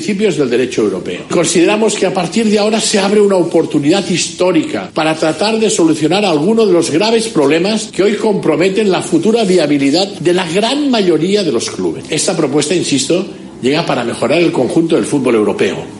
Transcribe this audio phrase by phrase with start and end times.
[0.00, 1.24] principios del derecho europeo.
[1.30, 6.24] Consideramos que a partir de ahora se abre una oportunidad histórica para tratar de solucionar
[6.24, 11.44] algunos de los graves problemas que hoy comprometen la futura viabilidad de la gran mayoría
[11.44, 12.04] de los clubes.
[12.08, 13.26] Esta propuesta, insisto,
[13.60, 15.99] llega para mejorar el conjunto del fútbol europeo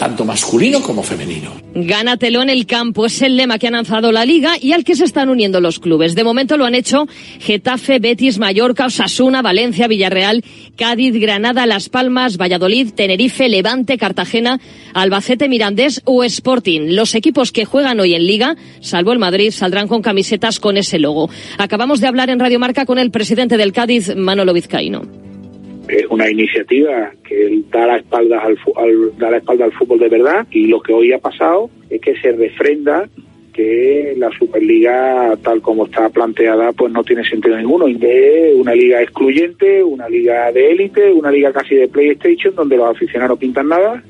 [0.00, 1.52] tanto masculino como femenino.
[1.74, 4.96] Gánatelo en el campo es el lema que ha lanzado la liga y al que
[4.96, 6.14] se están uniendo los clubes.
[6.14, 7.06] De momento lo han hecho
[7.38, 10.42] Getafe, Betis, Mallorca, Osasuna, Valencia, Villarreal,
[10.74, 14.58] Cádiz, Granada, Las Palmas, Valladolid, Tenerife, Levante, Cartagena,
[14.94, 16.94] Albacete, Mirandés o Sporting.
[16.94, 20.98] Los equipos que juegan hoy en liga, salvo el Madrid, saldrán con camisetas con ese
[20.98, 21.28] logo.
[21.58, 25.29] Acabamos de hablar en Radio Marca con el presidente del Cádiz, Manolo Vizcaíno
[25.90, 28.58] es una iniciativa que da la espalda al,
[29.18, 32.16] da la espalda al fútbol de verdad y lo que hoy ha pasado es que
[32.16, 33.08] se refrenda
[33.52, 38.74] que la Superliga tal como está planteada pues no tiene sentido ninguno y de una
[38.74, 43.40] liga excluyente, una liga de élite, una liga casi de PlayStation donde los aficionados no
[43.40, 44.02] pintan nada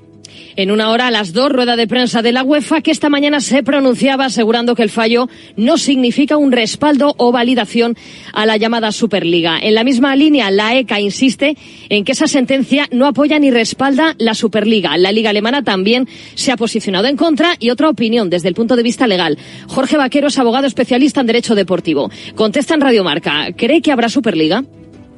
[0.57, 3.41] en una hora a las dos, rueda de prensa de la UEFA, que esta mañana
[3.41, 7.97] se pronunciaba asegurando que el fallo no significa un respaldo o validación
[8.33, 9.59] a la llamada Superliga.
[9.61, 11.57] En la misma línea, la ECA insiste
[11.89, 14.97] en que esa sentencia no apoya ni respalda la Superliga.
[14.97, 18.77] La Liga Alemana también se ha posicionado en contra y otra opinión desde el punto
[18.77, 19.39] de vista legal.
[19.67, 22.11] Jorge Vaquero es abogado especialista en Derecho Deportivo.
[22.35, 23.49] Contesta en Radio Marca.
[23.57, 24.65] ¿Cree que habrá Superliga?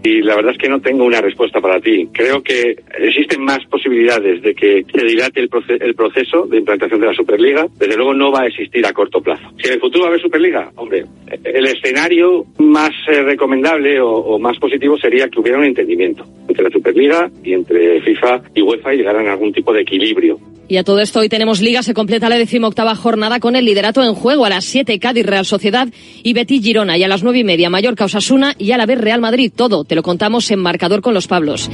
[0.04, 2.08] Y la verdad es que no tengo una respuesta para ti.
[2.12, 5.48] Creo que existen más posibilidades de que se dilate el,
[5.80, 7.66] el, proceso de implantación de la Superliga.
[7.78, 9.48] Desde luego no va a existir a corto plazo.
[9.58, 11.04] Si en el futuro va a haber Superliga, hombre,
[11.44, 16.64] el escenario más eh, recomendable o, o, más positivo sería que hubiera un entendimiento entre
[16.64, 20.38] la Superliga y entre FIFA y UEFA y llegaran a algún tipo de equilibrio.
[20.72, 24.02] Y a todo esto hoy tenemos liga, se completa la decimoctava jornada con el liderato
[24.02, 25.88] en juego a las 7 Cádiz Real Sociedad
[26.22, 28.98] y Betis Girona y a las nueve y media Mallorca Osasuna y a la vez
[28.98, 29.52] Real Madrid.
[29.54, 31.70] Todo te lo contamos en marcador con los Pablos.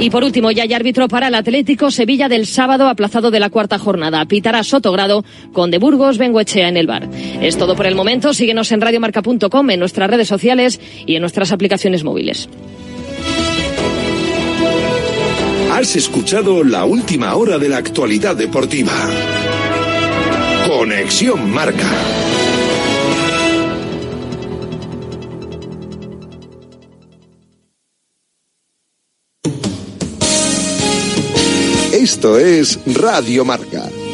[0.00, 3.48] Y por último, ya hay árbitro para el Atlético Sevilla del sábado aplazado de la
[3.48, 4.24] cuarta jornada.
[4.24, 7.08] Pitará Sotogrado con De Burgos Bengoechea en el bar.
[7.40, 8.34] Es todo por el momento.
[8.34, 12.48] Síguenos en radiomarca.com, en nuestras redes sociales y en nuestras aplicaciones móviles.
[15.70, 18.94] Has escuchado la última hora de la actualidad deportiva.
[20.66, 21.86] Conexión Marca.
[32.00, 34.09] Esto es Radio Marca.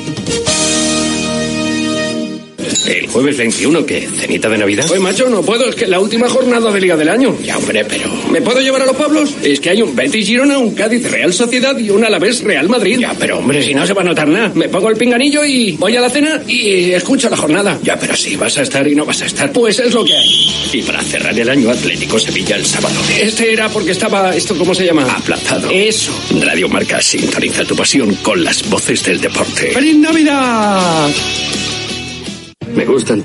[2.86, 4.08] ¿El jueves 21 qué?
[4.08, 4.84] ¿Cenita de Navidad?
[4.86, 7.36] Pues macho, no puedo, es que la última jornada de Liga del Año.
[7.42, 8.08] Ya, hombre, pero...
[8.30, 9.34] ¿Me puedo llevar a los Pablos?
[9.42, 12.98] Es que hay un Betis Girona, un Cádiz Real Sociedad y un Alavés Real Madrid.
[13.00, 14.52] Ya, pero hombre, si no se va a notar nada.
[14.54, 17.78] Me pongo el pinganillo y voy a la cena y escucho la jornada.
[17.82, 19.52] Ya, pero si vas a estar y no vas a estar.
[19.52, 20.46] Pues es lo que hay.
[20.72, 22.94] Y para cerrar el año Atlético Sevilla el sábado.
[23.20, 25.04] Este era porque estaba, ¿esto cómo se llama?
[25.12, 25.70] Aplazado.
[25.70, 26.12] Eso.
[26.40, 29.72] Radio Marca sintoniza tu pasión con las voces del deporte.
[29.72, 31.10] ¡Feliz Navidad!
[32.76, 33.24] Me gustan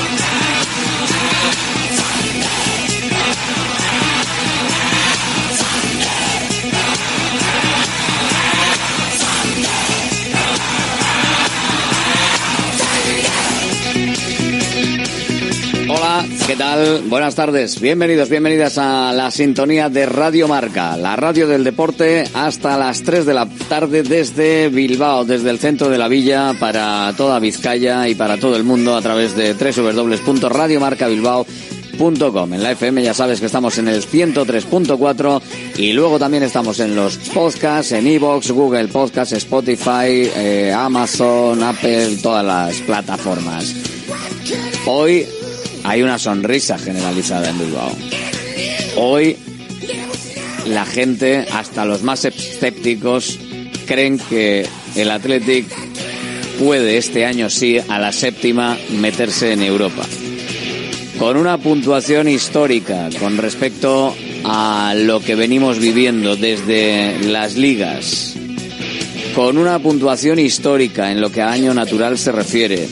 [16.51, 17.03] ¿Qué tal?
[17.07, 17.79] Buenas tardes.
[17.79, 23.25] Bienvenidos, bienvenidas a la sintonía de Radio Marca, la radio del deporte hasta las 3
[23.25, 28.15] de la tarde desde Bilbao, desde el centro de la villa para toda Vizcaya y
[28.15, 32.53] para todo el mundo a través de www.radiomarcabilbao.com.
[32.53, 35.41] En la FM ya sabes que estamos en el 103.4
[35.77, 42.17] y luego también estamos en los podcasts, en Evox, Google Podcasts, Spotify, eh, Amazon, Apple,
[42.21, 43.73] todas las plataformas.
[44.85, 45.25] Hoy
[45.83, 47.95] hay una sonrisa generalizada en Bilbao.
[48.97, 49.37] Hoy
[50.67, 53.39] la gente, hasta los más escépticos,
[53.85, 55.65] creen que el Athletic
[56.59, 60.03] puede este año sí a la séptima meterse en Europa.
[61.17, 68.35] Con una puntuación histórica con respecto a lo que venimos viviendo desde las ligas.
[69.35, 72.87] Con una puntuación histórica en lo que a año natural se refiere.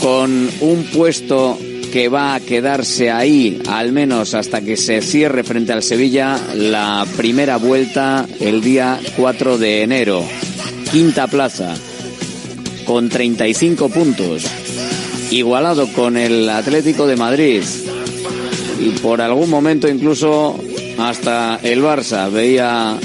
[0.00, 1.58] Con un puesto
[1.92, 7.06] que va a quedarse ahí al menos hasta que se cierre frente al Sevilla la
[7.16, 10.24] primera vuelta el día 4 de enero.
[10.90, 11.74] Quinta plaza
[12.84, 14.44] con 35 puntos,
[15.30, 17.62] igualado con el Atlético de Madrid
[18.80, 20.58] y por algún momento incluso
[20.98, 22.98] hasta el Barça veía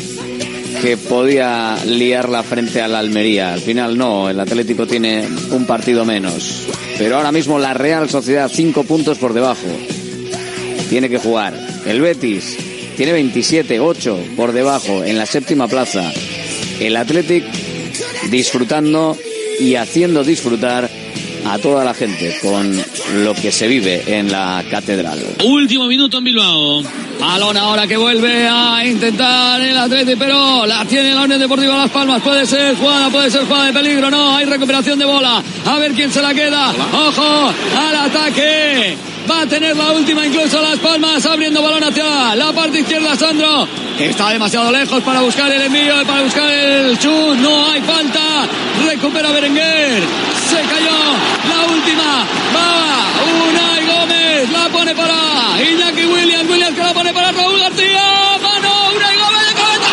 [0.81, 3.53] que podía liarla frente a la Almería.
[3.53, 6.67] Al final no, el Atlético tiene un partido menos.
[6.97, 9.67] Pero ahora mismo la Real Sociedad cinco puntos por debajo.
[10.89, 11.53] Tiene que jugar.
[11.85, 12.57] El Betis
[12.95, 16.11] tiene 27, 8 por debajo en la séptima plaza.
[16.79, 17.43] El Athletic
[18.29, 19.17] disfrutando
[19.59, 20.89] y haciendo disfrutar
[21.45, 22.77] a toda la gente con
[23.23, 25.19] lo que se vive en la catedral.
[25.43, 26.83] Último minuto en Bilbao.
[27.23, 31.89] Balón ahora que vuelve a intentar el Atleti, pero la tiene la Unión Deportiva Las
[31.89, 32.21] Palmas.
[32.21, 34.11] Puede ser jugada, puede ser jugada de peligro.
[34.11, 35.41] No, hay recuperación de bola.
[35.65, 36.71] A ver quién se la queda.
[36.91, 38.97] Ojo al ataque.
[39.31, 43.69] Va a tener la última incluso Las Palmas abriendo balón hacia la parte izquierda Sandro.
[43.97, 47.37] Está demasiado lejos para buscar el envío, para buscar el chut.
[47.37, 48.45] No hay falta.
[48.85, 50.03] Recupera Berenguer.
[50.49, 50.99] Se cayó.
[51.49, 52.25] La última.
[52.53, 52.93] Va.
[53.47, 54.51] Unai Gómez.
[54.51, 55.13] La pone para
[55.61, 56.49] Iñaki Williams.
[56.49, 58.37] Williams que la pone para Raúl García.
[58.41, 58.91] Mano.
[58.95, 59.89] Unai Gómez de cabeza.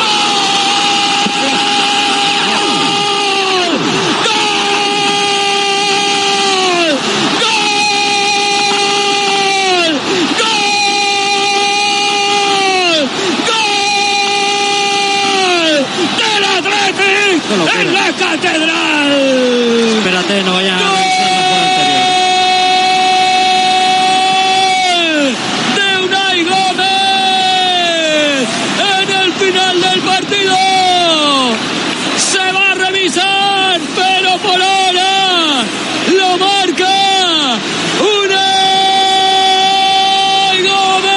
[16.59, 19.13] Atlético en la catedral.
[19.99, 20.81] Espérate, no vaya a
[25.77, 26.89] de Unai Gómez
[29.03, 30.57] en el final del partido.
[32.17, 35.65] Se va a revisar, pero por ahora
[36.19, 37.59] lo marca
[38.01, 38.51] Unai
[40.63, 41.11] Gómez.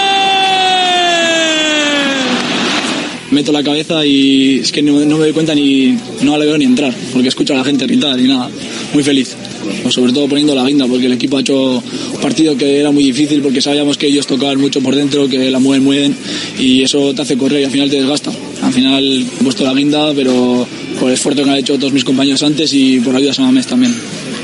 [3.44, 6.58] Meto la cabeza y es que no, no me doy cuenta ni no le veo
[6.58, 8.50] ni entrar porque escucho a la gente gritar y nada
[8.94, 9.36] muy feliz.
[9.82, 12.92] Pues sobre todo poniendo la guinda porque el equipo ha hecho un partido que era
[12.92, 16.16] muy difícil porque sabíamos que ellos tocaban mucho por dentro que la mueven mueven
[16.58, 18.32] y eso te hace correr y al final te desgasta.
[18.62, 20.66] Al final he puesto la guinda pero
[21.04, 23.68] por el esfuerzo que han hecho todos mis compañeros antes y por ayuda a Samamés
[23.68, 23.94] también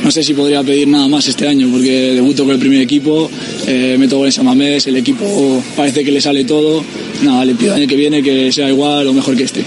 [0.04, 3.32] no sé si podría pedir nada más este año porque debuto con el primer equipo,
[3.66, 6.84] eh, meto goles a Mamés, el equipo parece que le sale todo.
[7.22, 9.64] Nada, le pido el año que viene que sea igual o mejor que este.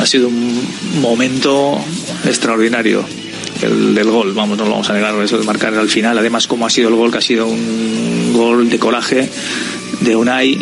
[0.00, 0.60] Ha sido un
[1.00, 1.78] momento
[2.24, 3.04] extraordinario.
[3.62, 6.18] El del gol, vamos, no lo vamos a negar, eso de marcar al final.
[6.18, 9.28] Además, como ha sido el gol, que ha sido un gol de coraje
[10.00, 10.58] de Unai,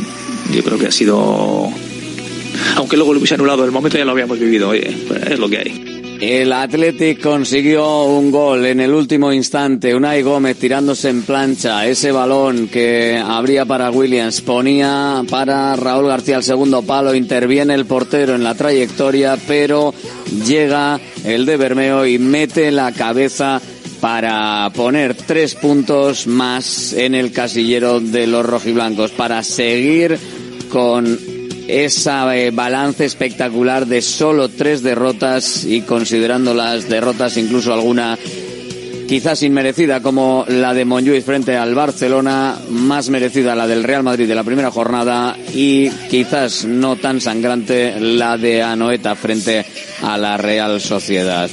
[0.53, 1.73] yo creo que ha sido.
[2.77, 4.97] Aunque luego lo hubiese anulado, el momento ya lo habíamos vivido, oye,
[5.31, 6.01] es lo que hay.
[6.21, 9.95] El Athletic consiguió un gol en el último instante.
[9.95, 11.87] Unai Gómez tirándose en plancha.
[11.87, 17.15] Ese balón que abría para Williams ponía para Raúl García el segundo palo.
[17.15, 19.95] Interviene el portero en la trayectoria, pero
[20.47, 23.59] llega el de Bermeo y mete la cabeza
[24.03, 30.19] para poner tres puntos más en el casillero de los rojiblancos, para seguir
[30.71, 31.30] con
[31.71, 38.19] esa eh, balance espectacular de solo tres derrotas y considerando las derrotas incluso alguna
[39.11, 44.29] quizás inmerecida como la de Monjuic frente al Barcelona, más merecida la del Real Madrid
[44.29, 49.67] de la primera jornada y quizás no tan sangrante la de Anoeta frente
[50.03, 51.51] a la Real Sociedad.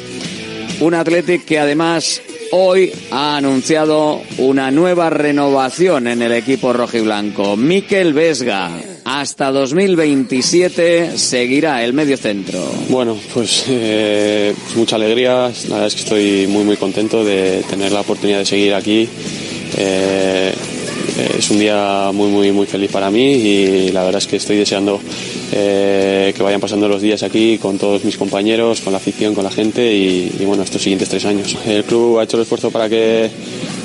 [0.81, 7.57] Un Athletic que además hoy ha anunciado una nueva renovación en el equipo rojiblanco.
[7.57, 8.69] Miquel Vesga,
[9.07, 12.59] hasta 2027 seguirá el medio centro.
[12.89, 15.49] Bueno, pues, eh, pues mucha alegría.
[15.69, 19.07] La verdad es que estoy muy muy contento de tener la oportunidad de seguir aquí.
[19.77, 20.53] Eh,
[21.37, 24.57] es un día muy muy muy feliz para mí y la verdad es que estoy
[24.57, 24.99] deseando
[25.53, 29.45] eh, que vayan pasando los días aquí con todos mis compañeros, con la afición, con
[29.45, 31.57] la gente y, y, bueno, estos siguientes tres años.
[31.65, 33.29] El club ha hecho el esfuerzo para que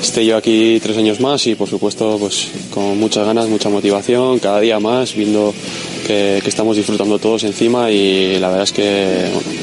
[0.03, 4.37] esté yo aquí tres años más y por supuesto pues con muchas ganas, mucha motivación,
[4.39, 5.53] cada día más, viendo
[6.05, 8.83] que, estamos disfrutando todos encima y la verdad es que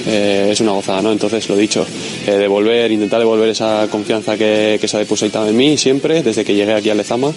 [0.06, 1.12] eh, es una gozada, ¿no?
[1.12, 1.84] Entonces lo dicho,
[2.26, 6.54] eh, devolver, intentar devolver esa confianza que, se ha depositado en mí siempre desde que
[6.54, 7.30] llegué aquí a Lezama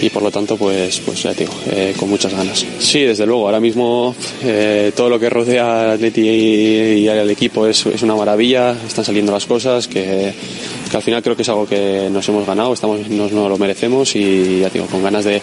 [0.00, 3.46] y por lo tanto pues pues ya digo eh, con muchas ganas sí desde luego
[3.46, 4.14] ahora mismo
[4.96, 9.46] todo lo que rodea al Atleti y, al equipo es, una maravilla están saliendo las
[9.46, 10.32] cosas que,
[10.88, 14.14] que, al final creo que es algo que nos hemos ganado estamos nos, lo merecemos
[14.16, 15.40] y ya digo con ganas de,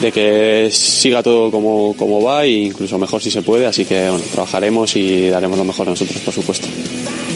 [0.00, 4.08] de que siga todo como, como va e incluso mejor si se puede así que
[4.08, 6.68] bueno, trabajaremos y daremos lo mejor nosotros por supuesto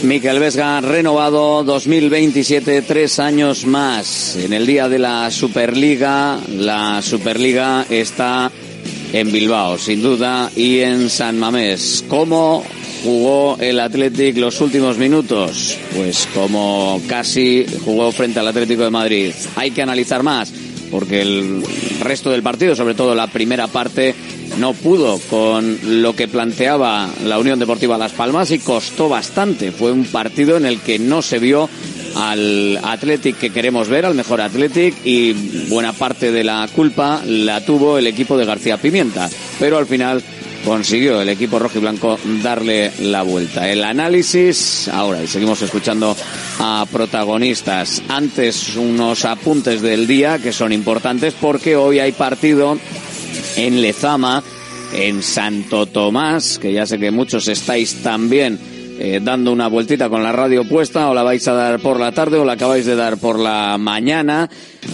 [0.03, 4.35] Miquel Vesga renovado 2027, tres años más.
[4.35, 8.51] En el día de la Superliga, la Superliga está
[9.13, 12.03] en Bilbao, sin duda, y en San Mamés.
[12.07, 12.63] ¿Cómo
[13.03, 15.77] jugó el Athletic los últimos minutos?
[15.95, 19.31] Pues como casi jugó frente al Atlético de Madrid.
[19.55, 20.51] Hay que analizar más,
[20.89, 21.63] porque el
[22.01, 24.15] resto del partido, sobre todo la primera parte,
[24.59, 29.71] no pudo con lo que planteaba la Unión Deportiva Las Palmas y costó bastante.
[29.71, 31.69] Fue un partido en el que no se vio
[32.15, 35.31] al Athletic que queremos ver, al mejor Athletic, y
[35.69, 39.29] buena parte de la culpa la tuvo el equipo de García Pimienta.
[39.59, 40.21] Pero al final
[40.65, 43.69] consiguió el equipo rojo y blanco darle la vuelta.
[43.69, 46.15] El análisis ahora y seguimos escuchando
[46.59, 48.01] a protagonistas.
[48.07, 52.77] Antes unos apuntes del día que son importantes porque hoy hay partido
[53.55, 54.43] en Lezama,
[54.93, 58.59] en Santo Tomás, que ya sé que muchos estáis también
[58.99, 62.11] eh, dando una vueltita con la radio puesta, o la vais a dar por la
[62.11, 64.47] tarde o la acabáis de dar por la mañana,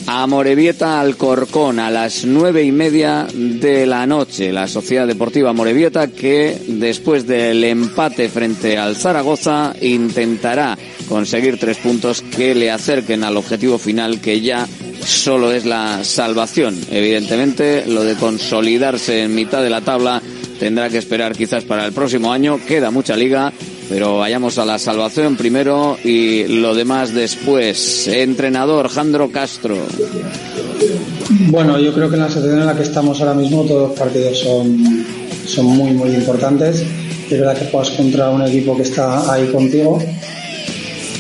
[0.06, 4.52] a Morevieta Alcorcón a las nueve y media de la noche.
[4.52, 10.78] La Sociedad Deportiva Morevieta que después del empate frente al Zaragoza intentará
[11.08, 14.68] conseguir tres puntos que le acerquen al objetivo final que ya
[15.06, 16.78] solo es la salvación.
[16.92, 20.22] Evidentemente, lo de consolidarse en mitad de la tabla
[20.60, 22.60] tendrá que esperar quizás para el próximo año.
[22.68, 23.52] Queda mucha liga,
[23.90, 28.08] pero vayamos a la salvación primero y lo demás después.
[28.08, 29.78] Entrenador Jandro Castro.
[31.50, 34.00] Bueno, yo creo que en la situación en la que estamos ahora mismo todos los
[34.00, 35.06] partidos son,
[35.46, 36.84] son muy, muy importantes.
[37.30, 40.02] Es verdad que juegas contra un equipo que está ahí contigo,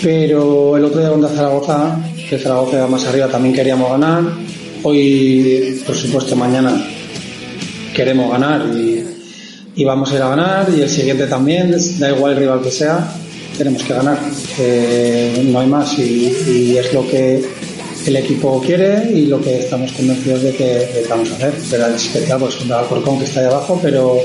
[0.01, 4.23] pero el otro día contra Zaragoza que Zaragoza va más arriba también queríamos ganar.
[4.83, 6.71] Hoy, por supuesto, mañana
[7.93, 9.03] queremos ganar y,
[9.85, 10.67] vamos a ir a ganar.
[10.75, 13.13] Y el siguiente también, da igual el rival que sea,
[13.57, 14.19] tenemos que ganar.
[15.45, 17.43] no hay más y, es lo que
[18.05, 21.53] el equipo quiere y lo que estamos convencidos de que, vamos a hacer.
[21.95, 24.17] Es especial pues contra Alcorcón que está ahí abajo, pero,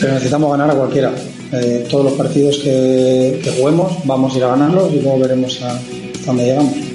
[0.00, 1.12] pero necesitamos ganar a cualquiera.
[1.52, 5.78] Eh, todos los partidos que, juguemos vamos a ir a ganarlos y luego veremos a,
[6.26, 6.89] donde llegamos.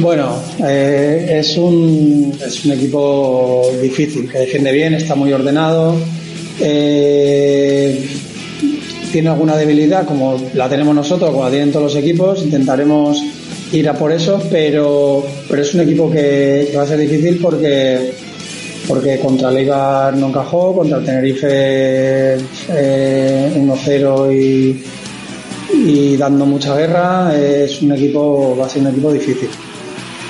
[0.00, 5.96] Bueno, eh, es, un, es un equipo difícil, que defiende bien, está muy ordenado.
[6.60, 8.06] Eh,
[9.10, 12.44] tiene alguna debilidad como la tenemos nosotros, como la tienen todos los equipos.
[12.44, 13.20] Intentaremos
[13.72, 18.12] ir a por eso, pero, pero es un equipo que, va a ser difícil porque
[18.86, 24.80] porque contra el Eibar no encajó, contra el Tenerife 1-0 eh, y,
[25.90, 27.36] y dando mucha guerra.
[27.36, 29.48] Es un equipo, va a ser un equipo difícil.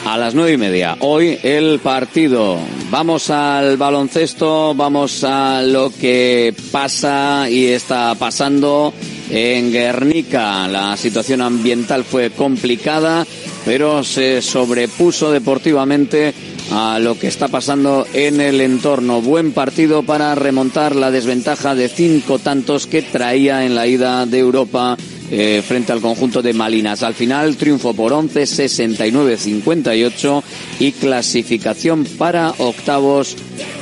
[0.08, 2.56] A las nueve y media, hoy el partido.
[2.90, 8.94] Vamos al baloncesto, vamos a lo que pasa y está pasando
[9.28, 10.66] en Guernica.
[10.66, 13.26] La situación ambiental fue complicada,
[13.66, 16.32] pero se sobrepuso deportivamente
[16.72, 19.20] a lo que está pasando en el entorno.
[19.20, 24.38] Buen partido para remontar la desventaja de cinco tantos que traía en la ida de
[24.38, 24.96] Europa
[25.30, 27.02] eh, frente al conjunto de Malinas.
[27.02, 30.44] Al final, triunfo por 11, 69, 58
[30.80, 33.36] y clasificación para octavos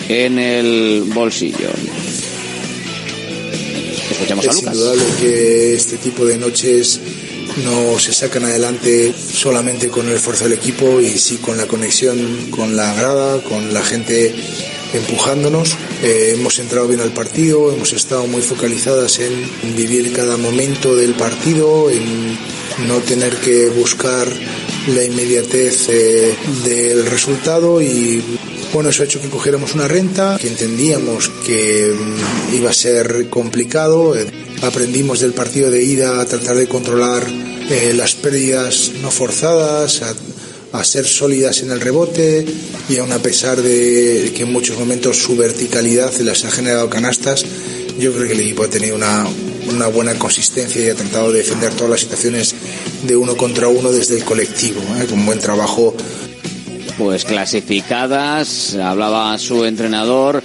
[0.08, 1.68] en el bolsillo.
[4.10, 7.00] Escuchamos es indudable que este tipo de noches
[7.64, 12.18] no se sacan adelante solamente con el esfuerzo del equipo y sí con la conexión
[12.50, 14.34] con la grada, con la gente
[14.92, 15.76] empujándonos.
[16.02, 21.14] Eh, hemos entrado bien al partido, hemos estado muy focalizadas en vivir cada momento del
[21.14, 22.36] partido, en
[22.86, 24.28] no tener que buscar
[24.94, 28.22] la inmediatez eh, del resultado y
[28.72, 33.28] bueno, eso ha hecho que cogiéramos una renta, que entendíamos que mm, iba a ser
[33.30, 34.14] complicado.
[34.62, 37.26] Aprendimos del partido de ida a tratar de controlar
[37.70, 40.14] eh, las pérdidas no forzadas, a
[40.80, 42.44] a ser sólidas en el rebote
[42.88, 47.44] y aún a pesar de que en muchos momentos su verticalidad les ha generado canastas,
[47.98, 49.26] yo creo que el equipo ha tenido una,
[49.70, 52.54] una buena consistencia y ha tratado de defender todas las situaciones
[53.02, 55.06] de uno contra uno desde el colectivo, ¿eh?
[55.06, 55.94] con buen trabajo.
[56.98, 60.42] Pues clasificadas, hablaba su entrenador,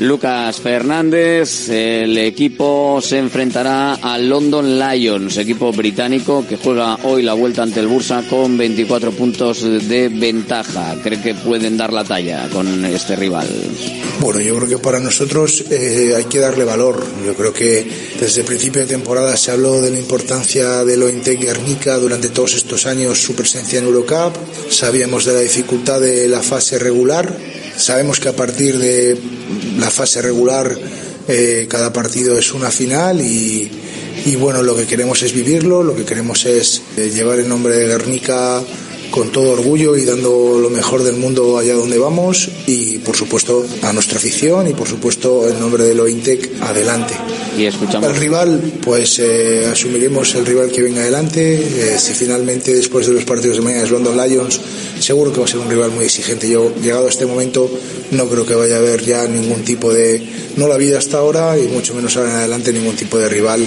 [0.00, 1.68] Lucas Fernández.
[1.68, 7.80] El equipo se enfrentará al London Lions, equipo británico que juega hoy la vuelta ante
[7.80, 10.96] el Bursa con 24 puntos de ventaja.
[11.02, 13.46] ¿Cree que pueden dar la talla con este rival?
[14.20, 17.04] Bueno, yo creo que para nosotros eh, hay que darle valor.
[17.26, 17.86] Yo creo que
[18.18, 22.54] desde el principio de temporada se habló de la importancia de Lointec Guernica durante todos
[22.54, 24.34] estos años, su presencia en Eurocup.
[24.70, 27.36] Sabíamos de la dificultad de la fase regular.
[27.76, 29.16] Sabemos que a partir de
[29.78, 30.76] la fase regular
[31.28, 33.70] eh, cada partido es una final y,
[34.26, 37.76] y bueno, lo que queremos es vivirlo, lo que queremos es eh, llevar el nombre
[37.76, 38.62] de Guernica
[39.10, 43.66] con todo orgullo y dando lo mejor del mundo allá donde vamos y por supuesto
[43.82, 47.14] a nuestra afición y por supuesto en nombre de Lointec adelante.
[47.56, 48.08] Y escuchamos.
[48.08, 51.54] El rival, pues eh, asumiremos el rival que venga adelante.
[51.54, 54.60] Eh, si finalmente después de los partidos de mañana es London Lions,
[54.98, 56.48] seguro que va a ser un rival muy exigente.
[56.48, 57.70] Yo, llegado a este momento,
[58.12, 60.22] no creo que vaya a haber ya ningún tipo de,
[60.56, 63.66] no la vida hasta ahora y mucho menos ahora en adelante, ningún tipo de rival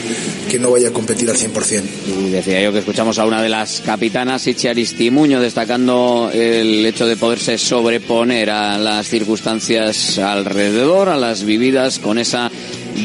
[0.50, 1.82] que no vaya a competir al 100%.
[2.08, 7.06] Y decía yo que escuchamos a una de las capitanas, Ichi Aristimuño, destacando el hecho
[7.06, 12.52] de poderse sobreponer a las circunstancias alrededor, a las vividas con esa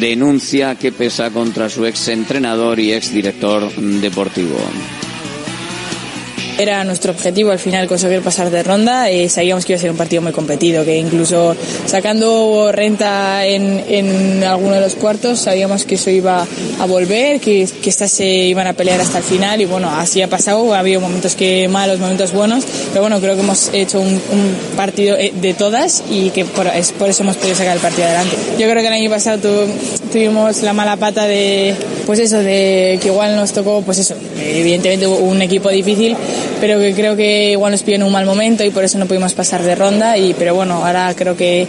[0.00, 4.58] denuncia que pesa contra su ex entrenador y ex director deportivo.
[6.58, 9.10] Era nuestro objetivo al final conseguir pasar de ronda.
[9.12, 11.54] y sabíamos que iba a ser un partido muy competido, que incluso
[11.86, 16.46] sacando renta en, en alguno de los cuartos, sabíamos que eso iba
[16.80, 20.20] a volver, que, que estas se iban a pelear hasta el final y bueno, así
[20.20, 20.74] ha pasado.
[20.74, 24.56] Ha habido momentos que malos, momentos buenos, pero bueno, creo que hemos hecho un, un
[24.76, 28.08] partido eh, de todas y que por, es, por eso hemos podido sacar el partido
[28.08, 28.36] adelante.
[28.58, 31.76] Yo creo que el año pasado tu, tuvimos la mala pata de,
[32.08, 36.16] pues eso, de que igual nos tocó, pues eso, evidentemente un equipo difícil,
[36.58, 39.04] pero que creo que igual nos pilló en un mal momento y por eso no
[39.04, 40.16] pudimos pasar de ronda.
[40.16, 41.68] Y, pero bueno, ahora creo que,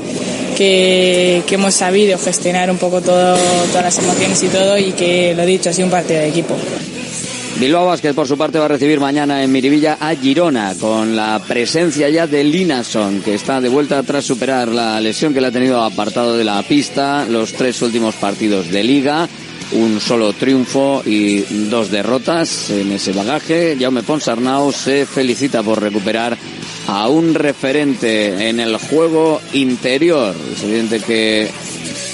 [0.55, 5.33] que, que hemos sabido gestionar un poco todo, todas las emociones y todo y que,
[5.35, 6.55] lo dicho, ha sido un partido de equipo.
[7.59, 11.41] Bilbao Basket, por su parte, va a recibir mañana en Miribilla a Girona, con la
[11.45, 15.51] presencia ya de Linason, que está de vuelta tras superar la lesión que le ha
[15.51, 19.27] tenido apartado de la pista los tres últimos partidos de liga
[19.73, 23.77] un solo triunfo y dos derrotas en ese bagaje.
[23.79, 26.37] Jaume Ponsarnau se felicita por recuperar
[26.87, 30.35] a un referente en el juego interior.
[30.53, 31.47] Es evidente que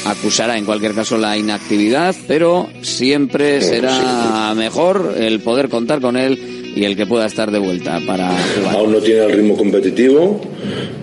[0.05, 6.73] acusará en cualquier caso la inactividad, pero siempre será mejor el poder contar con él
[6.75, 8.75] y el que pueda estar de vuelta para jugar.
[8.75, 10.41] Aún no tiene el ritmo competitivo,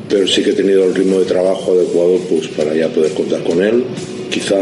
[0.09, 3.43] pero sí que ha tenido el ritmo de trabajo adecuado pues para ya poder contar
[3.43, 3.85] con él.
[4.31, 4.57] Quizá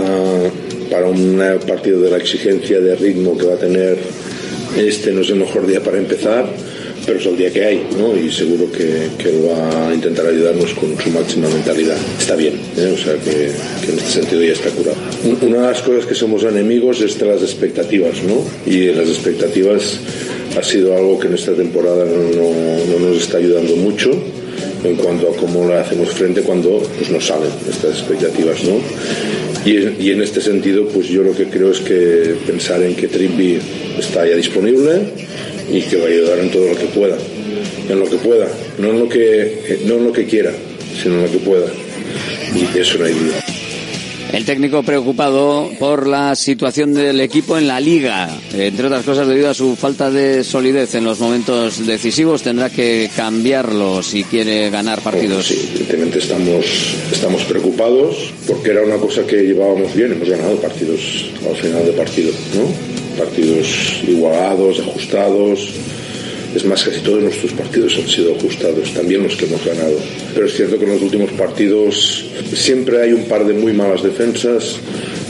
[0.90, 3.98] para un partido de la exigencia de ritmo que va a tener
[4.76, 6.46] este no es el mejor día para empezar,
[7.04, 8.16] pero es el día que hay, ¿no?
[8.16, 9.08] Y seguro que,
[9.46, 11.96] va a intentar ayudarnos con su máxima mentalidad.
[12.18, 12.94] Está bien, ¿eh?
[12.94, 13.50] o sea que,
[13.84, 14.96] que, en este sentido ya está curado.
[15.42, 18.44] Una de las cosas que somos enemigos es de las expectativas, ¿no?
[18.70, 19.98] Y las expectativas
[20.56, 24.10] ha sido algo que en esta temporada no nos está ayudando mucho
[24.84, 28.80] en cuanto a cómo le hacemos frente cuando pues, nos salen estas expectativas, ¿no?
[29.64, 33.08] Y, y, en este sentido, pues yo lo que creo es que pensar en que
[33.08, 33.58] Trippi
[33.98, 35.00] está ya disponible
[35.70, 37.16] y que va a ayudar en todo lo que pueda,
[37.88, 40.52] en lo que pueda, no en lo que, no en lo que quiera,
[41.02, 41.66] sino en lo que pueda.
[42.54, 43.59] Y eso no hay duda.
[44.32, 49.50] El técnico preocupado por la situación del equipo en la liga, entre otras cosas debido
[49.50, 55.00] a su falta de solidez en los momentos decisivos, tendrá que cambiarlo si quiere ganar
[55.00, 55.46] partidos.
[55.46, 56.64] Sí, evidentemente estamos,
[57.10, 61.92] estamos preocupados porque era una cosa que llevábamos bien, hemos ganado partidos al final de
[61.92, 63.18] partido, ¿no?
[63.18, 65.74] Partidos igualados, ajustados,
[66.54, 69.96] es más, casi todos nuestros partidos han sido ajustados, también los que hemos ganado.
[70.34, 74.02] Pero es cierto que en los últimos partidos siempre hay un par de muy malas
[74.02, 74.76] defensas,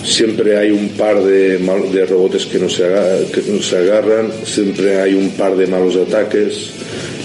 [0.02, 2.06] siempre hay un par de, mal, de
[2.50, 6.70] que no, se agarran, que no se agarran, siempre hay un par de malos ataques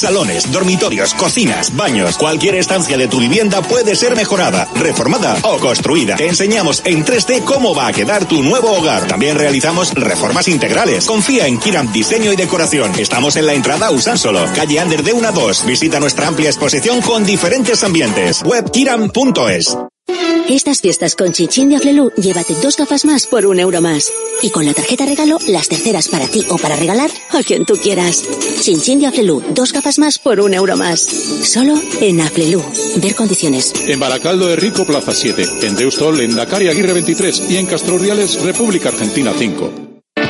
[0.02, 6.16] Salones, dormitorios, cocinas, baños, cualquier estancia de tu vivienda puede ser mejorada, reformada o construida.
[6.16, 9.06] Te enseñamos en 3D cómo va a quedar tu nuevo hogar.
[9.06, 11.06] También realizamos reformas integrales.
[11.06, 12.94] Confía en Kiram Diseño y Decoración.
[12.98, 15.66] Estamos en la entrada Usánsolo, calle Ander de 1 a 2.
[15.68, 18.42] Visita nuestra amplia exposición con diferentes ambientes.
[18.44, 19.78] Webkiram.es.
[20.50, 24.12] Estas fiestas con Chinchín de Aflelu, llévate dos gafas más por un euro más.
[24.42, 27.76] Y con la tarjeta regalo, las terceras para ti o para regalar a quien tú
[27.76, 28.24] quieras.
[28.62, 31.02] Chinchín de Aflelu, dos gafas más por un euro más.
[31.02, 32.62] Solo en Aflelu.
[32.98, 33.74] Ver condiciones.
[33.88, 35.46] En Baracaldo de Rico, Plaza 7.
[35.62, 37.44] En Deustol, en Dakar Aguirre 23.
[37.50, 39.91] Y en Castroriales, República Argentina 5.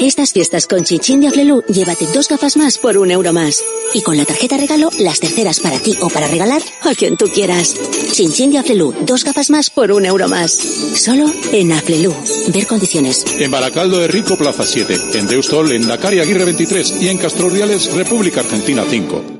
[0.00, 3.62] Estas fiestas con Chinchín de Aflelu, llévate dos gafas más por un euro más.
[3.92, 7.26] Y con la tarjeta regalo, las terceras para ti o para regalar a quien tú
[7.26, 7.74] quieras.
[8.12, 10.52] Chinchín de Aflelu, dos gafas más por un euro más.
[10.52, 12.14] Solo en Aflelu.
[12.48, 13.24] Ver condiciones.
[13.38, 15.18] En Baracaldo de Rico, Plaza 7.
[15.18, 17.02] En Deustol, en Dakar y Aguirre 23.
[17.02, 19.39] Y en Castroriales, República Argentina 5.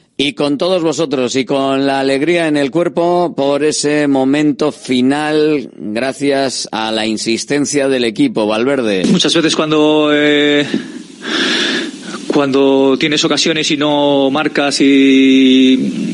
[0.23, 5.71] Y con todos vosotros y con la alegría en el cuerpo por ese momento final,
[5.75, 9.03] gracias a la insistencia del equipo, Valverde.
[9.05, 10.63] Muchas veces cuando eh,
[12.27, 16.13] cuando tienes ocasiones y no marcas y,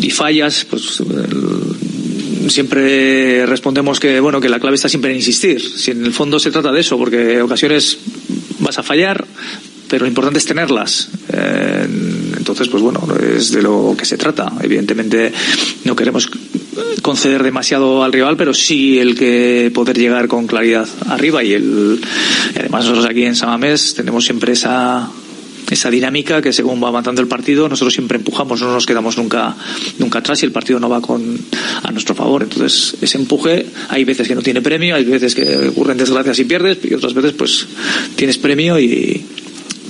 [0.00, 5.60] y fallas, pues el- siempre respondemos que bueno que la clave está siempre en insistir.
[5.60, 7.98] Si en el fondo se trata de eso, porque ocasiones
[8.60, 9.26] vas a fallar,
[9.90, 11.10] pero lo importante es tenerlas.
[11.30, 11.86] Eh,
[12.48, 13.06] entonces, pues bueno,
[13.36, 14.50] es de lo que se trata.
[14.62, 15.30] Evidentemente,
[15.84, 16.30] no queremos
[17.02, 22.00] conceder demasiado al rival, pero sí el que poder llegar con claridad arriba y el
[22.54, 25.10] y además nosotros aquí en Samamés tenemos siempre esa
[25.70, 29.54] esa dinámica que según va avanzando el partido nosotros siempre empujamos no nos quedamos nunca
[29.98, 31.38] nunca atrás y el partido no va con
[31.82, 35.68] a nuestro favor entonces ese empuje hay veces que no tiene premio hay veces que
[35.68, 37.66] ocurren desgracias y pierdes y otras veces pues
[38.16, 39.22] tienes premio y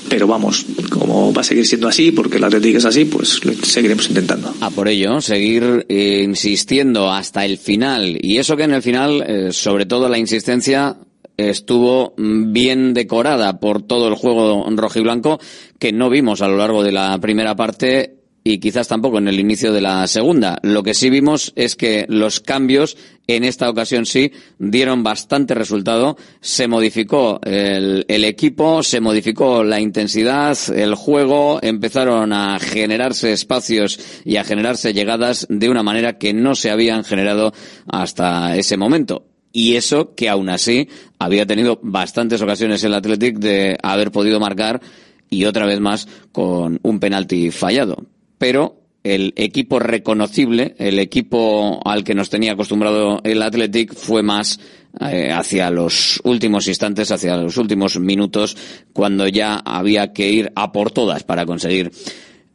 [0.09, 3.53] pero vamos como va a seguir siendo así porque el Atlético es así pues lo
[3.53, 8.19] seguiremos intentando A por ello, seguir eh, insistiendo hasta el final.
[8.21, 10.97] Y eso que en el final, eh, sobre todo la insistencia,
[11.37, 15.39] estuvo bien decorada por todo el juego rojiblanco
[15.79, 18.18] que no vimos a lo largo de la primera parte
[18.49, 20.59] y quizás tampoco en el inicio de la segunda.
[20.63, 26.17] Lo que sí vimos es que los cambios en esta ocasión sí dieron bastante resultado.
[26.41, 34.37] Se modificó el, equipo, se modificó la intensidad, el juego, empezaron a generarse espacios y
[34.37, 37.53] a generarse llegadas de una manera que no se habían generado
[37.87, 39.27] hasta ese momento.
[39.53, 44.81] Y eso que aún así había tenido bastantes ocasiones el Athletic de haber podido marcar
[45.29, 48.07] y otra vez más con un penalti fallado.
[48.39, 54.61] Pero el equipo reconocible, el equipo al que nos tenía acostumbrado el Athletic fue más
[55.01, 58.57] eh, hacia los últimos instantes, hacia los últimos minutos,
[58.93, 61.91] cuando ya había que ir a por todas para conseguir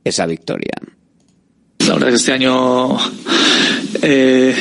[0.03, 0.73] esa victoria.
[1.87, 2.97] La verdad es que este año,
[4.01, 4.55] eh,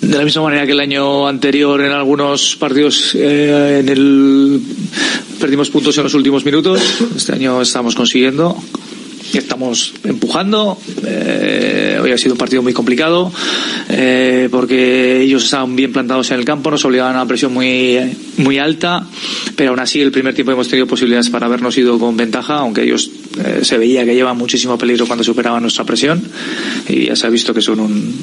[0.00, 4.60] de la misma manera que el año anterior, en algunos partidos eh, en el,
[5.40, 6.80] perdimos puntos en los últimos minutos.
[7.16, 8.56] Este año estamos consiguiendo
[9.34, 10.78] estamos empujando.
[11.04, 13.32] Eh, hoy ha sido un partido muy complicado
[13.88, 17.98] eh, porque ellos estaban bien plantados en el campo, nos obligaban a una presión muy,
[18.38, 19.06] muy alta,
[19.54, 22.82] pero aún así el primer tiempo hemos tenido posibilidades para habernos ido con ventaja, aunque
[22.82, 23.10] ellos
[23.44, 26.22] eh, se veía que llevan muchísimo peligro cuando superaban nuestra presión
[26.88, 28.14] y ya se ha visto que son un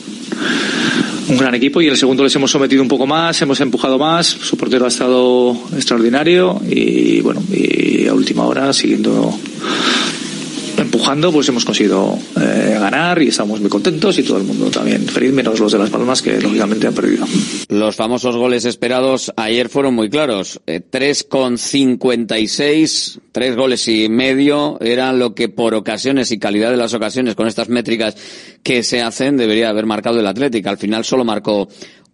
[1.30, 3.98] un gran equipo y en el segundo les hemos sometido un poco más, hemos empujado
[3.98, 9.34] más, su portero ha estado extraordinario y bueno, y a última hora siguiendo
[11.04, 15.06] empujando, pues hemos conseguido eh, ganar y estamos muy contentos y todo el mundo también
[15.06, 17.26] feliz, menos los de Las Palmas que lógicamente han perdido.
[17.68, 20.62] Los famosos goles esperados ayer fueron muy claros.
[20.66, 26.94] Eh, 3,56, tres goles y medio, era lo que por ocasiones y calidad de las
[26.94, 28.16] ocasiones con estas métricas
[28.64, 30.70] que se hacen debería haber marcado el Atlético.
[30.70, 31.68] Al final solo marcó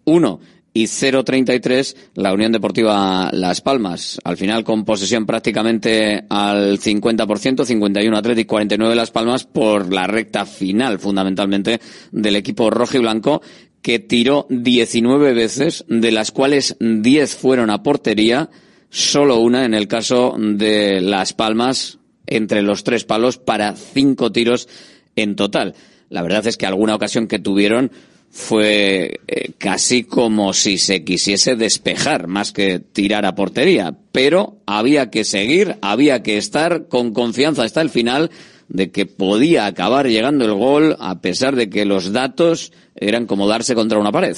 [0.06, 0.40] uno
[0.74, 4.20] y 0,33 la Unión Deportiva Las Palmas.
[4.24, 10.46] Al final con posesión prácticamente al 50%, 51 Atlético, 49 Las Palmas por la recta
[10.46, 11.80] final fundamentalmente
[12.12, 13.42] del equipo rojo y blanco
[13.82, 18.50] que tiró 19 veces, de las cuales 10 fueron a portería,
[18.90, 24.68] solo una en el caso de Las Palmas entre los tres palos para cinco tiros
[25.16, 25.76] en total.
[26.10, 27.92] La verdad es que alguna ocasión que tuvieron
[28.32, 33.96] fue eh, casi como si se quisiese despejar más que tirar a portería.
[34.12, 38.30] Pero había que seguir, había que estar con confianza hasta el final
[38.68, 43.48] de que podía acabar llegando el gol a pesar de que los datos eran como
[43.48, 44.38] darse contra una pared.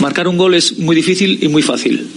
[0.00, 2.08] Marcar un gol es muy difícil y muy fácil.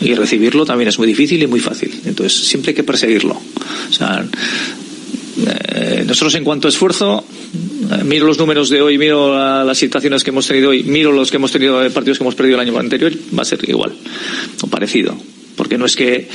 [0.00, 2.00] Y recibirlo también es muy difícil y muy fácil.
[2.04, 3.34] Entonces siempre hay que perseguirlo.
[3.34, 4.26] O sea,
[5.46, 7.24] eh, nosotros en cuanto a esfuerzo,
[7.92, 11.12] eh, miro los números de hoy, miro la, las situaciones que hemos tenido hoy, miro
[11.12, 13.58] los que hemos tenido, eh, partidos que hemos perdido el año anterior, va a ser
[13.68, 13.92] igual
[14.62, 15.16] o parecido.
[15.56, 16.28] Porque no es que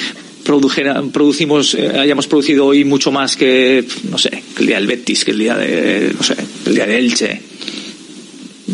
[0.43, 5.25] produjera, producimos, hayamos producido hoy mucho más que, no sé, que el día del Betis,
[5.25, 7.41] que el día de, no sé, el día de Elche.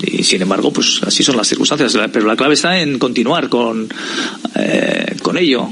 [0.06, 1.96] Y sin embargo, pues así son las circunstancias.
[2.12, 3.88] Pero la clave está en continuar con,
[5.22, 5.69] con ello.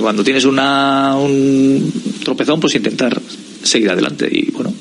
[0.00, 1.92] Cuando tienes una, un
[2.24, 3.20] tropezón, pues intentar
[3.64, 4.28] seguir adelante.
[4.30, 4.72] Y bueno,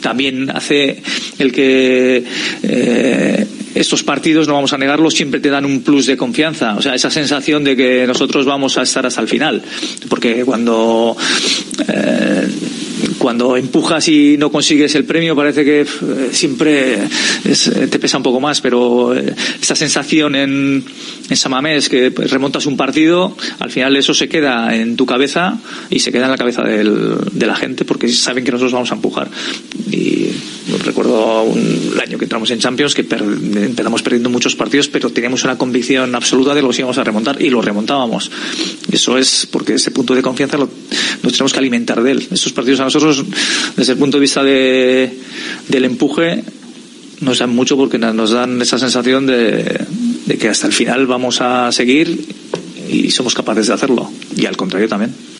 [0.00, 1.02] también hace
[1.38, 2.24] el que
[2.62, 6.74] eh, estos partidos, no vamos a negarlo, siempre te dan un plus de confianza.
[6.76, 9.62] O sea, esa sensación de que nosotros vamos a estar hasta el final.
[10.08, 11.16] Porque cuando
[11.86, 12.48] eh,
[13.18, 15.86] cuando empujas y no consigues el premio parece que eh,
[16.32, 16.98] siempre
[17.44, 20.84] es, eh, te pesa un poco más, pero esa sensación en,
[21.28, 25.58] en Samamés que remontas un partido, al final eso se queda en tu cabeza
[25.90, 28.94] y se queda en la cabeza de la gente porque saben que nosotros vamos a
[28.94, 29.28] empujar.
[29.90, 30.28] Y
[30.78, 35.56] recuerdo un, año que entramos en Champions que empezamos perdiendo muchos partidos, pero teníamos una
[35.56, 38.30] convicción absoluta de que los íbamos a remontar y lo remontábamos.
[38.90, 40.68] Eso es porque ese punto de confianza lo,
[41.22, 42.28] nos tenemos que alimentar de él.
[42.30, 43.24] Estos partidos a nosotros,
[43.76, 45.18] desde el punto de vista de,
[45.68, 46.44] del empuje,
[47.20, 51.72] nos dan mucho porque nos dan esa sensación de que hasta el final vamos a
[51.72, 52.26] seguir
[52.90, 54.10] y somos capaces de hacerlo.
[54.36, 55.37] Y al contrario también.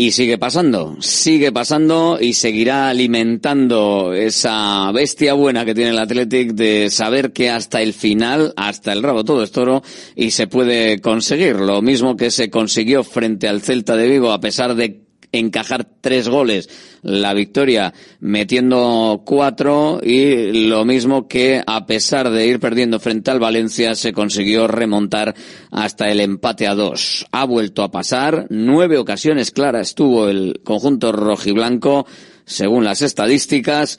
[0.00, 6.52] Y sigue pasando, sigue pasando y seguirá alimentando esa bestia buena que tiene el Athletic
[6.52, 9.82] de saber que hasta el final, hasta el rabo todo es toro
[10.14, 11.56] y se puede conseguir.
[11.56, 16.28] Lo mismo que se consiguió frente al Celta de Vigo a pesar de encajar tres
[16.28, 16.68] goles,
[17.02, 23.40] la victoria metiendo cuatro y lo mismo que a pesar de ir perdiendo frente al
[23.40, 25.34] Valencia se consiguió remontar
[25.70, 27.26] hasta el empate a dos.
[27.32, 32.06] Ha vuelto a pasar, nueve ocasiones claras tuvo el conjunto rojiblanco
[32.44, 33.98] según las estadísticas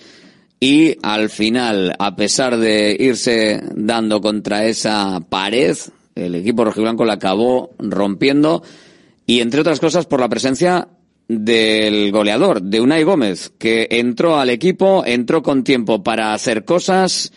[0.60, 5.78] y al final, a pesar de irse dando contra esa pared,
[6.15, 8.62] el equipo rojiblanco la acabó rompiendo
[9.26, 10.89] y entre otras cosas por la presencia
[11.30, 17.32] del goleador, de Unai Gómez, que entró al equipo, entró con tiempo para hacer cosas,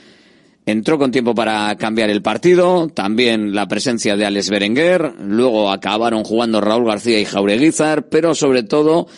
[0.64, 6.24] entró con tiempo para cambiar el partido, también la presencia de Alex Berenguer, luego acabaron
[6.24, 9.08] jugando Raúl García y Jaureguizar, pero sobre todo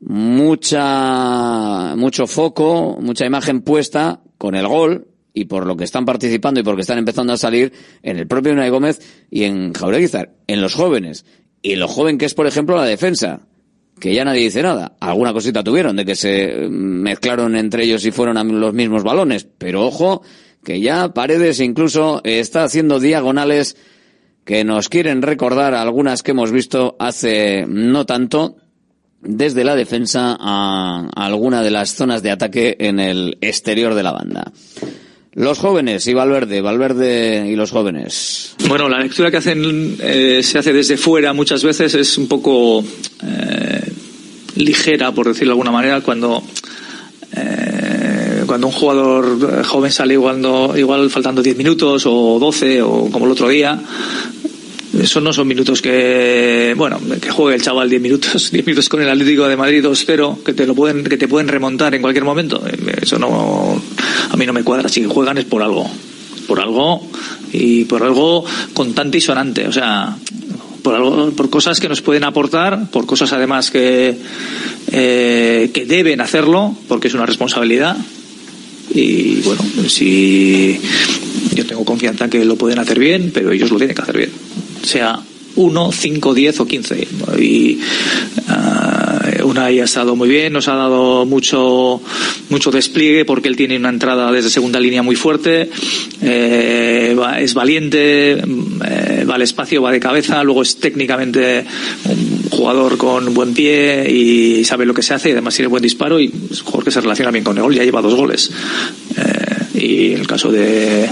[0.00, 6.60] mucha, mucho foco, mucha imagen puesta con el gol y por lo que están participando
[6.60, 10.60] y porque están empezando a salir en el propio Unai Gómez y en Jaureguizar, en
[10.60, 11.24] los jóvenes.
[11.62, 13.40] Y lo joven que es, por ejemplo, la defensa
[13.98, 14.96] que ya nadie dice nada.
[15.00, 19.86] Alguna cosita tuvieron de que se mezclaron entre ellos y fueron los mismos balones, pero
[19.86, 20.22] ojo
[20.64, 23.76] que ya Paredes incluso está haciendo diagonales
[24.44, 28.56] que nos quieren recordar algunas que hemos visto hace no tanto
[29.20, 34.12] desde la defensa a alguna de las zonas de ataque en el exterior de la
[34.12, 34.52] banda.
[35.34, 38.54] Los jóvenes y Valverde, Valverde y los jóvenes.
[38.68, 42.84] Bueno, la lectura que hacen eh, se hace desde fuera muchas veces es un poco
[43.26, 43.92] eh,
[44.56, 46.40] ligera, por decirlo de alguna manera, cuando
[47.36, 50.40] eh, cuando un jugador joven sale igual,
[50.76, 53.80] igual faltando 10 minutos o 12 o como el otro día,
[55.00, 59.02] eso no son minutos que, bueno, que juegue el chaval 10 minutos, 10 minutos con
[59.02, 62.24] el Atlético de Madrid 2-0, que te lo pueden, que te pueden remontar en cualquier
[62.24, 62.62] momento.
[63.00, 63.82] Eso no,
[64.34, 64.88] a mí no me cuadra.
[64.88, 65.88] Si juegan es por algo.
[66.48, 67.08] Por algo
[67.52, 68.44] y por algo
[68.74, 69.66] contante y sonante.
[69.66, 70.16] O sea,
[70.82, 74.18] por algo, por cosas que nos pueden aportar, por cosas además que,
[74.90, 77.96] eh, que deben hacerlo, porque es una responsabilidad.
[78.92, 80.78] Y bueno, si
[81.54, 84.30] yo tengo confianza que lo pueden hacer bien, pero ellos lo tienen que hacer bien.
[84.82, 85.18] Sea
[85.56, 87.08] 1, 5, 10 o 15.
[87.38, 87.78] Y
[88.48, 88.83] uh,
[89.44, 92.00] Unai ha estado muy bien, nos ha dado mucho,
[92.50, 95.70] mucho despliegue porque él tiene una entrada desde segunda línea muy fuerte,
[96.22, 101.64] eh, es valiente, eh, va al espacio, va de cabeza, luego es técnicamente
[102.08, 105.82] un jugador con buen pie y sabe lo que se hace y además tiene buen
[105.82, 108.14] disparo y es un jugador que se relaciona bien con el gol, ya lleva dos
[108.14, 108.50] goles.
[109.16, 111.08] Eh, y el caso de,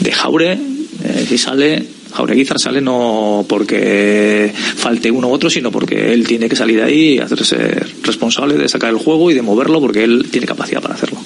[0.00, 6.12] de Jaure, eh, si sale, Jaureguizar sale no porque falte uno u otro, sino porque
[6.12, 9.42] él tiene que salir de ahí y hacerse responsable de sacar el juego y de
[9.42, 11.18] moverlo porque él tiene capacidad para hacerlo.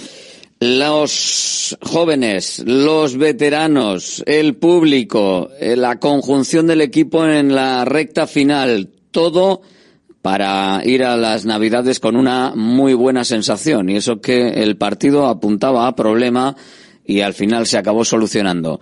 [0.60, 8.88] Los jóvenes, los veteranos, el público, eh, la conjunción del equipo en la recta final,
[9.10, 9.60] todo
[10.22, 13.90] para ir a las Navidades con una muy buena sensación.
[13.90, 16.56] Y eso que el partido apuntaba a problema
[17.04, 18.80] y al final se acabó solucionando.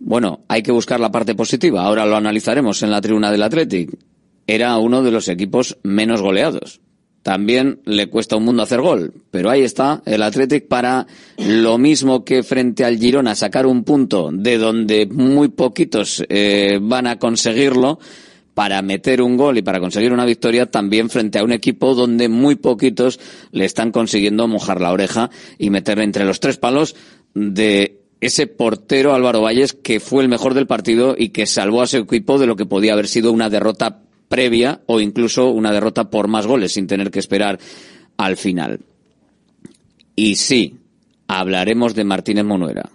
[0.00, 1.82] Bueno, hay que buscar la parte positiva.
[1.82, 3.90] Ahora lo analizaremos en la tribuna del Athletic.
[4.46, 6.80] Era uno de los equipos menos goleados.
[7.22, 11.06] También le cuesta un mundo hacer gol, pero ahí está el Athletic para
[11.36, 17.06] lo mismo que frente al Girona sacar un punto de donde muy poquitos eh, van
[17.06, 17.98] a conseguirlo
[18.54, 22.28] para meter un gol y para conseguir una victoria también frente a un equipo donde
[22.28, 23.20] muy poquitos
[23.52, 26.96] le están consiguiendo mojar la oreja y meterle entre los tres palos
[27.34, 31.86] de ese portero Álvaro Valles que fue el mejor del partido y que salvó a
[31.86, 36.10] su equipo de lo que podía haber sido una derrota previa o incluso una derrota
[36.10, 37.58] por más goles sin tener que esperar
[38.16, 38.80] al final.
[40.16, 40.76] Y sí,
[41.28, 42.90] hablaremos de Martínez Monuera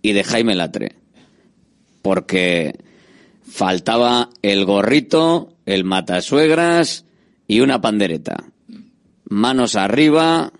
[0.00, 0.94] y de Jaime Latre,
[2.02, 2.78] porque
[3.42, 7.04] faltaba el gorrito, el matasuegras
[7.48, 8.44] y una pandereta.
[9.28, 10.52] Manos arriba,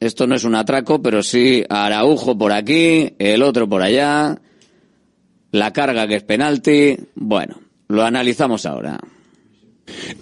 [0.00, 4.40] esto no es un atraco, pero sí Araujo por aquí, el otro por allá,
[5.52, 6.96] la carga que es penalti.
[7.14, 8.98] Bueno, lo analizamos ahora.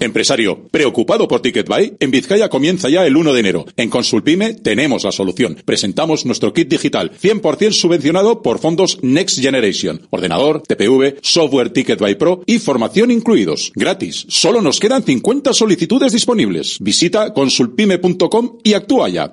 [0.00, 1.94] Empresario, ¿preocupado por TicketBuy?
[1.98, 3.64] En Vizcaya comienza ya el 1 de enero.
[3.76, 5.56] En Consulpime tenemos la solución.
[5.64, 10.06] Presentamos nuestro kit digital, 100% subvencionado por fondos Next Generation.
[10.10, 13.72] Ordenador, TPV, software TicketBuy Pro y formación incluidos.
[13.74, 14.26] Gratis.
[14.28, 16.78] Solo nos quedan 50 solicitudes disponibles.
[16.80, 19.32] Visita consulpime.com y actúa ya.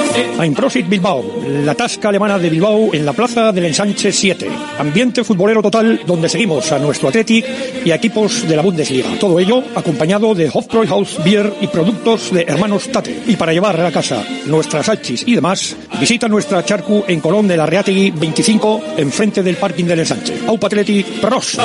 [0.39, 1.23] Einprosit Bilbao,
[1.63, 4.49] la tasca alemana de Bilbao en la plaza del Ensanche 7.
[4.79, 7.45] Ambiente futbolero total donde seguimos a nuestro Athletic
[7.85, 9.09] y a equipos de la Bundesliga.
[9.19, 13.21] Todo ello acompañado de Hofbräuhaus Beer y productos de hermanos Tate.
[13.27, 17.47] Y para llevar a la casa nuestras hachis y demás, visita nuestra charcu en Colón
[17.47, 20.39] de la Reategui 25, enfrente del parking del Ensanche.
[20.47, 21.57] Aupa Athletic, pros.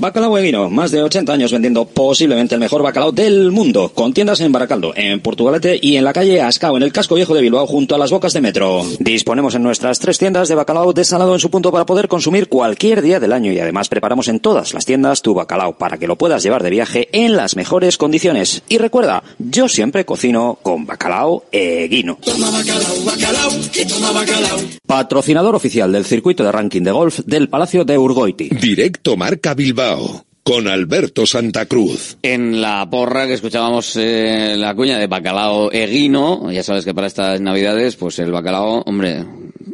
[0.00, 4.40] Bacalao Eguino, más de 80 años vendiendo posiblemente el mejor bacalao del mundo, con tiendas
[4.40, 7.66] en Baracaldo, en Portugalete y en la calle Ascao, en el casco viejo de Bilbao,
[7.66, 8.84] junto a las bocas de metro.
[8.98, 13.02] Disponemos en nuestras tres tiendas de bacalao desalado en su punto para poder consumir cualquier
[13.02, 16.16] día del año y además preparamos en todas las tiendas tu bacalao para que lo
[16.16, 18.62] puedas llevar de viaje en las mejores condiciones.
[18.68, 22.18] Y recuerda, yo siempre cocino con bacalao eguino.
[24.86, 28.48] Patrocinador oficial del circuito de ranking de golf del Palacio de Urgoiti.
[28.48, 32.16] Directo Marca Bilbao con Alberto Santa Cruz.
[32.22, 37.06] En la porra que escuchábamos eh, la cuña de bacalao eguino, ya sabes que para
[37.06, 39.24] estas navidades, pues el bacalao, hombre,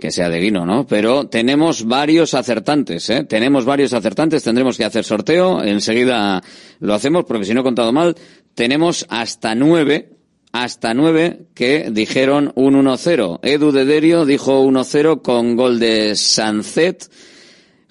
[0.00, 0.86] que sea de guino, ¿no?
[0.86, 3.24] Pero tenemos varios acertantes, ¿eh?
[3.24, 6.42] Tenemos varios acertantes, tendremos que hacer sorteo, enseguida
[6.80, 8.16] lo hacemos, porque si no he contado mal,
[8.54, 10.10] tenemos hasta nueve,
[10.52, 13.40] hasta nueve que dijeron un 1-0.
[13.42, 17.08] Edu de Derio dijo 1-0 con gol de Sancet.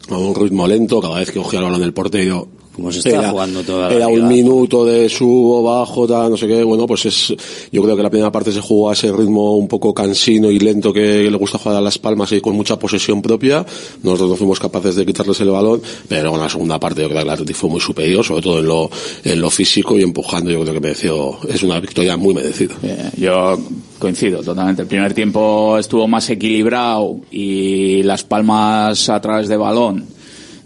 [0.09, 2.49] a un ritmo lento, cada vez que cogía el balón del portero.
[2.79, 4.23] Como se está jugando toda la Era liga.
[4.23, 6.63] un minuto de subo, bajo, tal, no sé qué.
[6.63, 7.35] Bueno, pues es,
[7.73, 10.61] yo creo que la primera parte se jugó a ese ritmo un poco cansino y
[10.61, 13.67] lento que le gusta jugar a Las Palmas y con mucha posesión propia.
[14.05, 17.19] Nosotros no fuimos capaces de quitarles el balón, pero en la segunda parte yo creo
[17.19, 18.89] que el Atleti fue muy superior, sobre todo en lo,
[19.25, 20.49] en lo físico y empujando.
[20.49, 22.77] Yo creo que mereció, es una victoria muy merecida.
[22.85, 23.59] Eh, Yo
[23.99, 24.83] coincido totalmente.
[24.83, 30.07] El primer tiempo estuvo más equilibrado y Las Palmas a través de balón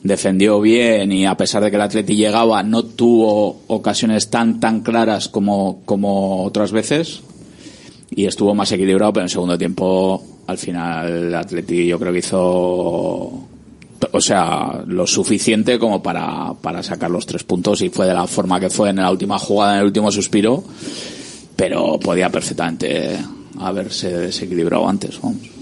[0.02, 4.80] defendió bien y a pesar de que el Atleti llegaba no tuvo ocasiones tan tan
[4.80, 7.20] claras como, como otras veces
[8.10, 12.18] y estuvo más equilibrado pero en segundo tiempo al final el Atleti yo creo que
[12.18, 13.48] hizo
[14.10, 18.26] o sea, lo suficiente como para, para sacar los tres puntos y fue de la
[18.26, 20.64] forma que fue en la última jugada, en el último suspiro,
[21.56, 23.18] pero podía perfectamente
[23.58, 25.52] haberse desequilibrado antes, vamos.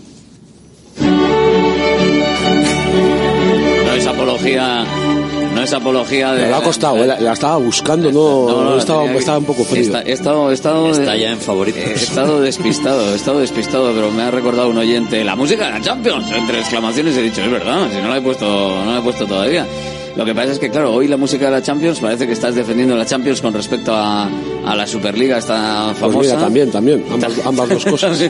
[4.31, 4.85] No es apología,
[5.55, 6.47] no es apología de...
[6.49, 9.45] Le ha costado, eh, la, la estaba buscando, no, No, no, estaba, tenía estaba un
[9.45, 9.83] poco frío.
[9.83, 11.83] Está- he estado, he estado, Está ya en favoritos.
[11.83, 15.73] He estado despistado, he estado despistado, pero me ha recordado un oyente la música de
[15.73, 18.99] la Champions, entre exclamaciones he dicho, es verdad, si no la he puesto, no la
[19.01, 19.67] he puesto todavía.
[20.17, 22.55] Lo que pasa es que, claro, hoy la música de la Champions parece que estás
[22.55, 24.29] defendiendo la Champions con respecto a,
[24.67, 26.13] a la Superliga, esta famosa.
[26.19, 28.21] Pues mira, también, también, ambas, ambas dos cosas.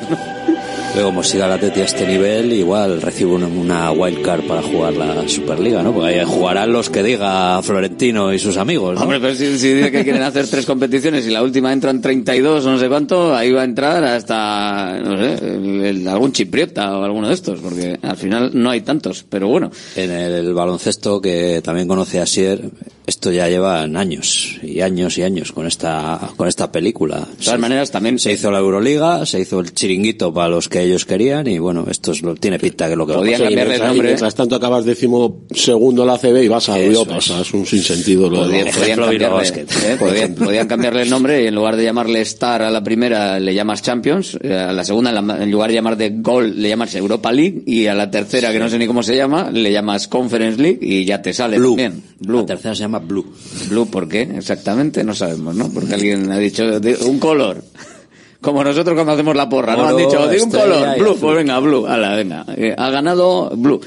[0.92, 5.28] Pero como siga el Atleti a este nivel, igual recibe una, wildcard para jugar la
[5.28, 5.92] Superliga, ¿no?
[5.94, 9.02] Porque ahí jugarán los que diga Florentino y sus amigos, ¿no?
[9.02, 12.66] Hombre, pero si, si dice que quieren hacer tres competiciones y la última entran 32
[12.66, 16.98] o no sé cuánto, ahí va a entrar hasta, no sé, el- el- algún chipriota
[16.98, 19.70] o alguno de estos, porque al final no hay tantos, pero bueno.
[19.94, 22.62] En el baloncesto, que también conoce a Sier,
[23.10, 27.26] esto ya llevan años y años y años con esta con esta película.
[27.38, 30.80] De todas maneras, también se hizo la Euroliga, se hizo el chiringuito para los que
[30.82, 33.42] ellos querían y bueno, esto es lo, tiene pinta que lo que va a Podían
[33.42, 34.06] cambiarle el nombre.
[34.08, 37.16] mientras tanto acabas décimo segundo en la CB y vas a Europa.
[37.16, 38.30] O sea, es un sinsentido.
[38.30, 39.48] Lo Podían, de- podían cambiarle.
[39.48, 39.96] ¿eh?
[39.98, 43.54] Podían- podían cambiarle el nombre y en lugar de llamarle Star a la primera le
[43.54, 46.68] llamas Champions, eh, a la segunda en la- en lugar de llamar de Gol le
[46.68, 49.72] llamas Europa League y a la tercera que no sé ni cómo se llama le
[49.72, 51.70] llamas Conference League y ya te sale Blue.
[51.70, 52.02] también.
[52.20, 52.40] Blue.
[52.40, 53.26] La tercera se llama Blue.
[53.68, 54.22] Blue, ¿por qué?
[54.22, 55.70] Exactamente, no sabemos, ¿no?
[55.70, 56.64] Porque alguien ha dicho
[57.06, 57.62] un color.
[58.40, 59.86] Como nosotros cuando hacemos la porra, ¿no?
[59.86, 62.46] Han dicho, de un color, blue, pues venga, blue, ala, venga.
[62.56, 63.80] Eh, ha ganado blue.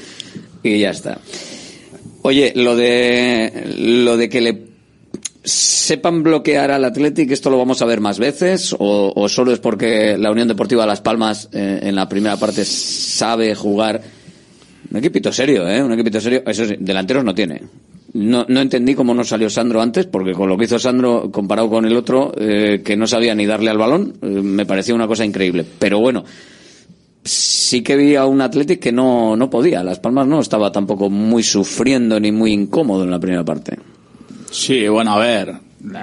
[0.62, 1.18] Y ya está.
[2.22, 4.62] Oye, lo de, lo de que le
[5.42, 8.74] sepan bloquear al Athletic, ¿esto lo vamos a ver más veces?
[8.78, 12.64] ¿O, o solo es porque la Unión Deportiva Las Palmas eh, en la primera parte
[12.64, 14.00] sabe jugar?
[14.90, 15.82] Un equipito serio, ¿eh?
[15.82, 16.42] Un equipito serio.
[16.46, 17.60] Eso sí, delanteros no tiene.
[18.14, 21.68] No, no entendí cómo no salió Sandro antes, porque con lo que hizo Sandro comparado
[21.68, 25.08] con el otro, eh, que no sabía ni darle al balón, eh, me pareció una
[25.08, 25.66] cosa increíble.
[25.80, 26.24] Pero bueno,
[27.24, 29.82] sí que vi a un Athletic que no, no podía.
[29.82, 33.78] Las Palmas no estaba tampoco muy sufriendo ni muy incómodo en la primera parte.
[34.50, 35.54] Sí, bueno, a ver.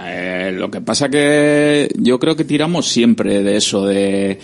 [0.05, 4.37] eh, lo que pasa que yo creo que tiramos siempre de eso, de,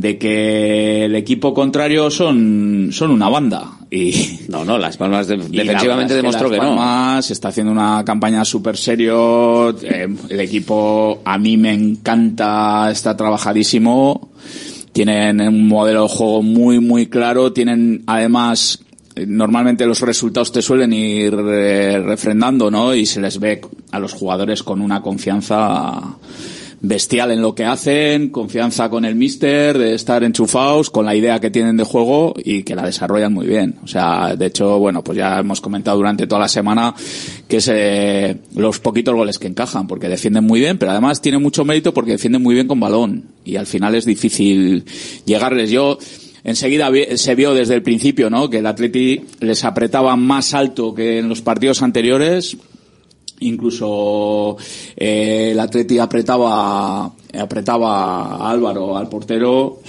[0.00, 3.64] de que el equipo contrario son, son una banda.
[3.90, 6.76] Y, No, no, Las Palmas de- defensivamente demostró que, Las no.
[6.76, 9.70] Palmas está haciendo una campaña súper serio.
[9.82, 14.30] eh, el equipo a mí me encanta, está trabajadísimo.
[14.92, 17.52] Tienen un modelo de juego muy, muy claro.
[17.52, 18.80] Tienen además
[19.26, 22.94] normalmente los resultados te suelen ir eh, refrendando, ¿no?
[22.94, 26.00] Y se les ve a los jugadores con una confianza
[26.80, 31.40] bestial en lo que hacen, confianza con el mister, de estar enchufados, con la idea
[31.40, 33.76] que tienen de juego y que la desarrollan muy bien.
[33.82, 36.94] O sea, de hecho, bueno, pues ya hemos comentado durante toda la semana
[37.48, 41.38] que es eh, los poquitos goles que encajan, porque defienden muy bien, pero además tiene
[41.38, 44.84] mucho mérito porque defienden muy bien con balón y al final es difícil
[45.24, 45.70] llegarles.
[45.70, 45.98] Yo,
[46.44, 48.48] Enseguida se vio desde el principio, ¿no?
[48.48, 52.56] Que el Atleti les apretaba más alto que en los partidos anteriores.
[53.40, 54.56] Incluso
[54.96, 59.80] eh, el Atleti apretaba, apretaba a Álvaro, al portero,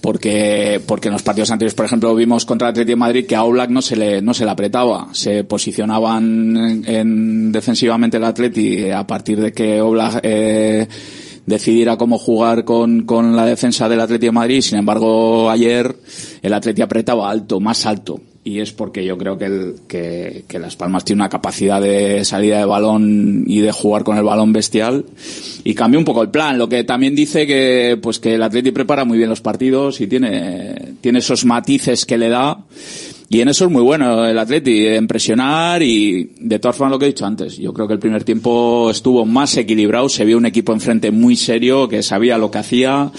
[0.00, 3.36] porque, porque en los partidos anteriores, por ejemplo, vimos contra el Atleti de Madrid que
[3.36, 5.08] a Oblak no se le, no se le apretaba.
[5.12, 10.88] Se posicionaban en, en defensivamente el Atleti a partir de que Oblak, eh,
[11.46, 14.60] decidiera cómo jugar con, con la defensa del Atleti de Madrid.
[14.60, 15.94] Sin embargo, ayer
[16.42, 18.20] el Atleti apretaba alto, más alto.
[18.44, 22.24] Y es porque yo creo que, el, que, que Las Palmas tiene una capacidad de
[22.24, 25.04] salida de balón y de jugar con el balón bestial.
[25.62, 26.58] Y cambió un poco el plan.
[26.58, 30.08] Lo que también dice que, pues que el Atleti prepara muy bien los partidos y
[30.08, 32.64] tiene, tiene esos matices que le da.
[33.28, 36.98] Y en eso es muy bueno el Atleti, en presionar y de todas formas lo
[36.98, 37.56] que he dicho antes.
[37.56, 41.36] Yo creo que el primer tiempo estuvo más equilibrado, se vio un equipo enfrente muy
[41.36, 43.10] serio, que sabía lo que hacía.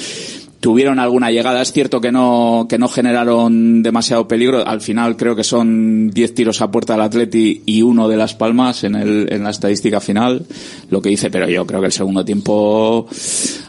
[0.64, 4.66] Tuvieron alguna llegada, es cierto que no, que no generaron demasiado peligro.
[4.66, 8.34] Al final creo que son 10 tiros a puerta del Atleti y uno de Las
[8.34, 10.46] Palmas en, el, en la estadística final,
[10.90, 13.06] lo que dice, pero yo creo que el segundo tiempo,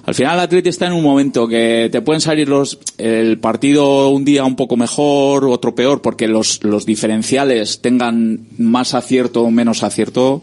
[0.05, 4.11] al final el Atleti está en un momento que te pueden salir los, el partido
[4.11, 9.51] un día un poco mejor, otro peor, porque los, los diferenciales tengan más acierto o
[9.51, 10.42] menos acierto,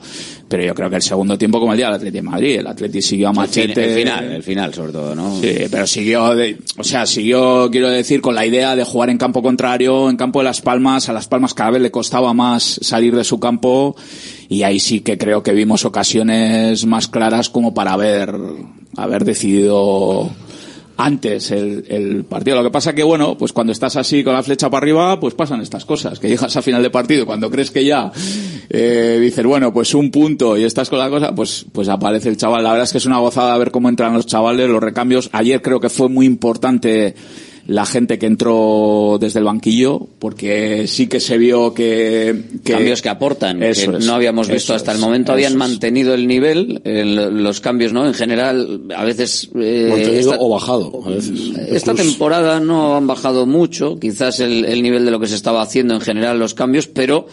[0.52, 2.68] pero yo creo que el segundo tiempo como el día del Atleti de Madrid, el
[2.68, 3.86] Atleti siguió a machete.
[3.86, 5.40] el final, el final sobre todo, ¿no?
[5.40, 9.18] Sí, pero siguió, de- o sea, siguió, quiero decir, con la idea de jugar en
[9.18, 11.08] campo contrario, en campo de Las Palmas.
[11.08, 13.96] A Las Palmas cada vez le costaba más salir de su campo
[14.50, 18.36] y ahí sí que creo que vimos ocasiones más claras como para haber,
[18.98, 20.30] haber decidido
[21.04, 22.58] antes el, el partido.
[22.58, 25.34] Lo que pasa que, bueno, pues cuando estás así con la flecha para arriba, pues
[25.34, 28.12] pasan estas cosas, que llegas a final de partido, cuando crees que ya
[28.70, 32.38] eh, dices, bueno, pues un punto y estás con la cosa, pues, pues aparece el
[32.38, 32.64] chaval.
[32.64, 35.30] La verdad es que es una gozada ver cómo entran los chavales, los recambios.
[35.34, 37.16] Ayer creo que fue muy importante
[37.72, 42.44] la gente que entró desde el banquillo, porque sí que se vio que...
[42.64, 45.32] que cambios que aportan, Eso que es, no habíamos visto hasta el momento.
[45.32, 48.06] Habían mantenido el nivel, el- los cambios, ¿no?
[48.06, 49.50] En general, a veces...
[49.56, 51.40] eh, esta- o bajado, a veces.
[51.70, 55.36] Esta Incluso- temporada no han bajado mucho, quizás el, el nivel de lo que se
[55.36, 57.28] estaba haciendo en general los cambios, pero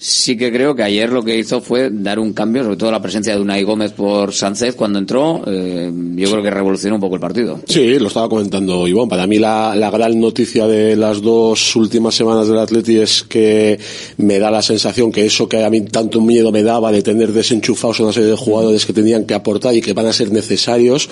[0.00, 3.02] sí que creo que ayer lo que hizo fue dar un cambio, sobre todo la
[3.02, 7.16] presencia de Unai Gómez por Sánchez cuando entró, eh, yo creo que revolucionó un poco
[7.16, 7.60] el partido.
[7.66, 9.08] Sí, lo estaba comentando Iván.
[9.08, 13.78] Para mí la, la gran noticia de las dos últimas semanas del Atleti es que
[14.18, 17.32] me da la sensación que eso que a mí tanto miedo me daba de tener
[17.32, 21.08] desenchufados una serie de jugadores que tenían que aportar y que van a ser necesarios,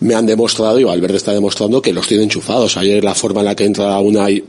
[0.00, 2.76] me han demostrado, y Valverde está demostrando que los tiene enchufados.
[2.76, 4.44] Ayer la forma en la que entra Unai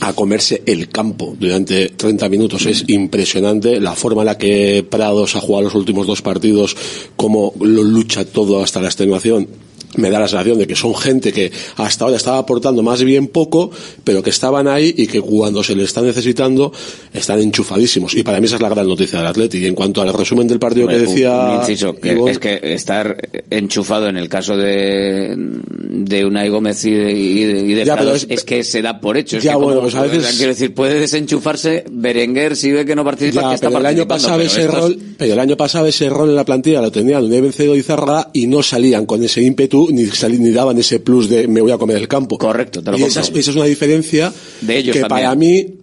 [0.00, 2.66] a comerse el campo durante 30 minutos.
[2.66, 6.76] Es impresionante la forma en la que Prados ha jugado los últimos dos partidos,
[7.16, 11.32] cómo lo lucha todo hasta la extenuación me da la sensación de que son gente
[11.32, 13.70] que hasta ahora estaba aportando más bien poco,
[14.04, 16.72] pero que estaban ahí y que cuando se les está necesitando
[17.12, 18.14] están enchufadísimos.
[18.14, 19.58] Y para mí esa es la gran noticia del Atleti.
[19.58, 21.62] Y en cuanto al resumen del partido que decía...
[21.66, 23.16] es que estar
[23.50, 28.62] enchufado en el caso de, de Unai Gómez y de, y de, Prados, es, que
[28.64, 29.38] se da por hecho.
[29.38, 30.36] Es ya, que bueno, pues a veces...
[30.36, 34.06] Quiero decir, puede desenchufarse Berenguer si ve que no participa, que está pero el año
[34.06, 37.40] pasado ese rol, pero el año pasado ese rol en la plantilla lo tenía Unai
[37.40, 40.04] Vencedo y Zarra y no salían con ese ímpetu ni,
[40.38, 42.38] ni daban ese plus de me voy a comer el campo.
[42.38, 45.78] Correcto, te lo y esa, es una diferencia de ellos que para mí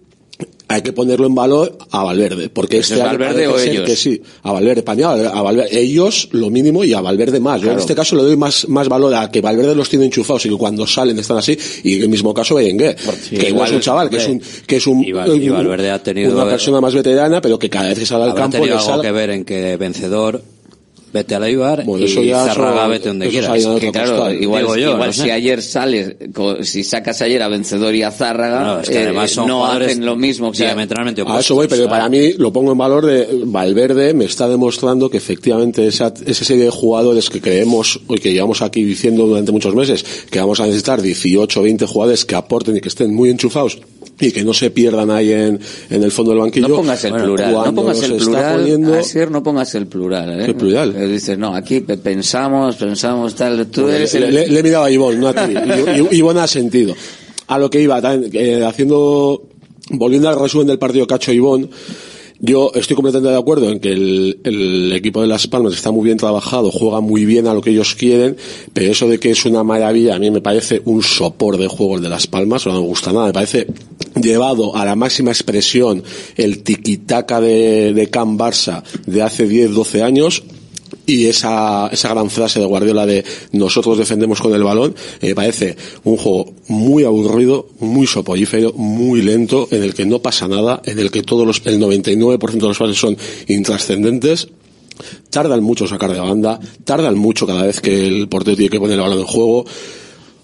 [0.68, 3.84] hay que ponerlo en valor a Valverde, porque este Valverde o ellos?
[3.84, 7.60] que sí, a Valverde, a Valverde, ellos lo mínimo y a Valverde más.
[7.60, 10.44] Yo en este caso le doy más, más valor a que Valverde los tiene enchufados
[10.46, 12.96] y que cuando salen están así, y en el mismo caso Berenguer,
[13.30, 16.34] que igual es un chaval, que es un, que es un, y, Valverde ha tenido
[16.34, 19.12] una persona más veterana, pero que cada vez que sale al campo le algo que
[19.12, 20.42] ver en que vencedor
[21.12, 23.64] vete a la Ibar y Zarraga vete donde quieras.
[23.92, 26.16] claro, igual, igual si ayer sales,
[26.62, 30.04] si sacas ayer a Vencedor y a Zárraga, no, es que además son no hacen
[30.04, 30.52] lo mismo.
[30.52, 34.48] diametralmente A eso voy, pero para mí lo pongo en valor de Valverde me está
[34.48, 39.26] demostrando que efectivamente esa, esa serie de jugadores que creemos y que llevamos aquí diciendo
[39.26, 42.88] durante muchos meses que vamos a necesitar 18 o 20 jugadores que aporten y que
[42.88, 43.78] estén muy enchufados
[44.18, 46.68] y que no se pierdan ahí en, en el fondo del banquillo.
[46.68, 49.00] No pongas el plural, no pongas el plural, poniendo...
[49.30, 50.40] no pongas el plural.
[50.40, 50.46] ¿eh?
[50.46, 50.94] ¿Qué plural?
[50.96, 54.90] Eh, dices, no, aquí pensamos, pensamos tal, tú eres le, le, le, he mirado a
[54.90, 55.54] Ivonne, no a ti.
[56.12, 56.94] Ivonne ha sentido.
[57.48, 58.00] A lo que iba,
[58.32, 59.42] eh, haciendo,
[59.90, 61.68] volviendo al resumen del partido Cacho Ivonne,
[62.40, 66.18] yo estoy completamente de acuerdo en que el, equipo de Las Palmas está muy bien
[66.18, 68.36] trabajado, juega muy bien a lo que ellos quieren,
[68.72, 71.96] pero eso de que es una maravilla, a mí me parece un sopor de juego
[71.96, 73.66] el de Las Palmas, no me gusta nada, me parece
[74.14, 76.02] llevado a la máxima expresión
[76.36, 80.42] el tiquitaca de, de Can Barça de hace 10, 12 años,
[81.06, 85.76] y esa, esa gran frase de Guardiola de nosotros defendemos con el balón, me parece
[86.04, 90.98] un juego muy aburrido, muy soporífero, muy lento, en el que no pasa nada, en
[90.98, 94.48] el que todos los, el 99% de los pases son intrascendentes,
[95.30, 98.96] tardan mucho sacar de banda, tardan mucho cada vez que el portero tiene que poner
[98.96, 99.64] el balón en juego,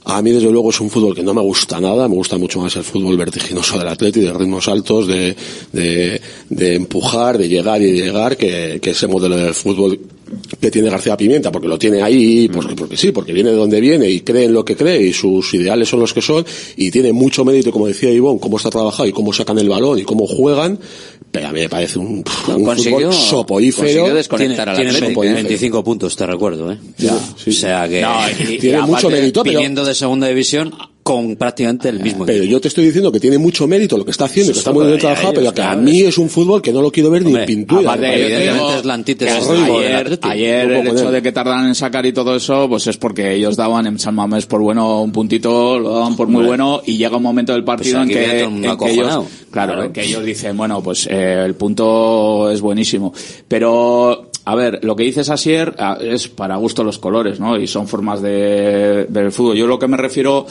[0.04, 2.08] a mí, desde luego, es un fútbol que no me gusta nada.
[2.08, 5.36] Me gusta mucho más el fútbol vertiginoso del atleti, de ritmos altos, de,
[5.72, 10.00] de, de empujar, de llegar y de llegar, que, que ese modelo de fútbol
[10.60, 13.80] que tiene García Pimienta, porque lo tiene ahí, porque, porque sí, porque viene de donde
[13.80, 16.44] viene y cree en lo que cree y sus ideales son los que son
[16.76, 19.98] y tiene mucho mérito, como decía Ivón, cómo está trabajado y cómo sacan el balón
[19.98, 20.78] y cómo juegan,
[21.30, 24.14] pero a mí me parece un, un fútbol soporífero.
[24.14, 26.78] desconectar a la tiene 25 puntos, te recuerdo, ¿eh?
[26.98, 27.50] Ya, sí.
[27.50, 28.18] O sea que no,
[28.48, 29.58] y, tiene y mucho mérito, pero...
[29.58, 33.38] Viniendo de segunda división, con prácticamente el mismo pero yo te estoy diciendo que tiene
[33.38, 36.02] mucho mérito lo que está haciendo que está muy bien trabajado pero que a mí
[36.02, 39.48] es un fútbol que no lo quiero ver ni en pintura evidentemente es la antítesis
[39.48, 43.34] ayer, ayer el hecho de que tardan en sacar y todo eso pues es porque
[43.34, 46.96] ellos daban en San Mamés por bueno un puntito lo daban por muy bueno y
[46.96, 50.56] llega un momento del partido pues en, que, en que ellos claro, que ellos dicen
[50.56, 53.12] bueno pues eh, el punto es buenísimo
[53.48, 57.56] pero a ver, lo que dices Asier ah, es para gusto los colores, ¿no?
[57.56, 59.56] Y son formas de ver el fútbol.
[59.56, 60.46] Yo lo que me refiero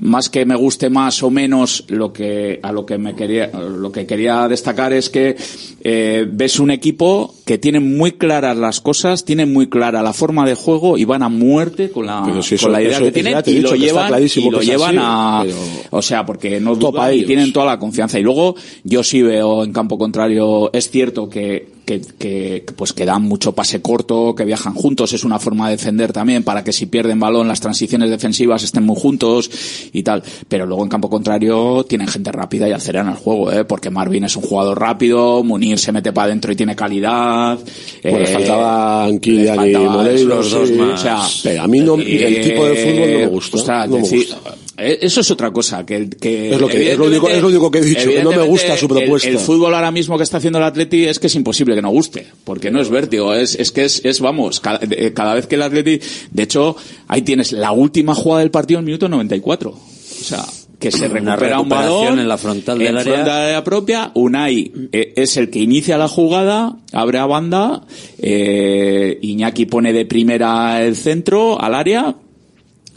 [0.00, 3.92] más que me guste más o menos lo que a lo que me quería lo
[3.92, 5.36] que quería destacar es que
[5.82, 10.46] eh, ves un equipo que tiene muy claras las cosas tiene muy clara la forma
[10.46, 13.04] de juego y van a muerte con la, Pero si eso- con la idea eso-
[13.04, 15.56] que tienen y lo llevan y lo llevan así, a pero-
[15.90, 18.18] o sea porque no Topa dudan y tienen toda la confianza.
[18.18, 23.04] Y luego yo sí veo en campo contrario es cierto que que, que, pues que
[23.04, 26.72] dan mucho pase corto, que viajan juntos, es una forma de defender también para que
[26.72, 29.50] si pierden balón las transiciones defensivas estén muy juntos
[29.92, 30.22] y tal.
[30.48, 33.64] Pero luego en campo contrario tienen gente rápida y aceleran el juego, ¿eh?
[33.64, 37.58] porque Marvin es un jugador rápido, Munir se mete para adentro y tiene calidad.
[38.02, 40.74] Le eh, faltaban Kylian y Morelos, los dos sí.
[40.74, 41.00] más.
[41.00, 43.96] O sea, Pero a mí no- el tipo de fútbol no me gusta, ostras, no
[43.96, 44.54] me decir- gusta.
[44.80, 47.48] Eh, Eso es otra cosa, que, que Es lo que- es lo único- es lo
[47.48, 49.28] único que he dicho, que no me gusta su propuesta.
[49.28, 51.82] El, el fútbol ahora mismo que está haciendo el Atleti es que es imposible que
[51.82, 54.80] no guste, porque no es vértigo, es, es que es, es vamos, cada,
[55.14, 56.00] cada vez que el Atleti,
[56.30, 56.76] de hecho,
[57.08, 59.70] ahí tienes la última jugada del partido en el minuto 94.
[59.70, 60.44] O sea,
[60.78, 63.02] que se Una recupera un balón en la frontal del área.
[63.12, 67.82] frontal del área propia, Unai eh, es el que inicia la jugada, abre a banda,
[68.18, 72.14] eh, Iñaki pone de primera el centro al área,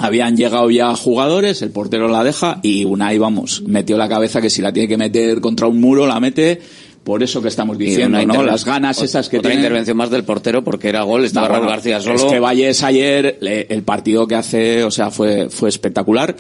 [0.06, 4.50] habían llegado ya jugadores, el portero la deja y Unai, vamos, metió la cabeza que
[4.50, 6.60] si la tiene que meter contra un muro, la mete,
[7.04, 8.44] por eso que estamos diciendo, ¿no?
[8.44, 9.64] Las ganas esas que otra tiene.
[9.64, 12.16] intervención más del portero porque era gol, estaba No, Raúl bueno, García solo.
[12.16, 16.36] Es que Valles ayer, le- el partido que hace, o sea, fue, fue espectacular.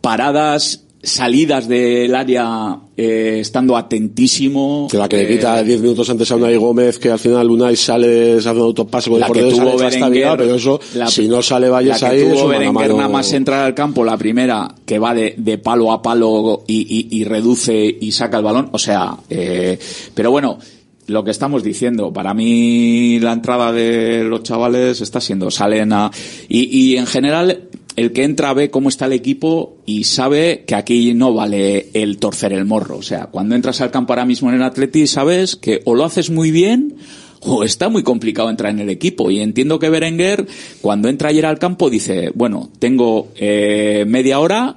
[0.00, 4.86] Paradas salidas del área eh, estando atentísimo.
[4.90, 7.76] Que la que le quita 10 minutos antes a Unai Gómez, que al final Unai
[7.76, 11.98] sale, hace un autopase con el portero, sale Berenguer, pero eso, si no sale Valles
[12.02, 15.92] que tuvo Berenguer nada más entrar al campo, la primera, que va de, de palo
[15.92, 19.78] a palo y, y, y, reduce y saca el balón, o sea, eh,
[20.14, 20.58] pero bueno,
[21.06, 22.12] lo que estamos diciendo.
[22.12, 26.10] Para mí la entrada de los chavales está siendo, salen a...
[26.48, 30.74] Y, y en general el que entra ve cómo está el equipo y sabe que
[30.74, 32.98] aquí no vale el torcer el morro.
[32.98, 36.04] O sea, cuando entras al campo ahora mismo en el Atleti sabes que o lo
[36.04, 36.96] haces muy bien
[37.40, 39.30] o está muy complicado entrar en el equipo.
[39.30, 40.46] Y entiendo que Berenguer,
[40.80, 44.76] cuando entra ayer al campo, dice, bueno, tengo eh, media hora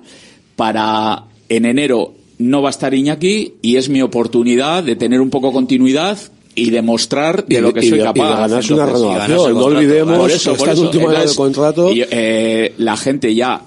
[0.56, 5.30] para en enero no va a estar Iñaki y es mi oportunidad de tener un
[5.30, 6.18] poco continuidad
[6.56, 8.26] y demostrar de lo que soy capaz.
[8.26, 9.54] Y de ganarse una renovación.
[9.54, 10.82] No olvidemos por eso, por eso.
[10.82, 11.92] último Entonces, contrato.
[11.92, 13.62] Y, eh, la gente ya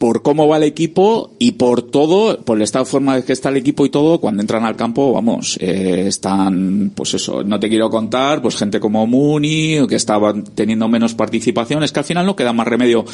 [0.00, 3.34] por cómo va el equipo y por todo, por el estado de forma de que
[3.34, 7.60] está el equipo y todo, cuando entran al campo, vamos, eh, están, pues eso, no
[7.60, 12.06] te quiero contar, pues gente como Muni, que estaban teniendo menos participación, es que al
[12.06, 13.04] final no queda más remedio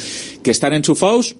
[0.41, 1.35] que estar enchufados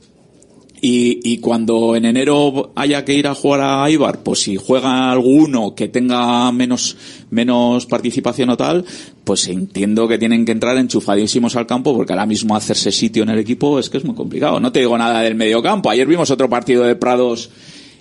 [0.82, 5.11] y, y, cuando en enero haya que ir a jugar a Ibar, pues si juega
[5.11, 6.97] alguno que tenga menos,
[7.30, 8.86] menos participación o tal,
[9.23, 13.30] pues entiendo que tienen que entrar enchufadísimos al campo porque ahora mismo hacerse sitio en
[13.30, 14.59] el equipo es que es muy complicado.
[14.59, 15.89] No te digo nada del medio campo.
[15.89, 17.49] Ayer vimos otro partido de Prados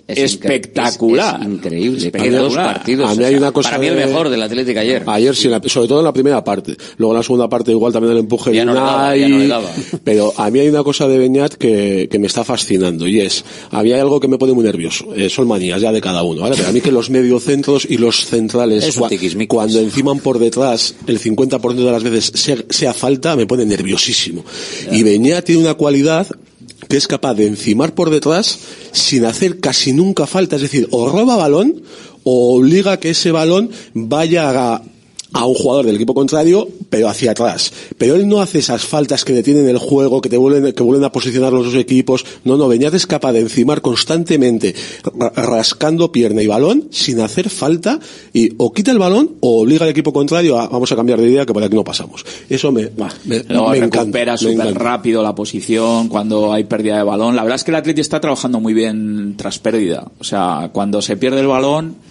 [0.07, 1.41] es espectacular.
[1.41, 1.97] Es, increíble.
[1.97, 2.41] Espectacular.
[2.41, 3.11] Dos partidos.
[3.11, 5.03] A mí hay una cosa para mí el mejor del Atlético ayer.
[5.05, 6.75] Ayer sí, sobre todo en la primera parte.
[6.97, 9.47] Luego en la segunda parte igual también el empuje ya no daba, ya no le
[9.47, 9.69] daba.
[10.03, 13.43] Pero a mí hay una cosa de Beñat que, que me está fascinando y es,
[13.71, 15.13] había algo que me pone muy nervioso.
[15.13, 16.55] Eh, son manías ya de cada uno, ¿vale?
[16.55, 19.09] Pero a mí que los mediocentros y los centrales, cua,
[19.47, 24.45] cuando enciman por detrás el 50% de las veces sea, sea falta, me pone nerviosísimo.
[24.85, 24.95] Ya.
[24.95, 26.27] Y Beñat tiene una cualidad
[26.87, 28.59] que es capaz de encimar por detrás
[28.91, 30.55] sin hacer casi nunca falta.
[30.55, 31.83] Es decir, o roba balón
[32.23, 34.83] o obliga a que ese balón vaya a
[35.37, 37.71] a un jugador del equipo contrario, pero hacia atrás.
[37.99, 41.05] Pero él no hace esas faltas que detienen el juego, que te vuelven, que vuelven
[41.05, 42.25] a posicionar los dos equipos.
[42.43, 44.73] No, no, Beñat es capaz de encimar constantemente,
[45.35, 47.99] rascando pierna y balón, sin hacer falta,
[48.33, 51.29] y o quita el balón o obliga al equipo contrario a, vamos a cambiar de
[51.29, 52.25] idea, que por aquí no pasamos.
[52.49, 52.89] Eso me,
[53.25, 57.35] me, Luego me recupera súper rápido la posición cuando hay pérdida de balón.
[57.35, 60.07] La verdad es que el Atleti está trabajando muy bien tras pérdida.
[60.17, 62.06] O sea, cuando se pierde el balón,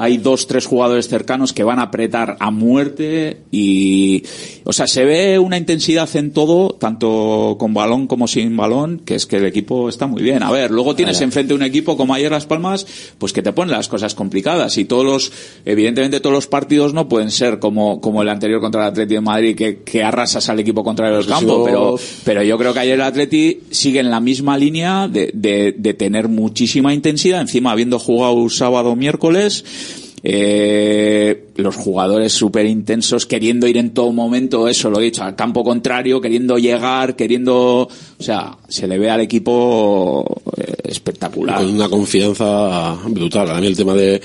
[0.00, 4.22] hay dos, tres jugadores cercanos que van a apretar a muerte y,
[4.64, 9.14] o sea, se ve una intensidad en todo, tanto con balón como sin balón, que
[9.14, 10.42] es que el equipo está muy bien.
[10.42, 12.86] A ver, luego tienes enfrente un equipo como ayer Las Palmas,
[13.18, 15.32] pues que te pone las cosas complicadas y todos los,
[15.66, 19.20] evidentemente todos los partidos no pueden ser como, como el anterior contra el Atleti de
[19.20, 21.64] Madrid, que, que arrasas al equipo contrario del campo, no...
[21.64, 25.74] pero, pero yo creo que ayer el Atleti sigue en la misma línea de, de,
[25.76, 29.89] de tener muchísima intensidad, encima habiendo jugado sábado miércoles,
[30.22, 35.36] eh, los jugadores súper intensos queriendo ir en todo momento, eso lo he dicho, al
[35.36, 41.58] campo contrario, queriendo llegar, queriendo, o sea, se le ve al equipo eh, espectacular.
[41.58, 43.50] Con una confianza brutal.
[43.50, 44.20] A mí el tema de,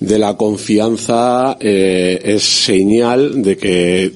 [0.00, 4.12] de la confianza eh, es señal de que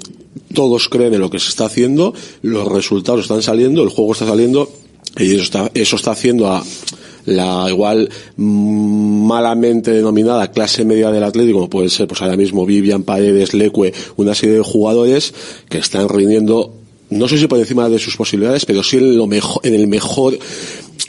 [0.55, 4.27] todos creen en lo que se está haciendo, los resultados están saliendo, el juego está
[4.27, 4.71] saliendo
[5.19, 6.63] y eso está, eso está haciendo a
[7.27, 13.03] la igual malamente denominada clase media del Atlético, como puede ser pues ahora mismo Vivian,
[13.03, 15.35] Paredes, Leque, una serie de jugadores
[15.69, 16.75] que están rindiendo
[17.11, 19.89] no sé si por encima de sus posibilidades, pero sí en lo mejor, en el
[19.89, 20.39] mejor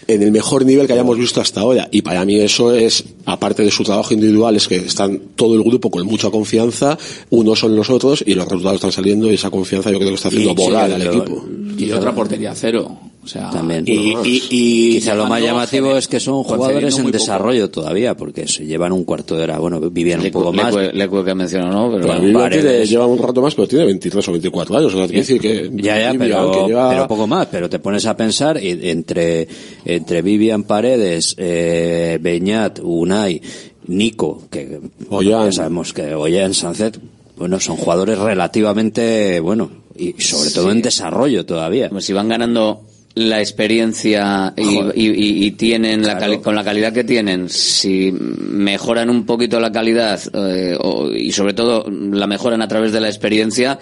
[0.08, 1.88] en el mejor nivel que hayamos visto hasta ahora.
[1.92, 5.64] Y para mí eso es, aparte de su trabajo individual, es que están todo el
[5.64, 6.98] grupo con mucha confianza,
[7.30, 10.16] unos son los otros, y los resultados están saliendo, y esa confianza yo creo que
[10.16, 11.46] está haciendo volar al equipo.
[11.78, 12.98] Y otra portería cero.
[13.32, 13.86] Sea, también.
[13.88, 17.82] Y, y, y quizá lo más llamativo es que son jugadores en desarrollo poco.
[17.82, 19.58] todavía, porque se llevan un cuarto de hora.
[19.58, 20.76] Bueno, vivían un poco más.
[20.76, 21.98] Le que mencionó, ¿no?
[21.98, 24.94] Pero bueno, tiene, lleva un rato más, pero tiene 23 o 24 años.
[24.94, 25.72] O sea, quiere decir que.
[25.76, 26.90] Ya, ya, pero, que lleva...
[26.90, 27.48] pero poco más.
[27.50, 29.48] Pero te pones a pensar entre,
[29.86, 33.42] entre Vivian Paredes, eh, Beñat, Unai,
[33.88, 35.46] Nico, que Ollán.
[35.46, 37.00] ya sabemos que Ollán, Sancet,
[37.38, 40.72] bueno, son jugadores relativamente, bueno, y sobre todo sí.
[40.72, 41.88] en desarrollo todavía.
[41.88, 46.42] Como si van ganando la experiencia y, y, y tienen la claro.
[46.42, 51.54] con la calidad que tienen, si mejoran un poquito la calidad eh, o, y sobre
[51.54, 53.80] todo la mejoran a través de la experiencia,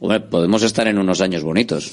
[0.00, 1.90] Hombre, podemos estar en unos años bonitos.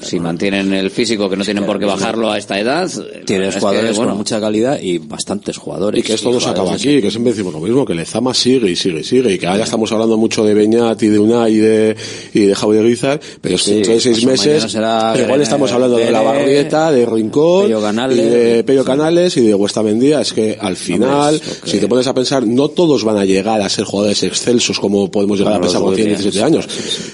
[0.00, 2.88] Si mantienen el físico, que no tienen por qué bajarlo a esta edad.
[3.24, 5.98] Tienes jugadores que, bueno, con mucha calidad y bastantes jugadores.
[5.98, 8.70] Y que esto no se acaba aquí, que siempre decimos lo mismo, que Lezama sigue
[8.70, 9.32] y sigue y sigue.
[9.32, 11.96] Y que ahora estamos hablando mucho de Beñat y de Unai y de,
[12.32, 16.12] y de Javier Guizar, pero es que dentro de seis meses, igual estamos hablando de
[16.12, 20.76] la Barrieta, de Rincón, y de Pello Canales y de Huesta Mendía, es que al
[20.76, 24.78] final, si te pones a pensar, no todos van a llegar a ser jugadores excelsos
[24.78, 26.68] como podemos llegar a pensar cuando tienen 17 años,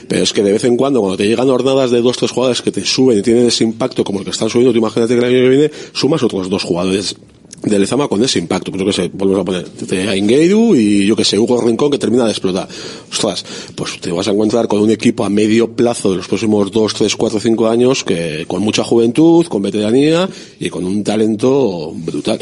[0.06, 2.60] pero es que de vez en cuando, cuando te llegan jornadas de dos, tres jugadores
[2.60, 5.18] que te suben y tienen ese impacto como el que están subiendo, tú imagínate que
[5.20, 7.16] el año que viene sumas otros dos jugadores
[7.62, 8.70] de Lezama con ese impacto.
[8.70, 11.90] Pues yo que sé, volvemos a poner a Ingeiru y yo que sé, Hugo Rincón
[11.90, 12.68] que termina de explotar.
[13.10, 16.70] Ostras, pues te vas a encontrar con un equipo a medio plazo de los próximos
[16.70, 20.28] 2, 3, 4, 5 años que con mucha juventud, con veteranía
[20.60, 22.40] y con un talento brutal.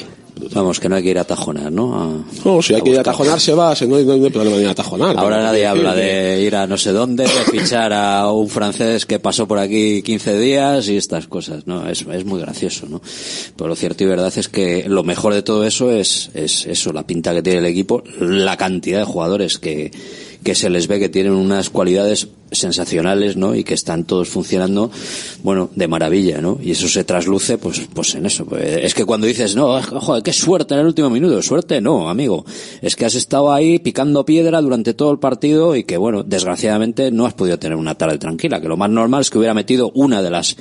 [0.54, 2.24] Vamos, que no hay que ir a tajonar, ¿no?
[2.44, 4.62] no, si hay que ir a tajonar se va, no hay, no hay problema de
[4.62, 5.16] ir a tajonar.
[5.18, 9.18] Ahora nadie habla de ir a no sé dónde, de fichar a un francés que
[9.18, 11.88] pasó por aquí 15 días y estas cosas, ¿no?
[11.88, 13.00] Es, es muy gracioso, ¿no?
[13.56, 16.92] Pero lo cierto y verdad es que lo mejor de todo eso es, es eso,
[16.92, 19.90] la pinta que tiene el equipo, la cantidad de jugadores que,
[20.42, 23.54] que se les ve que tienen unas cualidades sensacionales, ¿no?
[23.54, 24.90] Y que están todos funcionando,
[25.42, 26.58] bueno, de maravilla, ¿no?
[26.62, 28.44] Y eso se trasluce, pues, pues en eso.
[28.44, 31.40] Pues, es que cuando dices, no, joder, qué suerte en el último minuto.
[31.42, 32.44] Suerte no, amigo.
[32.80, 37.10] Es que has estado ahí picando piedra durante todo el partido y que, bueno, desgraciadamente
[37.10, 38.60] no has podido tener una tarde tranquila.
[38.60, 40.56] Que lo más normal es que hubiera metido una de las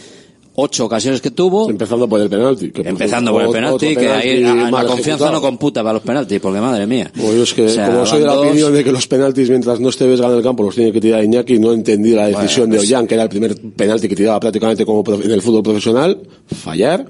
[0.56, 1.70] ocho ocasiones que tuvo.
[1.70, 2.72] Empezando por el penalti.
[2.84, 6.86] empezando por el penalti, que ahí la confianza no computa para los penaltis, porque madre
[6.88, 7.12] mía.
[7.16, 10.32] es que, como soy de la opinión de que los penaltis, mientras no estés en
[10.32, 13.16] el campo, los tiene que tirar Iñaki, no entendí la decisión de pues Ollán, que
[13.16, 17.06] era el primer penalti que tiraba prácticamente como en el fútbol profesional, fallar.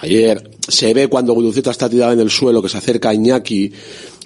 [0.00, 3.72] Ayer se ve cuando Guduceta está tirado en el suelo, que se acerca a Iñaki,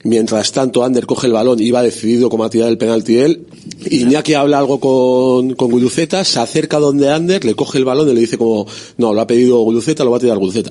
[0.05, 3.47] Mientras tanto, Ander coge el balón y va decidido como a tirar el penalti él.
[3.89, 8.15] Iñaki habla algo con, con Guduceta, se acerca donde Ander, le coge el balón y
[8.15, 10.71] le dice como, no, lo ha pedido Guduceta, lo va a tirar Guduceta.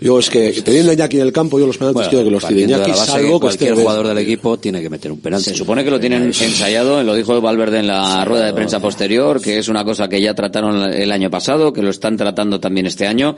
[0.00, 2.46] Yo es que teniendo a Iñaki en el campo, yo los penaltis quiero que los
[2.46, 5.50] tire Iñaki, salvo que cualquier jugador del equipo tiene que meter un penalti.
[5.50, 9.40] Se supone que lo tienen ensayado, lo dijo Valverde en la rueda de prensa posterior,
[9.40, 12.86] que es una cosa que ya trataron el año pasado, que lo están tratando también
[12.86, 13.34] este año.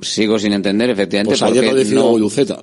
[0.00, 1.38] Sigo sin entender, efectivamente.
[1.38, 2.60] Pues ayer lo decidió Guduceta.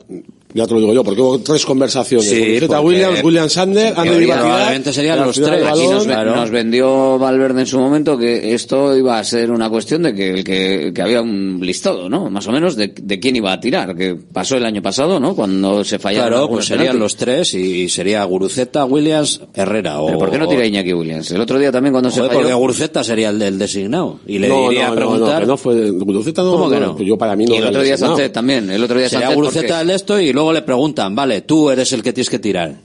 [0.53, 2.27] Ya te lo digo yo, porque hubo tres conversaciones.
[2.27, 5.65] Sí, Williams, William Sander, Ander iba Probablemente serían los tres.
[5.65, 10.13] Aquí nos, vendió Valverde en su momento que esto iba a ser una cuestión de
[10.13, 12.29] que, que, que había un listado, ¿no?
[12.29, 15.35] Más o menos de, de, quién iba a tirar, que pasó el año pasado, ¿no?
[15.35, 16.29] Cuando se fallaron.
[16.29, 20.01] Claro, pues serían los tres y sería Guruceta, Williams, Herrera.
[20.01, 21.31] O, ¿Pero por qué no tira Iñaki Williams?
[21.31, 22.33] El otro día también cuando se falló.
[22.33, 24.19] Porque Guruceta sería el del designado.
[24.27, 25.41] Y le no, diría no, a preguntar.
[25.41, 26.51] No, no, fue Guruceta no.
[26.51, 26.99] ¿Cómo que no?
[26.99, 27.53] Yo para mí no.
[27.53, 28.67] Y el otro día Sánchez también.
[28.71, 29.35] El otro día sería Sánchez.
[29.35, 32.39] Guruceta el de esto y luego le preguntan, vale, tú eres el que tienes que
[32.39, 32.75] tirar.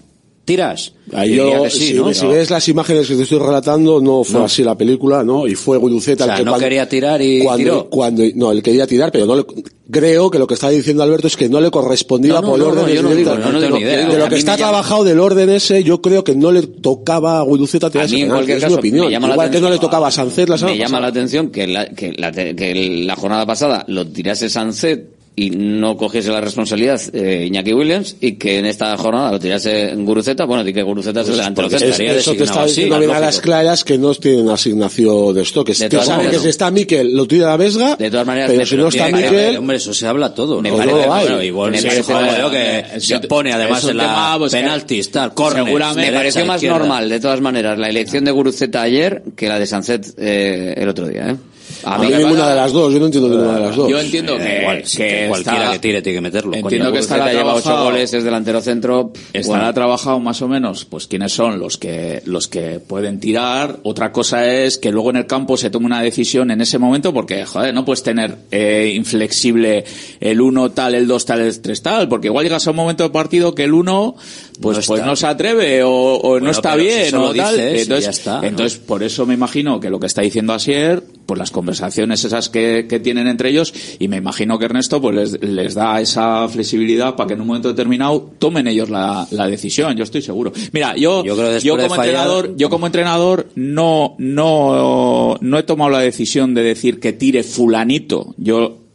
[0.45, 0.93] ¿Tiras?
[1.15, 2.13] Ahí yo, sí, si, ¿no?
[2.13, 5.47] si, ves las imágenes que te estoy relatando, no fue así la película, ¿no?
[5.47, 7.89] Y fue Guruceta o sea, el que no quería tirar y cuando, tiró.
[7.89, 9.47] Cuando, no, él quería tirar, pero no le,
[9.91, 12.61] creo que lo que está diciendo Alberto es que no le correspondía no, no, por
[12.61, 14.09] el orden.
[14.09, 17.45] De lo que está trabajado del orden ese, yo creo que no le tocaba a
[17.45, 19.13] tirar a mí, en cualquier caso, mi opinión.
[19.13, 22.13] Igual que no le tocaba a Sancet la Me llama la atención que la, que
[22.13, 27.75] la, que la jornada pasada lo tirase Sancet y no cogiese la responsabilidad eh, Iñaki
[27.75, 31.29] Williams y que en esta jornada lo tirase en Guruceta, bueno, y que Guruceta es
[31.29, 31.89] el delantero centro.
[31.95, 35.75] Eso te está diciendo bien a las claras que no tienen asignación de esto, que,
[35.75, 38.65] de que saben que si está Miquel lo tira la Vesga, de todas maneras, pero
[38.65, 39.59] si no está Miquel...
[39.59, 40.63] Hombre, eso se habla todo.
[40.63, 40.97] Me parece,
[42.51, 45.33] que se pone además en la pues, penaltis, tal,
[45.97, 49.67] me pareció más normal, de todas maneras, la elección de Guruceta ayer que la de
[49.67, 51.37] Sanzet eh, el otro día, ¿eh?
[51.85, 53.89] A mí ninguna de las dos, yo no entiendo ninguna de las dos.
[53.89, 56.55] Yo entiendo que, Igual, sí, que, que cualquiera está, que tire tiene que meterlo.
[56.55, 59.13] Entiendo que estará lleva ocho goles, es delantero centro.
[59.33, 59.75] Estará bueno.
[59.75, 63.81] trabajado más o menos, pues quiénes son los que los que pueden tirar.
[63.83, 67.13] Otra cosa es que luego en el campo se tome una decisión en ese momento,
[67.13, 69.85] porque joder, no puedes tener eh, inflexible
[70.21, 73.05] el uno tal, el dos tal, el tres tal, porque igual llegas a un momento
[73.05, 74.17] de partido que el uno
[74.61, 77.57] pues no, pues no se atreve o, o bueno, no está bien si o tal.
[77.57, 81.39] Dices, entonces, está, entonces por eso me imagino que lo que está diciendo Asier, pues
[81.39, 85.43] las conversaciones esas que, que tienen entre ellos, y me imagino que Ernesto pues les,
[85.43, 89.97] les da esa flexibilidad para que en un momento determinado tomen ellos la, la decisión,
[89.97, 90.53] yo estoy seguro.
[90.73, 95.63] Mira, yo, yo, creo yo como fallar, entrenador, yo como entrenador no, no, no he
[95.63, 98.35] tomado la decisión de decir que tire fulanito.
[98.37, 98.86] Yo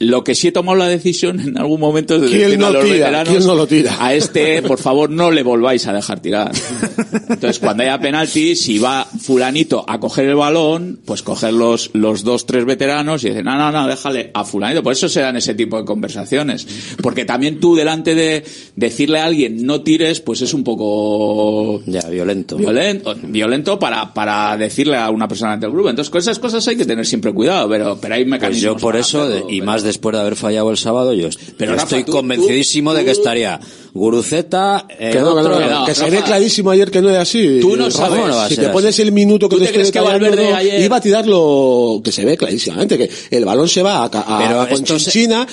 [0.00, 2.66] lo que sí he tomado la decisión en algún momento es de ¿Quién decir no
[2.68, 2.94] a los tira?
[2.96, 3.96] veteranos, ¿Quién no lo tira?
[4.00, 6.50] a este, por favor, no le volváis a dejar tirar.
[7.28, 12.24] Entonces, cuando haya penalti, si va fulanito a coger el balón, pues coger los, los
[12.24, 14.82] dos, tres veteranos y decir, no, no, no, déjale a fulanito.
[14.82, 16.66] Por eso se dan ese tipo de conversaciones.
[17.02, 18.42] Porque también tú, delante de
[18.76, 21.82] decirle a alguien no tires, pues es un poco...
[21.84, 22.56] Ya, violento.
[22.56, 25.90] Violento, violento para, para decirle a una persona ante el grupo.
[25.90, 28.50] Entonces, con esas cosas hay que tener siempre cuidado, pero, pero hay mecanismos.
[28.50, 29.66] Pues yo por eso, y pero...
[29.66, 33.10] más después de haber fallado el sábado, yo Pero, estoy tú, convencidísimo tú, de que
[33.12, 33.60] estaría
[33.92, 37.10] Guruceta, Que no, que, no, otro- que no, que se ve clarísimo ayer que no
[37.10, 37.58] es así.
[37.60, 38.14] Tú no Rafa, sabes.
[38.20, 39.92] ¿Cómo no va a si te pones el minuto que ¿Tú te, te estoy crees
[39.92, 43.68] que detallando, Valverde no, ayer- iba a tirarlo, que se ve clarísimamente, que el balón
[43.68, 44.60] se va a, a, Pero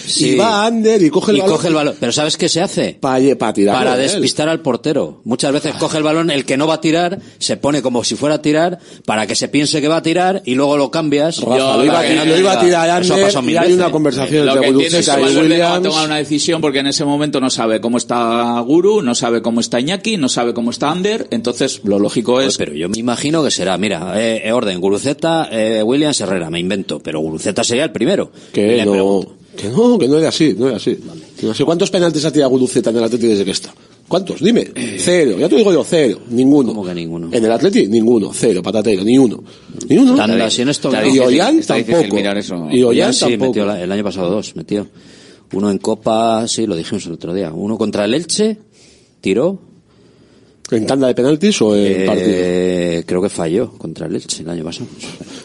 [0.06, 0.30] sí.
[0.34, 1.56] y va a Ander y coge el y balón.
[1.56, 1.96] coge el balón.
[2.00, 2.98] Pero ¿sabes qué se hace?
[3.00, 3.20] Para
[3.54, 3.76] tirar.
[3.76, 5.22] Para despistar al portero.
[5.24, 8.16] Muchas veces coge el balón, el que no va a tirar, se pone como si
[8.16, 11.40] fuera a tirar, para que se piense que va a tirar, y luego lo cambias.
[11.42, 13.92] Rafa, Yo- lo iba, que lo iba a tirar Eso ha Ander y hay una
[13.92, 15.90] conversación Lo entre que entiendo es que Guruceta y Valverde no va a Williams.
[15.90, 19.60] tomar una decisión porque en ese momento no sabe cómo está Guru, no sabe cómo
[19.60, 22.58] está Iñaki, no sabe cómo está Ander, entonces lo lógico es...
[22.58, 26.60] Pero yo me imagino que será, mira, eh, eh, orden, Guruceta, eh, Williams, Herrera, me
[26.60, 28.32] invento, pero Guruceta sería el primero.
[28.52, 29.26] Que no,
[29.56, 30.98] que no, que no era así, no era así.
[31.42, 33.74] No sé cuántos penaltis ha tirado Guruceta en el Atleti desde que está.
[34.08, 34.42] ¿Cuántos?
[34.42, 34.66] Dime.
[34.98, 35.36] Cero.
[35.38, 36.20] Ya te digo yo, cero.
[36.30, 36.70] Ninguno.
[36.70, 37.30] ¿Cómo que ninguno?
[37.32, 38.32] En el Atleti, ninguno.
[38.34, 38.62] Cero.
[38.64, 39.04] Patatero.
[39.04, 39.44] Ni uno.
[39.90, 40.08] Ni uno.
[40.08, 40.34] Si Está no.
[41.14, 42.00] Y Ollán tampoco.
[42.72, 43.46] Y Ollán sí, tampoco.
[43.50, 44.88] metió la- el año pasado dos, metió.
[45.54, 47.52] Uno en Copa, sí, lo dijimos el otro día.
[47.54, 48.58] Uno contra el Elche,
[49.22, 49.60] tiró.
[50.70, 52.30] ¿En tanda de penaltis o en partido?
[52.30, 54.88] Eh, creo que falló contra el Elche el año pasado.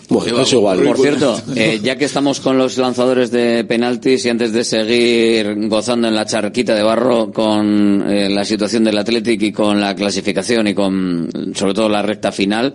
[0.08, 0.82] Bueno, es igual.
[0.82, 5.68] Por cierto, eh, ya que estamos con los lanzadores de penaltis y antes de seguir
[5.68, 9.94] gozando en la charquita de barro con eh, la situación del Athletic y con la
[9.94, 12.74] clasificación y con sobre todo la recta final,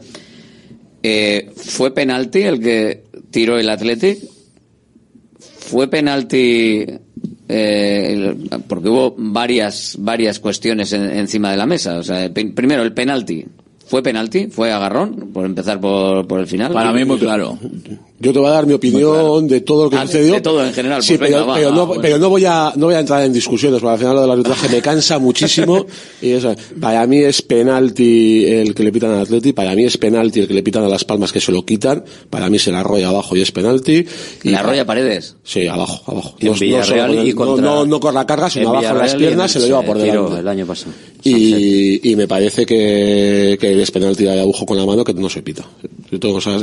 [1.03, 4.19] eh, ¿fue penalti el que tiró el Athletic?
[5.39, 6.85] ¿Fue penalti?
[7.49, 8.35] Eh,
[8.67, 11.97] porque hubo varias varias cuestiones en- encima de la mesa.
[11.99, 13.45] O sea, primero el penalti.
[13.85, 14.47] ¿Fue penalti?
[14.47, 15.29] ¿Fue agarrón?
[15.33, 16.73] Por empezar por, por el final.
[16.73, 17.57] Para mí muy claro.
[18.19, 20.33] Yo te voy a dar mi opinión de todo lo que Ah, sucedió.
[20.33, 22.01] de todo en general, Sí, pues pero, venga, pero va, no, bueno.
[22.01, 24.31] pero no voy a no voy a entrar en discusiones, porque al final lo del
[24.31, 25.85] arbitraje me cansa muchísimo.
[26.19, 29.97] y eso, para mí es penalti el que le pitan al Atleti, para mí es
[29.99, 32.71] penalti el que le pitan a Las Palmas que se lo quitan, para mí se
[32.71, 34.03] la arrolla abajo y es penalti.
[34.43, 35.35] Y ¿La arrolla Paredes?
[35.43, 36.35] Sí, abajo, abajo.
[36.39, 38.97] Villarreal solo con el- y contra- no, no, no con la carga, sino abajo en
[38.97, 40.39] las piernas, se lo lleva por delante.
[40.39, 40.91] el año pasado.
[41.23, 45.29] Y, y me parece que, que es penalti de agujo con la mano que no
[45.29, 45.63] se pita.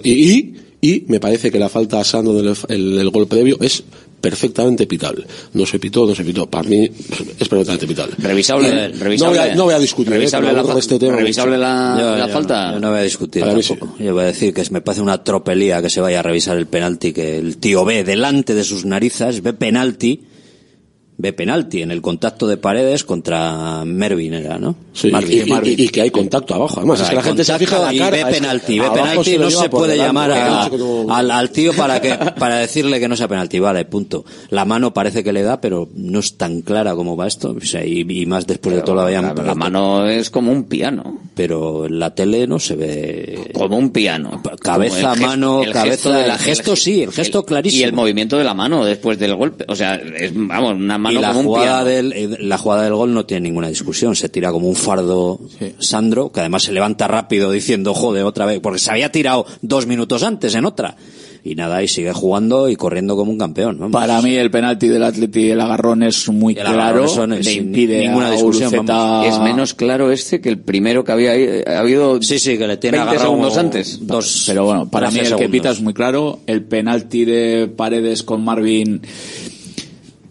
[0.03, 0.55] Y, y,
[0.85, 3.83] y me parece que la falta a Sando del el, el gol previo es
[4.21, 5.27] perfectamente pitable.
[5.53, 6.49] No se pitó, no se pitó.
[6.49, 8.15] Para mí es perfectamente pitable.
[8.19, 9.37] Revisable, revisable.
[9.37, 10.13] No voy a, no voy a discutir.
[10.13, 10.17] ¿eh?
[10.17, 12.73] Revisable la, fa- este tema revisable la, Yo- la yo- falta.
[12.73, 13.61] yo no voy a discutir Para.
[13.99, 16.67] Yo voy a decir que me parece una tropelía que se vaya a revisar el
[16.67, 20.23] penalti, que el tío ve delante de sus narices, ve penalti,
[21.17, 24.75] ve penalti en el contacto de paredes contra Mervin era, ¿no?
[24.93, 25.75] Sí, Marvin, y, y- Marvin.
[25.79, 26.75] y que hay contacto abajo.
[26.79, 28.19] Además, es que la gente se fija la cara.
[28.19, 31.73] y ve penalti, ve penalti, se no se puede llamar a- cómo- al, al tío
[31.73, 34.25] para que para decirle que no sea penalti, vale, punto.
[34.51, 37.65] La mano parece que le da, pero no es tan clara como va esto, o
[37.65, 41.21] sea, y, y más después de todo la la, la mano es como un piano.
[41.35, 44.43] pero en la tele no se ve Como un piano.
[44.61, 47.81] cabeza, Como mano, el cabeza, gesto de el gesto el- sí, el gesto clarísimo.
[47.81, 49.65] Y el movimiento de la mano después del golpe.
[49.69, 51.85] O sea, es, vamos, una mano y la como un jugada piano.
[51.85, 55.39] del eh, la jugada del gol no tiene ninguna discusión se tira como un fardo
[55.79, 59.87] Sandro que además se levanta rápido diciendo jode otra vez porque se había tirado dos
[59.87, 60.97] minutos antes en otra
[61.47, 63.93] y nada y sigue jugando y corriendo como un campeón vamos.
[63.93, 67.05] Para mí el penalti del Atleti el agarrón es muy El claro.
[67.05, 69.27] eso no es le impide ninguna a discusión, vamos.
[69.27, 71.33] Es menos claro este que el primero que había
[71.67, 73.99] ha habido sí sí que le tiene 20 agarrado segundos antes.
[74.07, 75.61] dos Pero bueno, para mí 13 el que segundos.
[75.61, 76.39] pita es muy claro.
[76.47, 79.03] El penalti de Paredes con Marvin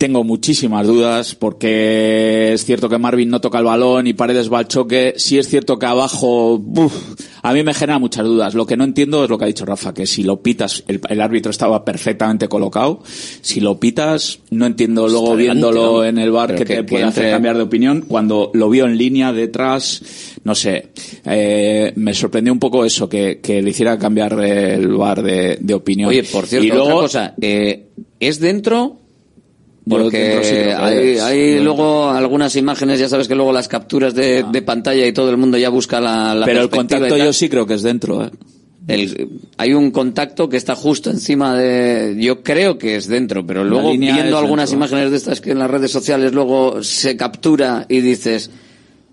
[0.04, 4.60] tengo muchísimas dudas porque es cierto que Marvin no toca el balón y Paredes va
[4.60, 5.14] al choque.
[5.16, 6.94] Sí es cierto que abajo, uf,
[7.42, 8.54] a mí me genera muchas dudas.
[8.54, 11.00] Lo que no entiendo es lo que ha dicho Rafa, que si lo pitas, el,
[11.08, 13.02] el árbitro estaba perfectamente colocado.
[13.42, 16.04] Si lo pitas, no entiendo luego viéndolo ¿no?
[16.06, 18.02] en el bar que, que- te puede hacer cambiar de opinión.
[18.06, 20.02] Cuando lo vio en línea detrás,
[20.44, 20.90] no sé,
[21.24, 25.74] eh, me sorprendió un poco eso, que, que le hiciera cambiar el bar de, de
[25.74, 26.10] opinión.
[26.10, 27.34] Oye, por cierto, y luego, otra cosa.
[27.40, 27.88] eh,
[28.20, 29.00] ¿Es dentro?
[29.88, 34.62] Porque sí hay, hay luego algunas imágenes, ya sabes que luego las capturas de, de
[34.62, 37.66] pantalla y todo el mundo ya busca la, la pero el contacto yo sí creo
[37.66, 38.24] que es dentro.
[38.26, 38.30] ¿eh?
[38.88, 42.16] El- hay un contacto que está justo encima de.
[42.20, 44.86] Yo creo que es dentro, pero luego viendo algunas dentro.
[44.88, 48.52] imágenes de estas que en las redes sociales luego se captura y dices.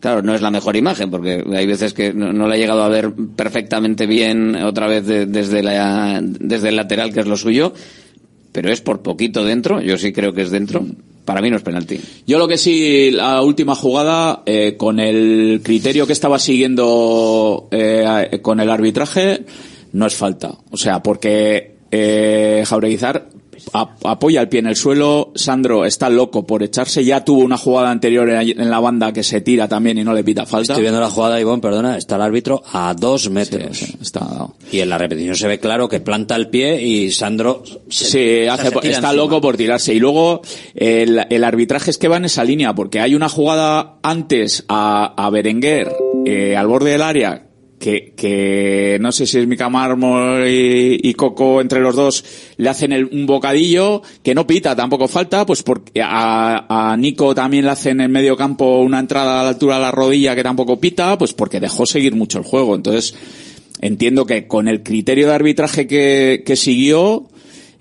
[0.00, 2.82] Claro, no es la mejor imagen porque hay veces que no, no la he llegado
[2.82, 7.36] a ver perfectamente bien otra vez de- desde, la, desde el lateral, que es lo
[7.36, 7.74] suyo,
[8.52, 9.80] pero es por poquito dentro.
[9.80, 10.84] Yo sí creo que es dentro.
[11.24, 12.00] Para mí no es penalti.
[12.26, 18.40] Yo lo que sí, la última jugada, eh, con el criterio que estaba siguiendo eh,
[18.42, 19.44] con el arbitraje,
[19.92, 20.52] no es falta.
[20.70, 23.28] O sea, porque eh, Jaureguizar
[23.72, 25.32] apoya el pie en el suelo.
[25.34, 27.04] Sandro está loco por echarse.
[27.04, 30.24] Ya tuvo una jugada anterior en, la banda que se tira también y no le
[30.24, 30.72] pita falta.
[30.72, 33.80] Estoy viendo la jugada, Ivonne, perdona, está el árbitro a dos metros.
[34.00, 38.04] está Y en la repetición se ve claro que planta el pie y Sandro se,
[38.42, 39.12] Sí, hace- se está encima.
[39.12, 39.94] loco por tirarse.
[39.94, 40.42] Y luego
[40.74, 45.14] el, el arbitraje es que va en esa línea, porque hay una jugada antes a,
[45.16, 45.92] a Berenguer
[46.26, 47.46] eh, al borde del área
[47.80, 52.24] que, que no sé si es Mica Mármol y, y Coco entre los dos
[52.58, 57.34] le hacen el- un bocadillo que no pita, tampoco falta, pues porque a, a Nico
[57.34, 60.42] también le hacen en medio campo una entrada a la altura de la rodilla que
[60.42, 62.76] tampoco pita, pues porque dejó seguir mucho el juego.
[62.76, 63.14] Entonces,
[63.80, 67.28] entiendo que con el criterio de arbitraje que, que siguió,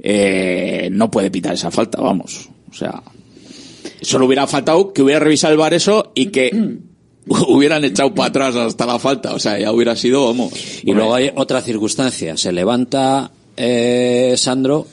[0.02, 2.48] eh, no puede pitar esa falta, vamos.
[2.72, 3.04] O sea,
[4.02, 6.52] solo hubiera faltado que hubiera revisado el bar eso y que
[7.48, 9.34] hubieran echado para atrás hasta la falta.
[9.34, 10.54] O sea, ya hubiera sido, vamos.
[10.84, 12.38] Y luego hay otra circunstancia.
[12.38, 14.88] Se levanta eh, Sandro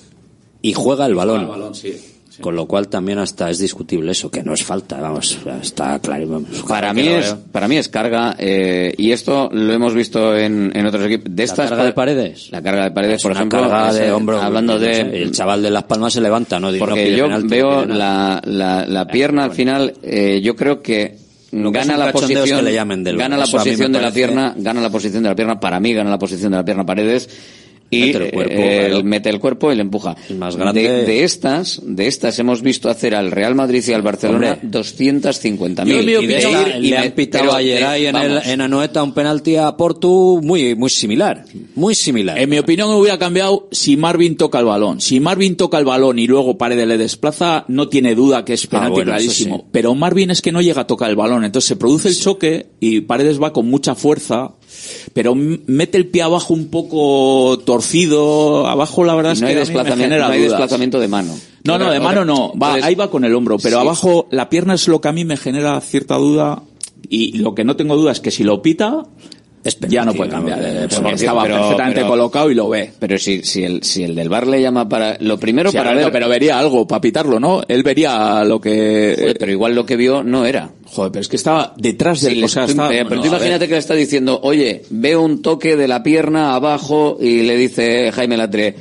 [0.63, 1.49] y juega el balón.
[2.41, 6.29] Con lo cual también hasta es discutible eso, que no es falta, vamos, está claro.
[6.29, 6.65] vamos.
[6.69, 10.85] Para mí es, para mí es carga, eh, y esto lo hemos visto en, en
[10.85, 11.35] otros equipos.
[11.35, 12.51] De estas carga de paredes?
[12.51, 13.61] La carga de paredes, Es por una ejemplo.
[13.63, 14.39] carga de eh, hombro.
[14.43, 15.23] Hablando de.
[15.23, 16.71] el chaval de Las Palmas se levanta, ¿no?
[16.79, 21.17] Porque yo penalti, veo la, la, la pierna al final, eh, yo creo que
[21.63, 24.81] Lo gana la posición, que le llamen del gana la posición de la pierna, gana
[24.81, 27.29] la posición de la pierna, para mí gana la posición de la pierna Paredes
[27.91, 29.05] y Mete el cuerpo, eh, claro.
[29.05, 30.17] mete el cuerpo y le empuja.
[30.37, 30.83] más grande.
[30.83, 34.81] De, de estas, de estas hemos visto hacer al Real Madrid y al Barcelona Hombre.
[34.81, 35.87] 250.000.
[35.87, 38.61] Y, Y de de esta- ir y le han pitado ayer ahí en, el, en
[38.61, 41.45] Anoeta un penalti a Portu muy, muy similar.
[41.75, 42.39] Muy similar.
[42.39, 45.01] En mi opinión hubiera cambiado si Marvin toca el balón.
[45.01, 48.67] Si Marvin toca el balón y luego Paredes le desplaza, no tiene duda que es
[48.67, 49.57] penalti Ah, bueno, clarísimo.
[49.59, 49.65] sí.
[49.73, 51.45] Pero Marvin es que no llega a tocar el balón.
[51.45, 54.53] Entonces se produce el choque y Paredes va con mucha fuerza,
[55.13, 58.67] pero mete el pie abajo un poco torcido.
[58.67, 61.35] Abajo la verdad es no que hay desplazamiento, no hay desplazamiento de mano.
[61.65, 62.53] No, no, de mano no.
[62.61, 63.83] Va, ahí va con el hombro, pero sí.
[63.83, 66.63] abajo la pierna es lo que a mí me genera cierta duda.
[67.09, 69.05] Y lo que no tengo duda es que si lo pita,
[69.89, 70.59] ya no puede cambiar.
[70.63, 72.93] eh, porque estaba pero- perfectamente pero- colocado y lo ve.
[72.99, 75.17] Pero si, si, el, si el del bar le llama para...
[75.21, 76.11] Lo primero Sí, para ver...
[76.13, 77.63] pero vería algo para pitarlo, ¿no?
[77.69, 79.15] Él vería lo que...
[79.19, 80.71] Joder, pero igual lo que vio no era.
[80.87, 82.35] Joder, pero es que estaba detrás del...
[82.35, 85.23] Sí, o sea, estaba- eh, pero no, tú imagínate que le está diciendo, oye, veo
[85.23, 88.75] un toque de la pierna abajo y le dice Jaime Latre,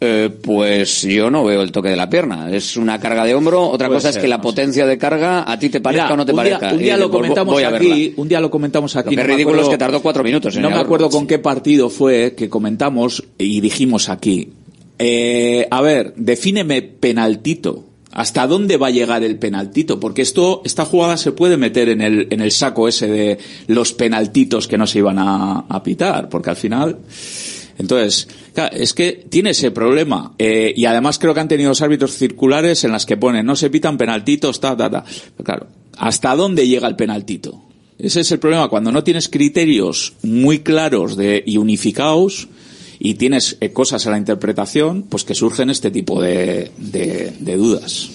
[0.00, 2.50] eh, pues yo no veo el toque de la pierna.
[2.50, 3.62] Es una carga de hombro.
[3.68, 6.14] Otra Puede cosa es que la no potencia de carga a ti te parezca Mira,
[6.14, 6.74] o no te un día- parezca.
[6.76, 9.16] un día Y lo comentamos voy a aquí, un día lo comentamos aquí.
[9.16, 10.54] Lo no ridículo acuerdo- es que tardó cuatro minutos.
[10.56, 14.50] en No me acuerdo con qué partido fue que comentamos y dijimos aquí.
[14.98, 17.84] Eh, a ver, defíneme penaltito.
[18.12, 20.00] ¿Hasta dónde va a llegar el penaltito?
[20.00, 23.92] Porque esto, esta jugada se puede meter en el, en el saco ese de los
[23.92, 26.96] penaltitos que no se iban a, a pitar, porque al final,
[27.78, 28.26] entonces,
[28.56, 30.34] claro, es que tiene ese problema.
[30.38, 33.70] Eh, y además creo que han tenido árbitros circulares en las que ponen, no se
[33.70, 35.04] pitan penaltitos, ta, ta, ta.
[35.36, 37.62] Pero claro, ¿hasta dónde llega el penaltito?
[37.98, 38.68] Ese es el problema.
[38.68, 42.48] Cuando no tienes criterios muy claros de, y unificados
[42.98, 46.70] y tienes eh, cosas a la interpretación, pues que surgen este tipo de
[47.40, 48.10] dudas.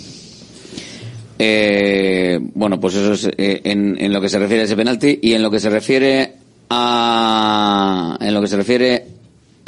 [1.44, 5.18] Eh, bueno, pues eso es eh, en, en lo que se refiere a ese penalti
[5.24, 6.36] y en lo que se refiere
[6.70, 9.08] a en lo que se refiere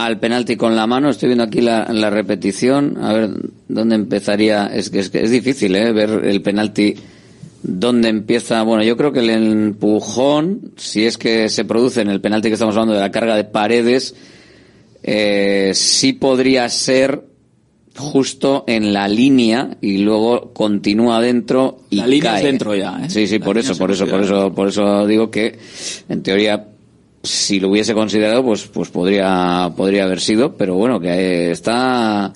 [0.05, 1.09] al penalti con la mano.
[1.09, 2.97] Estoy viendo aquí la, la repetición.
[3.01, 3.31] A ver
[3.67, 4.67] dónde empezaría.
[4.67, 5.91] Es que es, que es difícil ¿eh?
[5.91, 6.95] ver el penalti.
[7.61, 8.61] ¿Dónde empieza?
[8.63, 12.55] Bueno, yo creo que el empujón, si es que se produce en el penalti que
[12.55, 14.15] estamos hablando de la carga de paredes,
[15.01, 17.23] eh, sí podría ser
[17.95, 23.09] justo en la línea y luego continúa dentro y La línea es dentro ya, ¿eh?
[23.09, 25.57] Sí, sí, La por eso, por eso, por eso, por eso digo que
[26.09, 26.72] en teoría
[27.23, 32.33] si lo hubiese considerado pues pues podría podría haber sido, pero bueno, que eh, está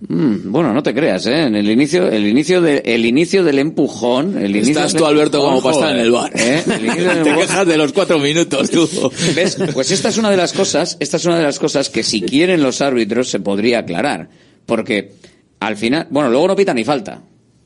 [0.00, 1.46] Mm, bueno, no te creas, ¿eh?
[1.46, 5.40] En el inicio, el inicio de, el inicio del empujón, el inicio Estás tú, Alberto,
[5.40, 6.30] como empujón, para estar en el bar.
[6.36, 6.62] ¿eh?
[6.72, 8.88] El inicio del Te quejas de los cuatro minutos, tú.
[9.34, 9.58] ¿Ves?
[9.74, 12.22] Pues esta es una de las cosas, esta es una de las cosas que si
[12.22, 14.28] quieren los árbitros se podría aclarar.
[14.66, 15.14] Porque
[15.58, 17.20] al final, bueno, luego no pita ni falta.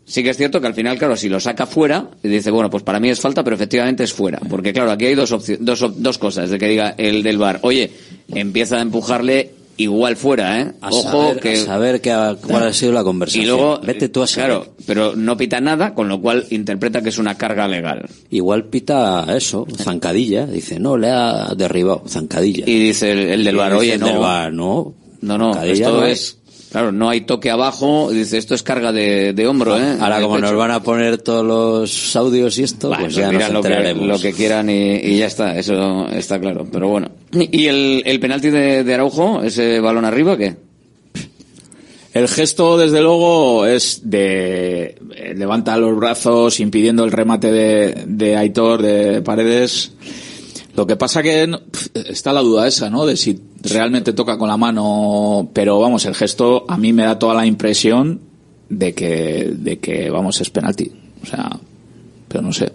[0.05, 2.68] Sí que es cierto que al final, claro, si lo saca fuera, y dice, bueno,
[2.70, 4.40] pues para mí es falta, pero efectivamente es fuera.
[4.50, 6.50] Porque claro, aquí hay dos, dos, dos cosas.
[6.50, 7.90] De que diga el del bar, oye,
[8.34, 10.72] empieza a empujarle igual fuera, ¿eh?
[10.80, 11.53] A Ojo saber, que...
[11.55, 13.44] a saber que ha- cuál ha sido la conversación.
[13.44, 14.50] Y luego, Vete tú a saber.
[14.50, 18.05] claro, pero no pita nada, con lo cual interpreta que es una carga legal.
[18.30, 20.46] Igual pita eso, zancadilla.
[20.46, 22.64] Dice, no, le ha derribado, zancadilla.
[22.66, 24.07] Y dice el, el del bar, oye, el no.
[24.09, 24.94] del VAR, no.
[25.22, 26.38] No, no, esto no es.
[26.72, 28.10] Claro, no hay toque abajo.
[28.10, 29.98] Dice, esto es carga de, de hombro, ¿eh?
[30.00, 33.62] Ahora, como nos van a poner todos los audios y esto, pues ya nos lo
[33.62, 36.66] que, lo que quieran y, y ya está, eso está claro.
[36.72, 37.10] Pero bueno.
[37.30, 40.56] ¿Y el, el penalti de, de Araujo, ese balón arriba, qué?
[42.14, 48.36] El gesto, desde luego, es de eh, levanta los brazos impidiendo el remate de, de
[48.36, 49.92] Aitor de Paredes.
[50.74, 53.04] Lo que pasa que no- pf, está la duda esa, ¿no?
[53.06, 57.18] De si realmente toca con la mano, pero vamos, el gesto a mí me da
[57.18, 58.20] toda la impresión
[58.68, 60.90] de que, de que vamos, es penalti.
[61.22, 61.50] O sea,
[62.28, 62.72] pero no sé.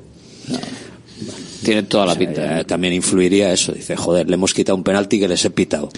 [1.72, 2.64] Tiene toda la pinta.
[2.64, 3.72] también influiría eso.
[3.74, 5.90] Dice, joder, le hemos quitado un penalti que les he pitado.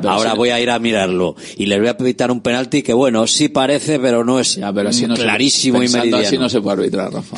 [0.00, 0.36] pero Ahora sí.
[0.36, 1.34] voy a ir a mirarlo.
[1.56, 4.88] Y les voy a pitar un penalti que, bueno, sí parece, pero no es pero
[4.90, 6.26] así no se- clarísimo y meridiano.
[6.26, 7.36] así no se puede arbitrar, Rafa.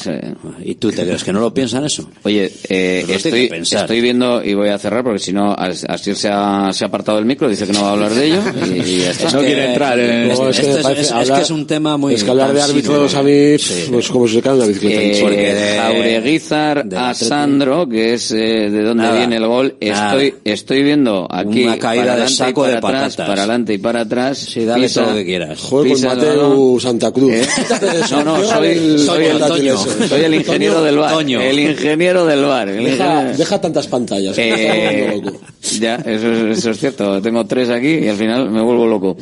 [0.64, 2.08] ¿Y tú te crees que no lo piensan eso?
[2.24, 3.48] Oye, eh, estoy,
[3.82, 6.88] estoy viendo, y voy a cerrar porque si no, As- Asier se ha, se ha
[6.88, 8.42] apartado del micro, dice que no va a hablar de ello.
[8.68, 9.28] Y, y ya está.
[9.28, 9.46] Es que-
[10.28, 11.40] No, es que me parece hablar-
[12.14, 13.56] Es que hablar de árbitros a mí,
[13.90, 15.00] pues como si se cae una bicicleta.
[15.00, 15.82] Eh, encima.
[15.82, 19.76] Jaureguizar a Sandro, que es eh, de donde Nada, viene el gol.
[19.82, 20.12] nada.
[20.14, 23.16] Estoy, estoy viendo aquí Una caída para de adelante y saco para de atrás, patatas.
[23.28, 24.38] para adelante y para atrás.
[24.38, 25.60] Sí, dale todo lo que quieras.
[25.60, 27.32] Joder, con Mateu Santa Cruz.
[27.34, 27.46] ¿Eh?
[28.10, 30.08] No, no, soy, el- soy el, portátil Toño, ese.
[30.08, 30.84] soy el ingeniero Toño.
[30.86, 31.12] del bar.
[31.12, 31.40] Toño.
[31.42, 32.68] El ingeniero del bar.
[32.70, 34.34] el Deja, ingeniero- deja tantas pantallas.
[34.38, 35.38] Eh, loco.
[35.78, 37.20] ya, eso, es- eso es cierto.
[37.20, 39.16] Tengo tres aquí y al final me vuelvo loco.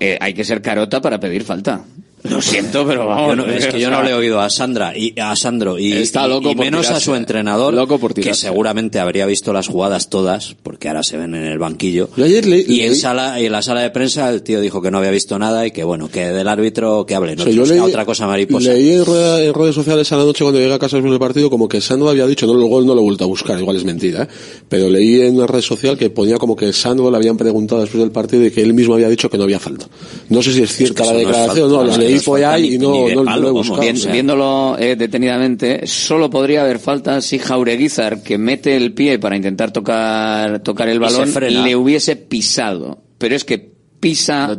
[0.00, 1.84] Eh, hay que ser carota para pedir falta.
[2.24, 3.36] Lo siento, pero vamos.
[3.36, 6.26] No- es que yo no le he oído a Sandra y a Sandro y, Está
[6.26, 10.56] loco y menos a su entrenador Loco por que seguramente habría visto las jugadas todas
[10.62, 13.52] porque ahora se ven en el banquillo Yo ayer le- y en sala y en
[13.52, 16.08] la sala de prensa el tío dijo que no había visto nada y que bueno
[16.10, 19.04] que del árbitro que hable no O sea, yo leí- otra cosa mariposa Leí en,
[19.04, 21.68] rueda- en redes sociales a la noche cuando llegué a casa después del partido como
[21.68, 24.24] que Sandro había dicho, no, luego no lo he vuelto a buscar, igual es mentira,
[24.24, 24.28] ¿eh?
[24.68, 28.00] pero leí en una red social que ponía como que Sandro le habían preguntado después
[28.02, 29.86] del partido y que él mismo había dicho que no había falta.
[30.30, 33.52] No sé si es cierta la declaración no, no y no, lo he vamos.
[33.52, 33.80] buscado.
[33.80, 34.12] Bien, o sea.
[34.12, 39.72] viéndolo eh, detenidamente, solo podría haber falta si Jaureguizar, que mete el pie para intentar
[39.72, 43.02] tocar, tocar el balón, le hubiese pisado.
[43.18, 43.58] Pero es que
[44.00, 44.56] pisa,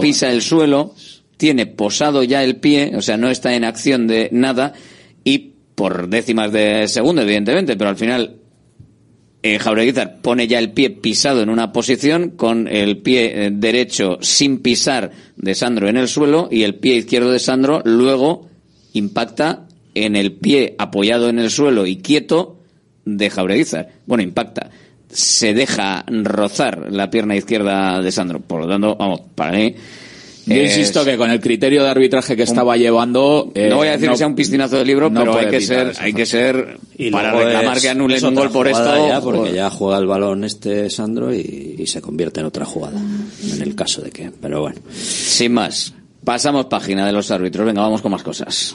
[0.00, 0.94] pisa el suelo,
[1.36, 4.72] tiene posado ya el pie, o sea, no está en acción de nada,
[5.24, 8.36] y por décimas de segundo, evidentemente, pero al final
[9.42, 14.18] eh, Jaureguizar pone ya el pie pisado en una posición con el pie eh, derecho
[14.20, 18.48] sin pisar de Sandro en el suelo y el pie izquierdo de Sandro luego
[18.94, 22.58] impacta en el pie apoyado en el suelo y quieto
[23.04, 23.88] de Jaureguizar.
[24.06, 24.70] Bueno, impacta.
[25.08, 28.40] Se deja rozar la pierna izquierda de Sandro.
[28.40, 29.74] Por lo tanto, vamos, para mí...
[30.48, 33.50] Yo es- insisto que con el criterio de arbitraje que estaba llevando...
[33.54, 35.48] eh, no voy a decir no- que sea un piscinazo de libro, no pero hay
[35.48, 39.08] que ser, hay que ser Y para reclamar es- que anulen un gol por esto.
[39.08, 42.64] ya, porque pues- ya juega el balón este Sandro y, y se convierte en otra
[42.64, 45.94] jugada en el caso de que pero bueno Sin más,
[46.24, 47.66] pasamos página de los árbitros.
[47.66, 48.74] Venga, vamos con más cosas.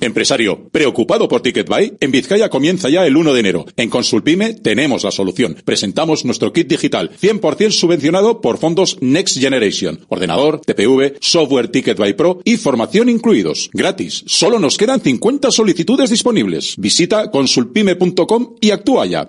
[0.00, 1.94] Empresario, ¿preocupado por TicketBuy?
[2.00, 3.66] En Vizcaya comienza ya el 1 de enero.
[3.76, 5.56] En Consulpime tenemos la solución.
[5.64, 10.00] Presentamos nuestro kit digital, 100% subvencionado por fondos Next Generation.
[10.08, 13.70] Ordenador, TPV, software TicketBuy Pro y formación incluidos.
[13.72, 14.24] Gratis.
[14.26, 16.74] Solo nos quedan 50 solicitudes disponibles.
[16.78, 19.28] Visita consulpime.com y actúa ya.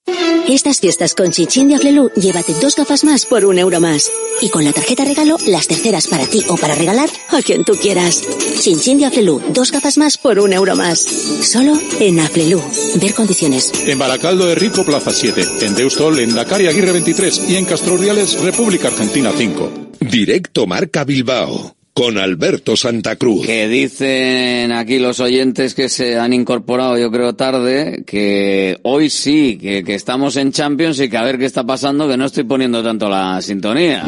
[0.51, 4.11] Estas fiestas con Chinchin de Aflelu, llévate dos gafas más por un euro más.
[4.41, 7.73] Y con la tarjeta regalo, las terceras para ti o para regalar a quien tú
[7.75, 8.21] quieras.
[8.59, 10.99] Chinchin de Aflelu, dos gafas más por un euro más.
[10.99, 12.61] Solo en Aflelu.
[12.95, 13.71] Ver condiciones.
[13.85, 15.45] En Baracaldo de Rico, Plaza 7.
[15.61, 17.49] En Deustol, en Dakar y Aguirre 23.
[17.49, 19.71] Y en Castro Urdiales, República Argentina 5.
[20.01, 23.45] Directo Marca Bilbao con Alberto Santa Cruz.
[23.45, 29.57] Que dicen aquí los oyentes que se han incorporado, yo creo, tarde, que hoy sí,
[29.61, 32.43] que, que estamos en Champions y que a ver qué está pasando, que no estoy
[32.43, 34.03] poniendo tanto la sintonía.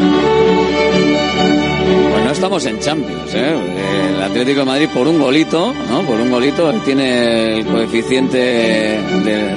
[2.11, 3.55] Pues no estamos en Champions, ¿eh?
[4.15, 6.01] El Atlético de Madrid por un golito, ¿no?
[6.03, 9.55] Por un golito tiene el coeficiente de...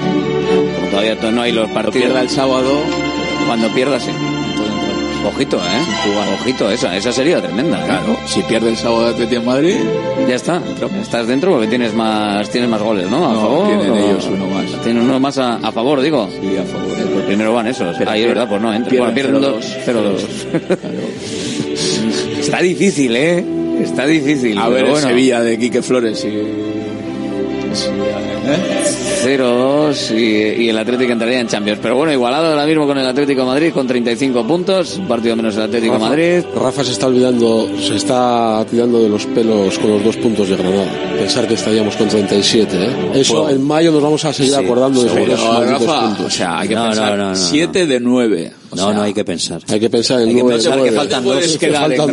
[0.77, 2.07] Como todavía no hay los partidos.
[2.07, 2.83] pierda el sábado.
[3.47, 4.11] Cuando pierda, sí.
[5.25, 6.35] Ojito, ¿eh?
[6.41, 7.81] Ojito, esa, esa sería tremenda.
[7.81, 7.85] ¿eh?
[7.87, 9.75] Claro, si pierde el sábado de Atlético de Madrid,
[10.29, 10.63] ya está.
[11.03, 13.27] Estás dentro porque tienes más tienes más goles, ¿no?
[13.29, 13.67] A No, favor.
[13.69, 14.65] tienen o- ellos uno más.
[14.85, 16.29] Tienen uno más a, a favor, digo.
[16.31, 16.87] Sí, a favor.
[17.13, 17.97] Pues primero van esos.
[17.99, 18.91] Pero Ahí es verdad, pues no entra.
[18.91, 19.77] Pierden pierden dos.
[19.85, 20.21] 0-2.
[22.41, 23.45] Está difícil, ¿eh?
[23.83, 24.57] Está difícil.
[24.59, 25.07] a ver bueno.
[25.09, 26.29] Sevilla de Quique Flores y...
[27.75, 27.89] sí,
[28.47, 29.06] ¿eh?
[29.27, 31.79] 0-2 y, y el Atlético entraría en Champions.
[31.83, 34.97] Pero bueno, igualado ahora mismo con el Atlético de Madrid con 35 puntos.
[34.99, 36.45] Un partido menos el Atlético de Madrid.
[36.55, 40.57] Rafa se está olvidando, se está tirando de los pelos con los dos puntos de
[40.57, 40.87] Granada.
[41.19, 43.11] Pensar que estaríamos con 37, ¿eh?
[43.15, 46.27] Eso en mayo nos vamos a seguir Sí, acordando de esos Rafa, puntos.
[46.27, 48.53] o sea, hay que No, pensar no, no, no, 7 de 9.
[48.75, 49.63] No, no hay que pensar.
[49.69, 50.97] Hay que pensar en Hay que pensar que nueve.
[50.97, 52.07] faltan dos, que faltan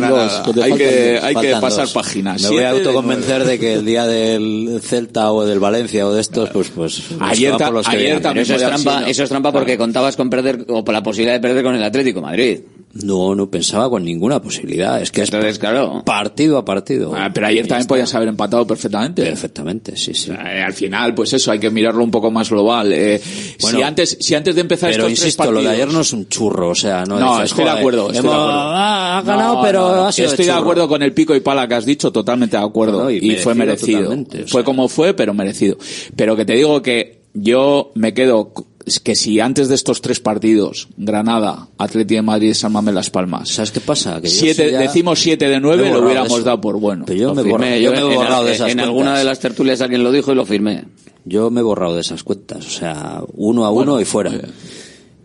[0.54, 1.92] que hay que- hay que pasar dos.
[1.92, 2.42] páginas.
[2.42, 6.12] Me voy a de autoconvencer de que el día del Celta o del Valencia o
[6.12, 9.04] de estos, pues, pues, Ayer van ta- por los que ayer también Eso es trampa,
[9.08, 11.82] eso es trampa porque contabas con perder o por la posibilidad de perder con el
[11.82, 12.60] Atlético Madrid.
[13.02, 15.02] No, no pensaba con ninguna posibilidad.
[15.02, 16.02] Es que es Entonces, claro.
[16.06, 17.12] partido a partido.
[17.16, 19.24] Ah, pero ayer también podías haber empatado perfectamente.
[19.24, 20.30] Perfectamente, sí, sí.
[20.30, 22.92] Eh, al final, pues eso, hay que mirarlo un poco más global.
[22.92, 23.20] Eh,
[23.60, 26.00] Bueno, si antes, si antes de empezar Pero estos insisto, tres lo de ayer no
[26.02, 27.18] es un churro, o sea, no.
[27.18, 28.60] No, dices, estoy de "Joder, acuerdo, estoy de hemos- acuerdo.
[28.60, 30.62] Ha, ha ganado, No, pero no, ha sido Estoy de churro.
[30.62, 33.02] acuerdo con el pico y pala que has dicho, totalmente de acuerdo.
[33.04, 34.64] No, y y, fue merecido totalmente, o fue sea.
[34.64, 35.76] como fue, pero merecido.
[36.14, 38.52] Pero que te digo que yo me quedo
[39.02, 43.48] que si antes de estos tres partidos, Granada, Atlético de Madrid, San Mamés, Las Palmas,
[43.48, 44.20] ¿Sabes qué pasa?
[44.20, 47.04] Que siete, ya- decimos 7 de me 9, he lo hubiéramos de dado por bueno.
[47.06, 47.80] Pero yo me, firmé.
[47.80, 48.86] yo me he en- borrado de en, esas en cuentas.
[48.86, 50.84] alguna de las tertulias alguien lo dijo y lo firmé.
[51.24, 54.32] Yo me he borrado de esas cuentas, o sea, uno a uno y fuera.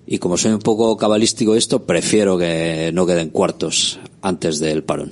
[0.07, 5.11] Y como soy un poco cabalístico esto, prefiero que no queden cuartos antes del parón.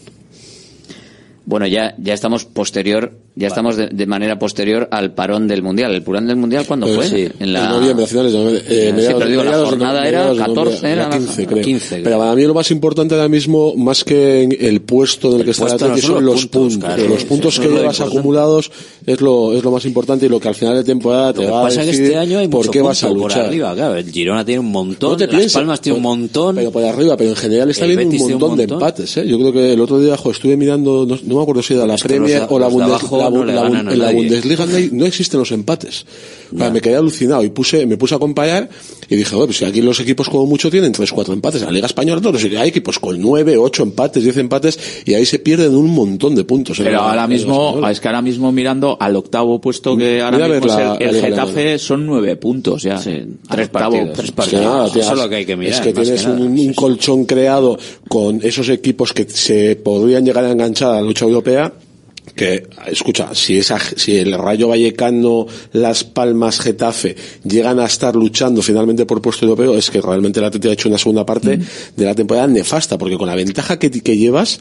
[1.49, 5.95] Bueno, ya, ya estamos posterior, ya estamos de, de manera posterior al parón del Mundial.
[5.95, 7.07] ¿El parón del Mundial cuándo Pues fue?
[7.07, 8.63] sí, en noviembre, a finales de noviembre.
[8.67, 11.45] Eh, Sí, pero digo, la de jornada era mediados de 14, noviembre, era la- 15,
[11.47, 11.63] creo.
[11.63, 12.03] 15, creo.
[12.03, 15.45] Pero para mí lo más importante ahora mismo, más que en el puesto en el
[15.45, 16.93] que está el puesto no son los puntos, puntos.
[16.95, 17.07] claro.
[17.13, 18.71] los puntos Eso que llevas acumulados
[19.05, 21.45] es lo, es lo más importante y lo que al final de temporada te Lo
[21.47, 23.31] que va a pasa que decir este año hay por qué vas a punto por
[23.31, 23.45] luchar.
[23.45, 23.95] arriba, claro.
[23.95, 26.55] El Girona tiene un montón, No te Las Palmas tiene un montón.
[26.57, 29.15] Pero por arriba, pero en general está El habiendo un montón de empates.
[29.15, 29.25] ¿eh?
[29.25, 31.07] Yo creo que el otro día estuve mirando,
[31.37, 33.45] no, no me acuerdo si era la los Premier o la, Bundes- abajo la, no
[33.45, 34.11] la- en la.
[34.11, 36.05] Bundesliga no, hay- no existen los empates.
[36.53, 38.69] O sea, me quedé alucinado y puse, me puse a comparar
[39.09, 41.67] y dije, bueno, pues si aquí los equipos como mucho tienen 3, 4 empates, en
[41.67, 45.39] la Liga Española todos hay equipos con 9, 8 empates, 10 empates y ahí se
[45.39, 46.79] pierden un montón de puntos.
[46.79, 50.45] en Pero ahora mismo, es que ahora mismo mirando al octavo puesto que ahora Mira
[50.45, 52.97] a ver mismo es la- el, el Getafe son nueve puntos ya.
[52.97, 53.11] Sí,
[53.49, 54.31] tres octavo partidos.
[54.31, 54.41] puesto.
[54.43, 56.29] Es que nada, tío, Eso es lo que hay que mirar, Es que tienes que
[56.31, 57.77] un, un colchón creado
[58.07, 61.73] con esos equipos que se podrían llegar a enganchar a la lucha europea.
[62.35, 68.61] Que, escucha, si esa, si el Rayo Vallecano, Las Palmas, Getafe llegan a estar luchando
[68.61, 71.57] finalmente por puesto europeo, es que realmente el Atlético ha hecho una segunda parte
[71.95, 74.59] de la temporada nefasta, porque con la ventaja que, que llevas,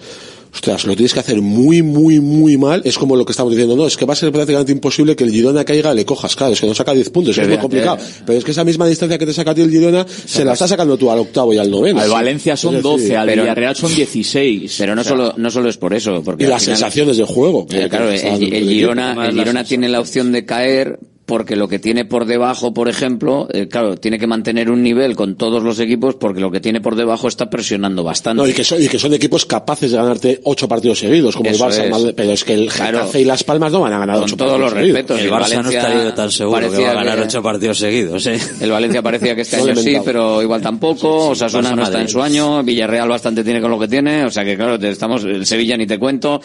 [0.56, 2.82] ostras, lo tienes que hacer muy, muy, muy mal.
[2.84, 5.24] Es como lo que estamos diciendo, no, es que va a ser prácticamente imposible que
[5.24, 7.98] el Girona caiga, le cojas, claro, es que no saca 10 puntos, es muy complicado.
[8.24, 10.54] Pero es que esa misma distancia que te saca a ti el Girona, se la
[10.54, 12.00] está sacando tú al octavo y al noveno.
[12.00, 12.10] Al.
[12.10, 14.74] Valencia son Es decir, 12, al pero- Villarreal son 16.
[14.78, 17.16] Pero no O sea, solo, no solo es por eso, porque Y las final- sensaciones
[17.18, 17.66] del juego.
[17.70, 18.68] Eh, claro, que el.
[18.68, 22.88] Girona, el Girona tiene la opción de caer porque lo que tiene por debajo, por
[22.88, 26.60] ejemplo, eh, claro, tiene que mantener un nivel con todos los equipos porque lo que
[26.60, 28.40] tiene por debajo está presionando bastante.
[28.42, 31.50] No, y que, son, y que son equipos capaces de ganarte ocho partidos seguidos, como
[31.50, 32.12] Eso el Barça, es.
[32.14, 32.98] Pero es que el Claro.
[33.00, 34.94] Getafe y Las Palmas no van a ganar Con ocho todos partidos los seguidos.
[34.96, 35.18] respetos.
[35.18, 37.42] el el Barça no Valencia estaría tan seguro que parecía va a ganar que- ocho
[37.42, 38.38] partidos seguidos, ¿eh?
[38.60, 41.30] El Valencia parecía que este año sí, pero igual tampoco.
[41.30, 42.62] Osasuna Barça no está en su año.
[42.62, 44.24] Villarreal bastante tiene con lo que tiene.
[44.24, 46.40] O sea que claro, te estamos, el Sevilla ni te cuento.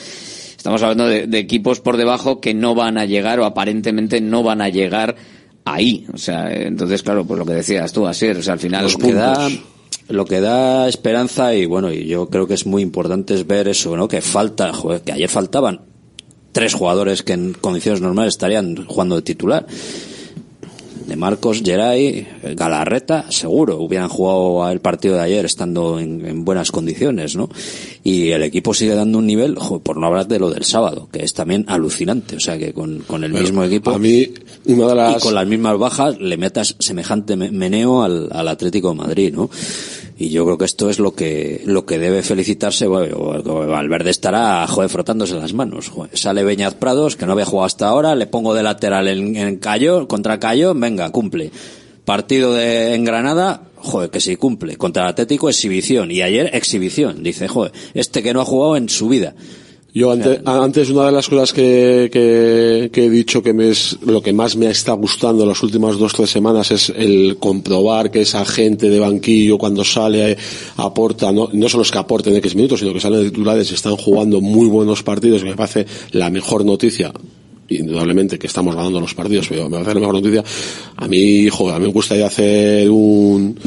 [0.61, 4.43] Estamos hablando de, de equipos por debajo que no van a llegar o aparentemente no
[4.43, 5.15] van a llegar
[5.65, 6.05] ahí.
[6.13, 8.95] O sea, entonces claro, pues lo que decías tú, así, o sea, al final lo
[8.99, 9.49] que da
[10.07, 13.69] lo que da esperanza y bueno y yo creo que es muy importante es ver
[13.69, 15.81] eso no que falta joder, que ayer faltaban
[16.51, 19.65] tres jugadores que en condiciones normales estarían jugando de titular
[21.11, 26.71] de Marcos, Geray, Galarreta, seguro hubieran jugado el partido de ayer estando en, en buenas
[26.71, 27.49] condiciones, ¿no?
[28.03, 31.09] Y el equipo sigue dando un nivel, jo, por no hablar de lo del sábado,
[31.11, 34.29] que es también alucinante, o sea que con, con el Bueno, mismo equipo A mí,
[34.65, 35.17] una de las...
[35.17, 39.33] y con las mismas bajas le metas semejante me- meneo al, al Atlético de Madrid,
[39.33, 39.49] ¿no?
[40.21, 42.85] Y yo creo que esto es lo que lo que debe felicitarse.
[42.85, 45.89] Valverde estará joder, frotándose las manos.
[45.89, 46.15] joder.
[46.15, 49.57] Sale Beñaz Prados, que no había jugado hasta ahora, le pongo de lateral en, en
[49.57, 51.49] Cayo, contra Cayo, venga, cumple.
[52.05, 54.77] Partido de, en Granada, joder, que si cumple.
[54.77, 56.11] Contra el Atlético, exhibición.
[56.11, 57.23] Y ayer, exhibición.
[57.23, 59.33] Dice, joder, este que no ha jugado en su vida.
[59.93, 63.97] Yo antes, antes una de las cosas que, que, que he dicho que me es
[64.05, 68.21] lo que más me está gustando las últimas dos tres semanas es el comprobar que
[68.21, 70.37] esa gente de banquillo cuando sale
[70.77, 73.73] aporta no, no son los que aporten X minutos sino que salen de titulares y
[73.73, 77.11] están jugando muy buenos partidos que me parece la mejor noticia
[77.67, 80.43] indudablemente que estamos ganando los partidos pero me parece la mejor noticia.
[80.95, 83.57] A mí hijo a mí me gustaría hacer un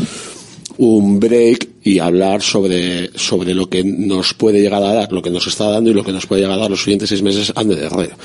[0.79, 5.31] un break y hablar sobre, sobre lo que nos puede llegar a dar, lo que
[5.31, 7.53] nos está dando y lo que nos puede llegar a dar los siguientes seis meses
[7.57, 8.17] Ander Herrera.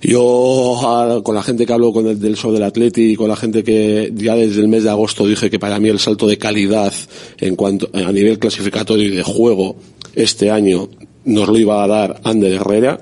[0.00, 3.28] Yo, a- con la gente que hablo con el, del Sol del Atleti y con
[3.28, 6.26] la gente que ya desde el mes de agosto dije que para mí el salto
[6.26, 6.92] de calidad
[7.38, 9.76] en cuanto, a nivel clasificatorio y de juego
[10.14, 10.88] este año
[11.24, 13.00] nos lo iba a dar Ander Herrera,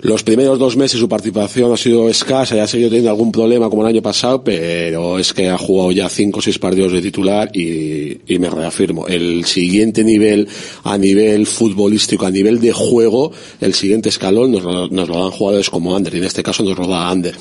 [0.00, 3.68] los primeros dos meses su participación ha sido escasa y ha seguido teniendo algún problema
[3.68, 7.02] como el año pasado, pero es que ha jugado ya cinco o seis partidos de
[7.02, 9.08] titular y, y me reafirmo.
[9.08, 10.48] El siguiente nivel,
[10.84, 15.30] a nivel futbolístico, a nivel de juego, el siguiente escalón nos lo, nos lo dan
[15.30, 17.34] jugadores como Ander y en este caso nos lo da Ander.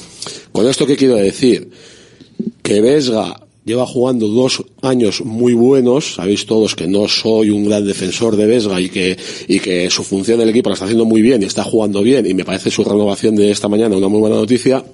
[0.51, 1.69] Con esto, ¿qué quiero decir?
[2.63, 7.85] Que Vesga lleva jugando dos años muy buenos, sabéis todos que no soy un gran
[7.85, 9.17] defensor de Vesga y que,
[9.49, 12.01] y que su función en el equipo la está haciendo muy bien y está jugando
[12.01, 12.25] bien.
[12.25, 14.85] Y me parece su renovación de esta mañana una muy buena noticia,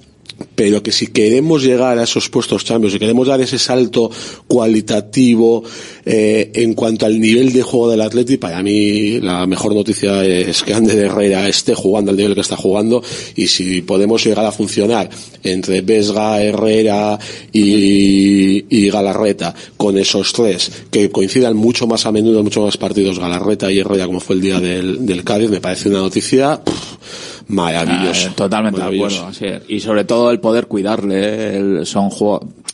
[0.56, 4.10] pero que si queremos llegar a esos puestos champions, si queremos dar ese salto
[4.48, 5.64] cualitativo
[6.06, 10.64] eh, en cuanto al nivel de juego del Atleti, para mí la mejor noticia es
[10.64, 13.04] que Ander Herrera esté jugando al nivel que está jugando
[13.36, 15.10] y si podemos llegar a funcionar
[15.44, 17.20] entre Vesga, Herrera
[17.52, 22.78] y, y Galarreta con esos tres que coincidan mucho más a menudo en muchos más
[22.78, 26.62] partidos Galarreta y Herrera como fue el día del, del Cádiz, me parece una noticia
[26.64, 28.30] pff, maravillosa.
[28.32, 29.26] Ah, totalmente de acuerdo.
[29.28, 29.62] así es.
[29.68, 31.20] Y sobre todo el poder cuidarle.
[31.20, 31.58] ¿eh?
[31.58, 32.10] El- son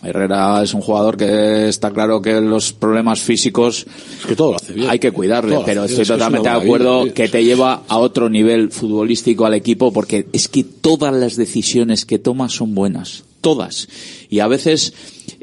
[0.02, 3.86] Herrera es un jugador que está claro que los problemas físicos
[4.28, 4.90] que todo lo hace bien.
[4.90, 8.72] hay que cuidarle, pero estoy es totalmente de acuerdo que te lleva a otro nivel
[8.72, 13.24] futbolístico al equipo porque es que todas las decisiones que toma son buenas.
[13.42, 13.88] Todas.
[14.30, 14.94] Y a veces,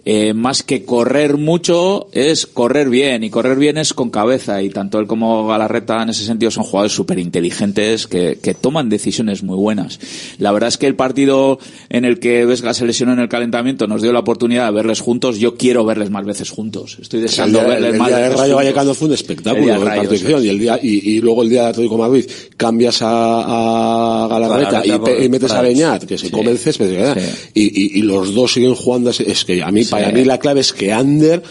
[0.08, 3.24] eh, más que correr mucho, es correr bien.
[3.24, 4.62] Y correr bien es con cabeza.
[4.62, 8.88] Y tanto él como Galarreta en ese sentido son jugadores súper inteligentes que, que toman
[8.88, 9.98] decisiones muy buenas.
[10.38, 11.58] La verdad es que el partido
[11.90, 15.00] en el que Vesga se lesionó en el calentamiento nos dio la oportunidad de verles
[15.00, 15.38] juntos.
[15.40, 16.98] Yo quiero verles más veces juntos.
[17.02, 18.64] Estoy El deseando día, verles el más día de veces Rayo juntos.
[18.64, 21.42] Vallecano fue un El espectáculo día de de Rayo, y el día y, y luego
[21.42, 22.24] el día de Atlético Madrid
[22.56, 25.62] cambias a, a Galarreta Galarreta y, metes a.
[25.62, 26.30] Beñat que se Sí.
[26.32, 27.16] come el césped
[27.54, 29.24] y, y, y los dos siguen jugando así.
[29.26, 31.42] es que a mí para mí la clave es que Ander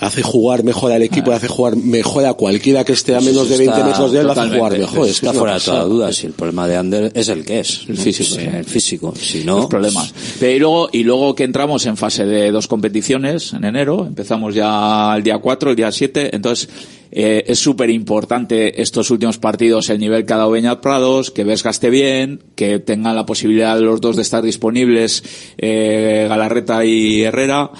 [0.00, 3.58] hace jugar mejor al equipo, hace jugar mejor a cualquiera que esté a menos de
[3.58, 5.06] 20 Está- metros de él, lo hace jugar mejor.
[5.06, 6.12] Es está fuera de toda duda.
[6.12, 7.84] Si el problema de Ander es el que es.
[7.88, 8.40] El físico, Sí.
[8.40, 9.14] El físico.
[9.16, 9.56] Si no.
[9.58, 10.14] los problemas.
[10.38, 14.54] Pero y luego, y luego que entramos en fase de dos competiciones en enero, empezamos
[14.54, 16.68] ya el día 4, el día 7, entonces
[17.12, 21.42] eh, es súper importante estos últimos partidos, el nivel que ha dado Beñat Prados, que
[21.42, 25.24] Vesga esté bien, que tengan la posibilidad de los dos de estar disponibles,
[25.58, 27.72] eh, Galarreta y Herrera,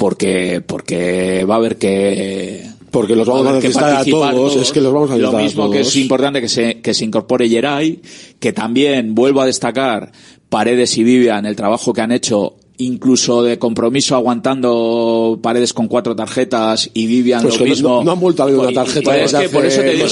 [0.00, 4.56] porque, porque va a haber que, Porque los vamos va a necesitar a participar todos,
[4.56, 5.96] es que los vamos a Lo necesitar a mismo que es todos.
[5.96, 8.00] importante que se, que se incorpore Geray,
[8.38, 10.10] que también vuelvo a destacar
[10.48, 16.14] Paredes y Vivian, el trabajo que han hecho incluso de compromiso aguantando Paredes con cuatro
[16.16, 17.88] tarjetas y Vivian Pues lo mismo.
[17.88, 19.92] no, no han vuelto a ver una y- tarjeta y es que por eso te
[19.94, 20.06] digo,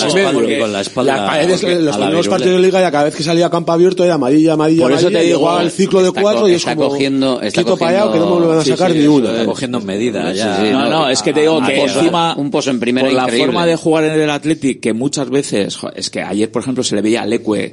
[0.60, 3.22] con la espalda- Las paredes, porque- los primeros partidos de liga, ya cada vez que
[3.22, 6.08] salía a campo abierto era amarilla, amarilla, Por eso te digo, llegaba el ciclo de
[6.08, 8.46] está cuatro y es está como cogiendo- está quito para allá que no me cogiendo-
[8.46, 9.40] vuelven a sacar sí, ni eso una.
[9.40, 9.46] es.
[9.46, 10.56] cogiendo medidas Sí, ya.
[10.56, 13.14] sí, No, no, es que te digo que pues, encima un post en primera por
[13.16, 16.84] la forma de jugar en el Athletic que muchas veces es que ayer por ejemplo
[16.84, 17.72] se le veía a Leque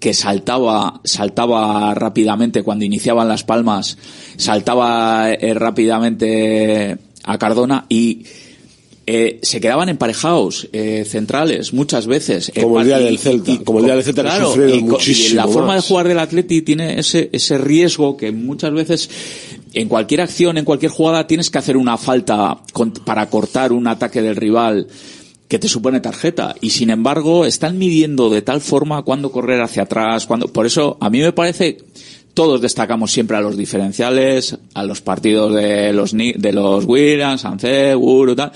[0.00, 3.96] que saltaba saltaba rápidamente cuando iniciaban las palmas
[4.36, 8.24] saltaba eh, rápidamente a Cardona y
[9.08, 12.50] eh, se quedaban emparejados eh, centrales muchas veces.
[12.60, 15.36] Como el día del Celta, y- como el día del Celta claro, y y muchísimo
[15.36, 19.08] la forma de jugar del Atleti tiene ese, ese riesgo que muchas veces
[19.74, 23.86] en cualquier acción, en cualquier jugada, tienes que hacer una falta con- para cortar un
[23.86, 24.88] ataque del rival
[25.48, 26.54] que te supone tarjeta.
[26.60, 30.96] Y sin embargo, están midiendo de tal forma cuándo correr hacia atrás, cuándo, por eso
[31.00, 31.78] a mí me parece,
[32.34, 37.94] todos destacamos siempre a los diferenciales, a los partidos de los, de los Williams, Ance,
[37.94, 38.52] Guru, tal.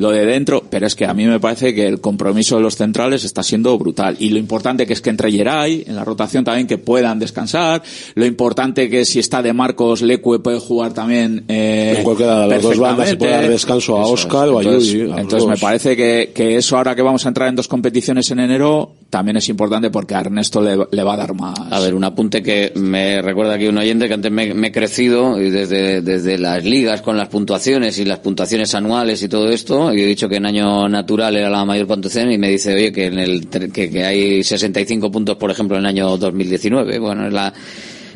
[0.00, 2.74] Lo de dentro, pero es que a mí me parece que el compromiso de los
[2.76, 4.16] centrales está siendo brutal.
[4.18, 7.82] Y lo importante que es que entre Geray, en la rotación también, que puedan descansar.
[8.14, 11.44] Lo importante que si está de Marcos, Lecue puede jugar también.
[11.48, 13.52] Eh, En cualquiera de las dos bandas se puede dar perfectamente.
[13.52, 14.54] descanso a Eso Oscar es.
[14.54, 15.04] o a Entonces, Yuri.
[15.04, 17.68] a los entonces me parece que, que eso ahora que vamos a entrar en dos
[17.68, 21.58] competiciones en enero también es importante porque a Ernesto le, le va a dar más.
[21.70, 24.72] A ver, un apunte que me recuerda aquí un oyente que antes me, me he
[24.72, 29.48] crecido y desde, desde las ligas con las puntuaciones y las puntuaciones anuales y todo
[29.50, 32.74] esto, y he dicho que en año natural era la mayor puntuación y me dice,
[32.74, 36.98] oye, que en el que, que hay 65 puntos, por ejemplo, en el año 2019.
[36.98, 37.52] Bueno, es la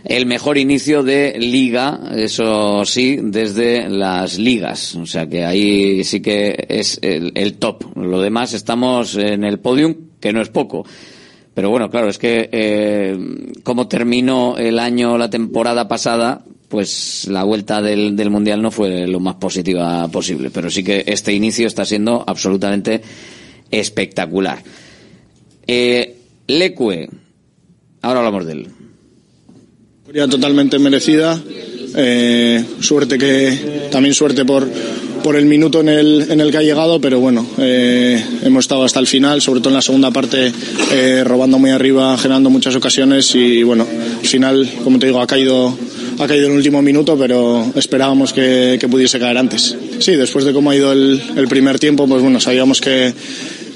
[0.05, 4.95] el mejor inicio de liga, eso sí, desde las ligas.
[4.97, 7.97] O sea que ahí sí que es el, el top.
[7.97, 10.85] Lo demás estamos en el podium, que no es poco.
[11.55, 13.17] Pero bueno, claro, es que eh,
[13.63, 19.07] como terminó el año, la temporada pasada, pues la vuelta del, del Mundial no fue
[19.07, 20.51] lo más positiva posible.
[20.51, 23.03] Pero sí que este inicio está siendo absolutamente
[23.71, 24.63] espectacular.
[25.67, 26.17] Eh,
[26.47, 27.09] Lecue,
[28.03, 28.69] ahora hablamos de él.
[30.31, 31.43] Totalmente merecida.
[31.97, 34.69] Eh, suerte que también suerte por
[35.25, 38.85] por el minuto en el, en el que ha llegado, pero bueno, eh, hemos estado
[38.85, 40.53] hasta el final, sobre todo en la segunda parte,
[40.93, 43.87] eh, robando muy arriba, generando muchas ocasiones y bueno,
[44.21, 45.75] al final, como te digo, ha caído
[46.19, 49.77] ha caído en el último minuto, pero esperábamos que, que pudiese caer antes.
[49.99, 53.13] Sí, después de cómo ha ido el, primer tiempo, pues bueno, sabíamos que,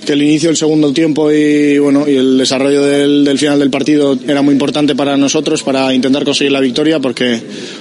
[0.04, 4.18] que el inicio del segundo tiempo y bueno y el desarrollo del, final del partido
[4.26, 7.40] era muy importante para nosotros para intentar conseguir la victoria porque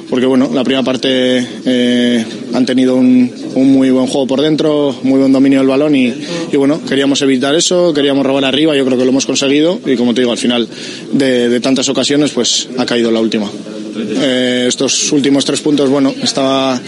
[0.10, 4.94] porque bueno la primera parte eh, han tenido un, un muy buen juego por dentro
[5.04, 6.14] muy buen dominio del balón y,
[6.52, 9.96] y bueno queríamos evitar eso queríamos robar arriba yo creo que lo hemos conseguido y
[9.96, 10.68] como te digo al final
[11.14, 13.50] de, de tantas ocasiones pues ha caído la última
[14.00, 16.80] Eh, estos últimos tres puntos bueno estaba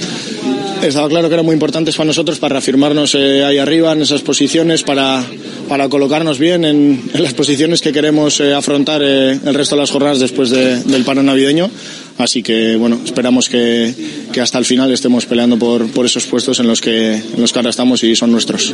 [0.82, 4.22] estaba claro que eran muy importantes para nosotros para reafirmarnos eh, ahí arriba en esas
[4.22, 5.24] posiciones para,
[5.68, 9.92] para colocarnos bien en, las posiciones que queremos eh, afrontar eh, el resto de las
[9.92, 11.70] jornadas después de- del paro navideño
[12.20, 13.94] así que bueno esperamos que,
[14.32, 17.52] que hasta el final estemos peleando por, por esos puestos en los que en los
[17.52, 18.74] que ahora estamos y son nuestros.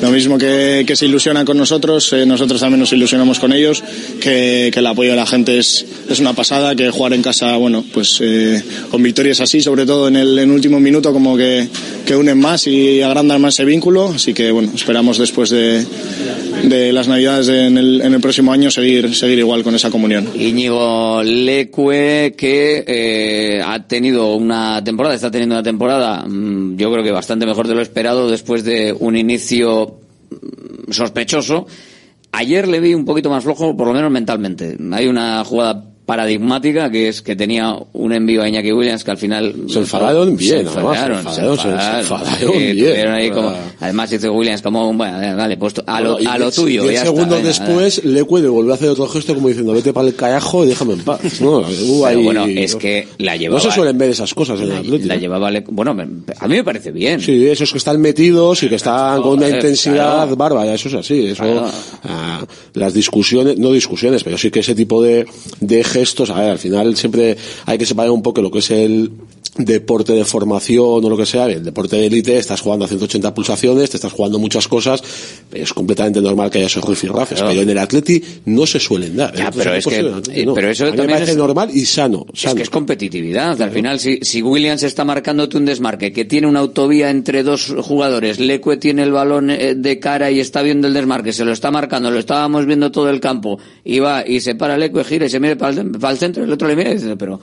[0.00, 3.82] Lo mismo que, que se ilusionan con nosotros eh, nosotros también nos ilusionamos con ellos
[4.20, 7.56] que, que el apoyo de la gente es, es una pasada que jugar en casa
[7.56, 11.68] bueno pues eh, con victorias así sobre todo en el en último minuto como que,
[12.06, 14.08] que unen más y agrandan más ese vínculo.
[14.08, 15.84] Así que bueno esperamos después de,
[16.72, 19.90] de las navidades de- en, el, en el próximo año seguir seguir igual con esa
[19.90, 26.90] comunión Íñigo Lecue, que eh, ha tenido una temporada, está teniendo una temporada, mm, yo
[26.92, 29.98] creo que bastante mejor de lo esperado después de un inicio
[30.30, 31.66] mm, sospechoso.
[32.32, 34.76] Ayer le vi un poquito más flojo, por lo menos mentalmente.
[34.92, 39.16] Hay una jugada paradigmática que es que tenía un envío a Iñaki Williams que al
[39.18, 41.58] final Se enfadaron bien, se enfadaron, se enfadaron,
[42.38, 42.76] se bien.
[42.76, 46.38] tuvieron ahí como- además hizo Williams como bueno dale pues a lo, Bueno, y a
[46.38, 49.48] lo tuyo ya está, segundos venga, después, Leque le volvió a hacer otro gesto como
[49.48, 51.40] diciendo, vete para el carajo y déjame en paz.
[51.40, 51.64] No,
[52.06, 53.62] ahí- bueno, es que la llevaba.
[53.62, 55.08] No se suelen ver esas cosas en el Atlético.
[55.08, 56.02] La llevaba, Le- bueno, me-
[56.38, 57.20] a mí me parece bien.
[57.20, 60.36] Sí, esos que están metidos y que están con una intensidad claro.
[60.36, 61.26] bárbara, eso es así.
[61.26, 61.70] Eso, Claro.
[62.04, 65.26] ah, las discusiones, no discusiones, pero sí que ese tipo de,
[65.60, 67.36] de gestos, a ver, al final siempre
[67.66, 69.12] hay que separar un poco lo que es el
[69.56, 71.46] deporte de formación o lo que sea.
[71.46, 75.02] El deporte de élite, estás jugando a 180 pulsaciones, te estás jugando muchas cosas,
[75.52, 77.50] es completamente normal que haya esos rifirrafes, Claro.
[77.50, 79.36] pero en el Atleti no se suelen dar.
[79.36, 79.98] Ya, En pero es que,
[80.32, 80.54] eh, no.
[80.54, 82.24] pero eso A mí me también parece es- normal y sano.
[82.32, 83.60] Es que es competitividad.
[83.60, 87.74] Al final, si, si Williams está marcándote un desmarque, que tiene una autovía entre dos
[87.82, 91.52] jugadores, Leque tiene el balón eh, de cara y está viendo el desmarque, se lo
[91.52, 95.26] está marcando, lo estábamos viendo todo el campo, y va y se para Leque, gira
[95.26, 97.38] y se mira para el, para el centro, el otro le mira y dice, pero,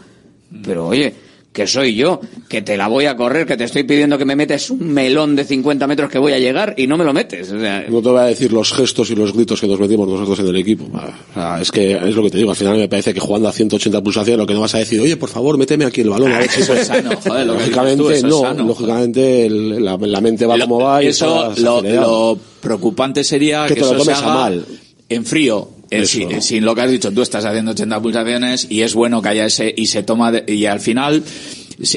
[0.63, 1.13] pero oye,
[1.51, 4.35] que soy yo, que te la voy a correr, que te estoy pidiendo que me
[4.35, 7.51] metes un melón de 50 metros que voy a llegar y no me lo metes.
[7.51, 10.07] O sea, No te voy a decir los gestos y los gritos que nos metimos
[10.07, 10.85] nosotros en el equipo.
[10.93, 12.51] O sea, es que es lo que te digo.
[12.51, 15.01] Al final me parece que jugando a 180 pulsaciones lo que no vas a decir,
[15.01, 16.31] oye, por favor, méteme aquí el balón.
[16.33, 16.85] Eso es puedo".
[16.85, 18.41] sano, joder, lo que lógicamente dices tú, eso es no.
[18.41, 23.73] sano, lógicamente el- la, la mente va como va y eso lo, preocupante sería Que
[23.73, 24.65] que, te lo eso se tomes a mal.
[25.09, 28.81] en frío eh, sin, sin lo que has dicho tú estás haciendo 80 pulsaciones y
[28.81, 31.23] es bueno que haya ese y se toma de- y al final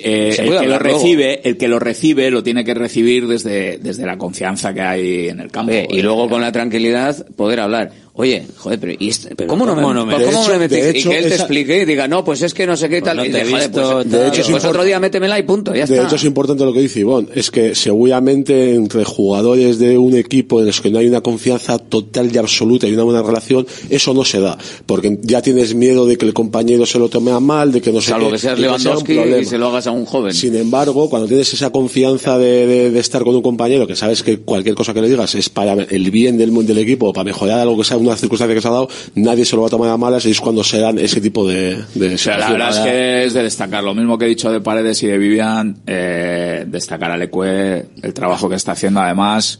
[0.05, 0.79] eh, el que lo luego.
[0.79, 5.29] recibe el que lo recibe lo tiene que recibir desde desde la confianza que hay
[5.29, 7.91] en el campo y luego con la tranquilidad poder hablar.
[8.15, 10.75] Oye, joder, pero, ¿y este- ¿cómo no me, ¿cómo no me- ¿cómo hecho- me hecho,
[10.77, 13.01] y que él te esa- explique y diga, no, pues es que no sé qué
[13.01, 13.17] tal.
[13.17, 15.45] no y te joder, visto, pues, de tal, hecho, es pues otro día métemela y
[15.45, 16.07] punto, ya de está.
[16.07, 20.61] hecho es importante lo que dice Ivonne, es que seguramente entre jugadores de un equipo
[20.61, 24.13] en los que no hay una confianza total y absoluta y una buena relación, eso
[24.13, 27.41] no se da, porque ya tienes miedo de que el compañero se lo tome a
[27.41, 30.05] mal, de que no se Salvo que seas Lewandowski y se lo hagas a un
[30.05, 30.35] joven.
[30.35, 34.23] Sin embargo, cuando tienes esa confianza de, de- de estar con un compañero que sabes
[34.23, 37.59] que cualquier cosa que le digas es para el bien del, del equipo, para mejorar
[37.61, 39.89] algo que sea una circunstancia que se ha dado, nadie se lo va a tomar
[39.91, 42.71] a malas y es cuando se dan ese tipo de, de O sea, la verdad
[42.71, 43.83] es que es de destacar.
[43.85, 48.15] Lo mismo que he dicho de Paredes y de Vivian, eh, destacar a Lecue el
[48.15, 49.59] trabajo que está haciendo, además,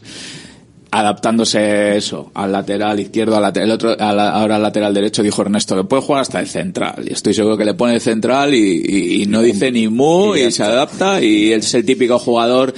[0.91, 5.23] adaptándose eso, al lateral izquierdo, al lateral, el otro, a la- ahora al lateral derecho,
[5.23, 7.03] dijo Ernesto, que puede jugar hasta el central.
[7.07, 10.35] Y estoy seguro que le pone el central y, y- y no dice ni mu
[10.35, 12.73] y, se adapta y es el típico jugador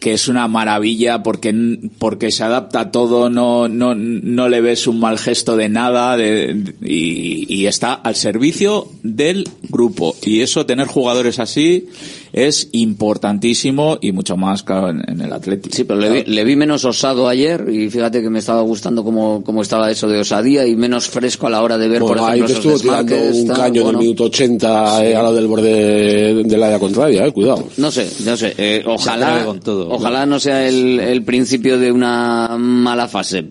[0.00, 4.86] que es una maravilla porque porque se adapta a todo no no no le ves
[4.86, 10.66] un mal gesto de nada de- y, y está al servicio del grupo y eso
[10.66, 11.86] tener jugadores así
[12.32, 16.44] es importantísimo y mucho más claro en, en el Atlético Sí, pero le vi, le
[16.44, 20.20] vi menos osado ayer y fíjate que me estaba gustando cómo, cómo estaba eso de
[20.20, 23.16] osadía y menos fresco a la hora de ver, Bueno, por ahí ejemplo, estuvo tirando
[23.16, 23.98] un tal, caño en bueno.
[23.98, 27.66] el minuto 80 eh, a lo del borde del área contraria, eh, cuidado.
[27.78, 28.54] No sé, no sé.
[28.58, 29.87] eh, ojalá, con todo.
[29.90, 33.46] Ojalá no sea el, el principio de una mala fase.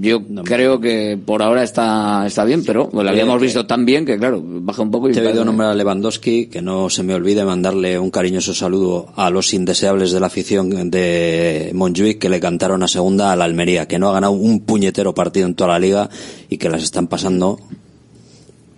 [0.00, 4.16] Yo creo que por ahora está, está bien, pero lo habíamos visto tan bien que,
[4.18, 5.12] claro, baja un poco y...
[5.12, 9.08] Te he oído nombrar a Lewandowski, que no se me olvide mandarle un cariñoso saludo
[9.16, 13.44] a los indeseables de la afición de Montjuic que le cantaron a segunda a la
[13.44, 16.08] Almería, que no ha ganado un puñetero partido en toda la liga
[16.48, 17.58] y que las están pasando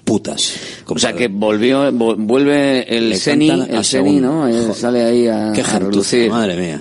[0.04, 0.54] putas.
[0.86, 4.16] O sea que volvió, vo- vuelve el Seni, el Seni.
[4.16, 4.48] ¿no?
[4.48, 6.30] Eh, sale ahí a, Qué a gentuza, relucir.
[6.30, 6.80] madre mía.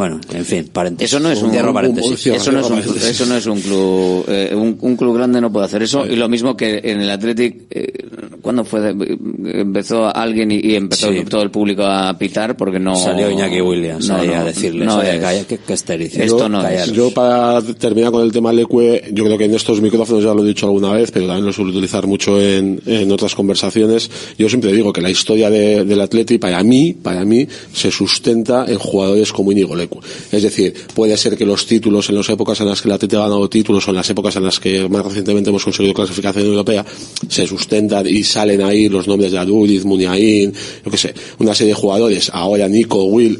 [0.00, 1.12] Bueno, en fin, paréntesis.
[1.12, 2.26] Eso no es un, paréntesis.
[2.28, 5.52] eso no es un, eso no es un club, eh, un, un club grande no
[5.52, 8.06] puede hacer eso y lo mismo que en el Athletic, eh,
[8.40, 9.18] cuando fue, de-
[9.60, 11.22] empezó alguien y, y empezó Sí.
[11.28, 14.86] todo el público a pitar porque no Salió Iñaki Williams no, ahí no, a decirles,
[14.86, 15.20] no es.
[15.20, 15.74] calla, que, que.
[15.74, 16.92] Esto yo, no es.
[16.92, 20.42] yo para terminar con el tema Leque, yo creo que en estos micrófonos ya lo
[20.42, 24.10] he dicho alguna vez, pero también lo suelo utilizar mucho en, en otras conversaciones.
[24.38, 28.64] Yo siempre digo que la historia de- del Atleti, para mí, para mí, se sustenta
[28.66, 29.89] en jugadores como Íñigo Leque.
[30.30, 33.16] Es decir, puede ser que los títulos en las épocas en las que el Atleti
[33.16, 36.46] ha ganado títulos o en las épocas en las que más recientemente hemos conseguido clasificación
[36.46, 36.84] europea,
[37.28, 40.52] se sustentan y salen ahí los nombres de Aduriz, Muniain,
[40.84, 43.38] yo qué sé, una serie de jugadores, ahora Nico, Will,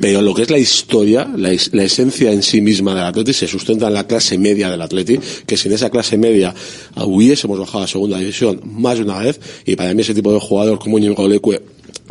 [0.00, 3.88] pero lo que es la historia, la esencia en sí misma del Atleti se sustenta
[3.88, 6.54] en la clase media del Atleti, que sin esa clase media
[6.96, 10.40] hubiésemos bajado a segunda división más de una vez, y para mí ese tipo de
[10.40, 11.62] jugador como Íñigo Leque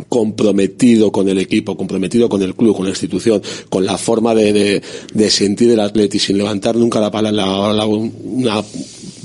[0.08, 4.52] comprometido con el equipo, comprometido con el club, con la institución, con la forma de,
[4.52, 4.82] de,
[5.12, 8.62] de sentir el Atleti, sin levantar nunca la palabra, la- la- una,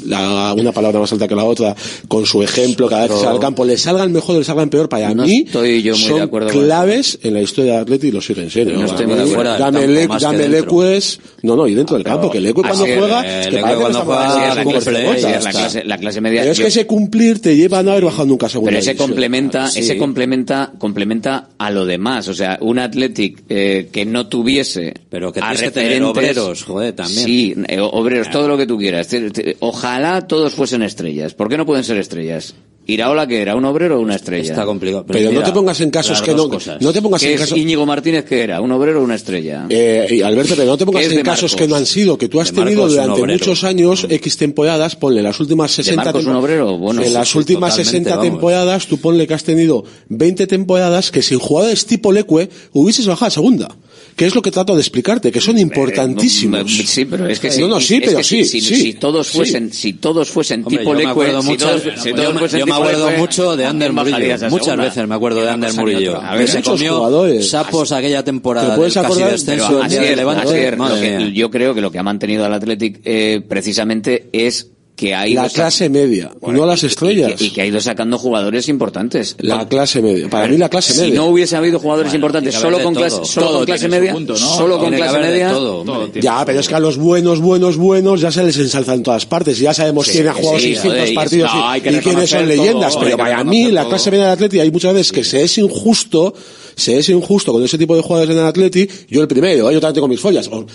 [0.05, 1.75] la- una palabra más alta que la otra,
[2.07, 4.87] con su ejemplo, cada vez que al campo, le salgan mejor o le salgan peor,
[4.89, 7.81] para No mí estoy yo muy son de acuerdo con claves en la historia del
[7.81, 8.73] Atleti y lo siguen siendo.
[8.73, 9.57] No estoy muy de acuerdo.
[9.57, 10.81] Dame, Le- dame dentro.
[10.81, 13.61] Leque es, no, no, y dentro del campo, que Leque cuando juega, eh, que Leque
[13.61, 15.21] parece que cuando juega la clase, de botas.
[15.21, 16.41] sí, la clase, la clase media.
[16.41, 18.69] Pero es yo- que ese cumplir te lleva a no haber bajado nunca a segunda
[18.69, 19.09] Pero ese división.
[19.09, 19.79] complementa, Sí.
[19.79, 22.27] ese complementa, complementa a lo demás.
[22.27, 26.07] O sea, un Athletic eh, que no tuviese Pero que a tienes que tener referentes-
[26.37, 27.25] obreros, joder, también.
[27.25, 29.07] Sí, eh, obreros, todo lo que tú quieras.
[29.07, 29.57] Te-
[29.95, 31.33] Ojalá todos fuesen estrellas.
[31.33, 32.53] ¿Por qué no pueden ser estrellas?
[32.85, 34.51] Iraola que era un obrero o una estrella.
[34.51, 35.05] Está complicado.
[35.07, 36.81] Pero no mira, te pongas en casos que no, cosas.
[36.81, 38.59] no te pongas ¿Qué en es casos, Íñigo Martínez que era?
[38.59, 39.65] ¿Un obrero o una estrella?
[39.69, 41.55] Eh, y Alberto, pero no te pongas ¿Qué es en casos Marcos?
[41.55, 45.23] que no han sido, que tú has De tenido durante muchos años, X temporadas, ponle
[45.23, 46.77] las últimas 60 Marcos un obrero?
[46.77, 48.25] Bueno, en sí, las sí, últimas totalmente, 60 vamos.
[48.25, 53.27] temporadas, tú ponle que has tenido 20 temporadas que sin jugadores tipo Leque hubieses bajado
[53.27, 53.75] a segunda.
[54.15, 56.79] Que es lo que trato de explicarte, que son importantísimos.
[56.79, 59.27] Eh, Sí, pero es que si, No, no, sí, pero sí, si, sí, si todos
[59.27, 59.37] sí.
[59.37, 62.15] fuesen, si todos fuesen Hombre, tipo yo me Leque, acuerdo si mucho, todos, si yo
[62.15, 64.49] todos me- fuesen yo me tipo acuerdo Leque, mucho de Ander bajarías Murillo.
[64.57, 66.21] Muchas veces me acuerdo de Ander Murillo.
[66.21, 67.49] A ver, Se muchos comió jugadores.
[67.49, 71.33] sapos aquella temporada ¿Te del puedes casi descenso Pero del día de Levante.
[71.33, 75.41] Yo creo que lo que ha mantenido al Athletic eh, precisamente es que ha ido
[75.43, 77.33] La clase media, Bueno, no las y estrellas.
[77.33, 79.35] que- Y, que ha ido sacando jugadores importantes.
[79.39, 80.29] La clase media.
[80.29, 81.15] Para mí la clase si media.
[81.15, 83.25] no hubiese habido jugadores Bueno, importantes solo con clase, todo.
[83.25, 84.39] solo Todo con clase media, punto, ¿no?
[84.39, 86.09] solo con clase media, todo.
[86.13, 89.25] Ya, pero es que a los buenos, buenos, buenos ya se les ensalza en todas
[89.25, 89.59] partes.
[89.59, 92.95] Ya sabemos Sí, quién ha jugado sí, 600 joder, y partidos y, quiénes son leyendas.
[92.95, 96.33] pero para mí, la clase media del Atleti, hay muchas veces que se es injusto,
[96.75, 98.87] se es injusto con ese tipo de jugadores en el Atleti.
[99.09, 99.73] Yo el primero, ¿eh?
[99.73, 100.47] yo también tengo mis follas.
[100.47, 100.65] O-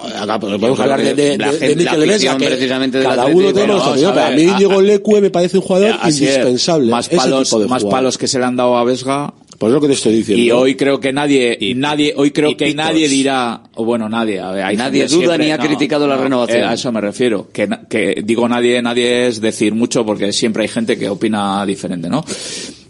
[0.00, 3.26] Acá pues, podemos hablar de, que de, la de, gente- de Vesga, que precisamente cada
[3.26, 5.94] uno tenemos vamos a opinión, pero a ver, mí Diego Lecue me parece un jugador
[6.04, 6.90] indispensable.
[6.90, 9.70] Más ese palos, tipo de más palos que se le han dado a Vesga Pues
[9.70, 10.42] es lo que te estoy diciendo.
[10.42, 14.50] Y hoy creo que nadie, nadie, hoy creo que nadie dirá, o bueno, nadie, a
[14.50, 16.60] ver, hay Nadie duda siempre- ni ha criticado la renovación.
[16.60, 17.48] eh, a eso me refiero.
[17.52, 22.08] Que, que digo nadie, nadie es decir mucho porque siempre hay gente que opina diferente,
[22.08, 22.24] ¿no?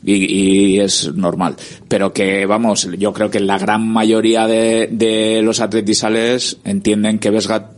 [0.05, 1.57] Y, y es normal.
[1.89, 7.31] Pero que, vamos, yo creo que la gran mayoría de, de los atletizales entienden que
[7.31, 7.71] Vesga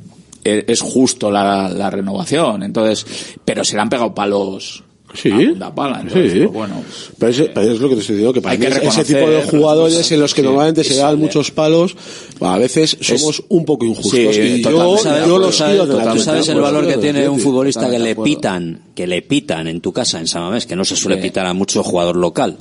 [0.45, 2.63] e- es justo la, la renovación.
[2.63, 4.85] Entonces, pero se le han pegado palos.
[5.15, 6.39] Sí, a punta pala, entonces, sí.
[6.41, 6.83] pues bueno,
[7.19, 9.05] Pero, es, pero es lo que te estoy diciendo, que para Hay mí que ese
[9.05, 11.97] tipo de jugadores en los que sí, normalmente se dan muchos palos,
[12.41, 14.13] a veces somos un poco injustos.
[14.35, 15.29] Sí, y yo, totalmente.
[15.29, 17.89] yo ¿Tú los sabes, quiero de la tú sabes el valor que tiene un futbolista
[17.91, 20.97] que le pitan, que le pitan en tu casa en San Mamés, que no se
[20.97, 21.23] suele Sí.
[21.29, 22.59] pitar a mucho jugador local,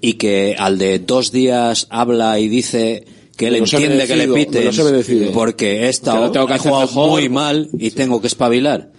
[0.00, 3.04] y que al de dos días habla y dice
[3.36, 5.32] que él entiende que le merecido, piten merecido.
[5.32, 7.10] porque he estado lo tengo que he jugado mejor.
[7.10, 8.90] muy mal y tengo que espabilar.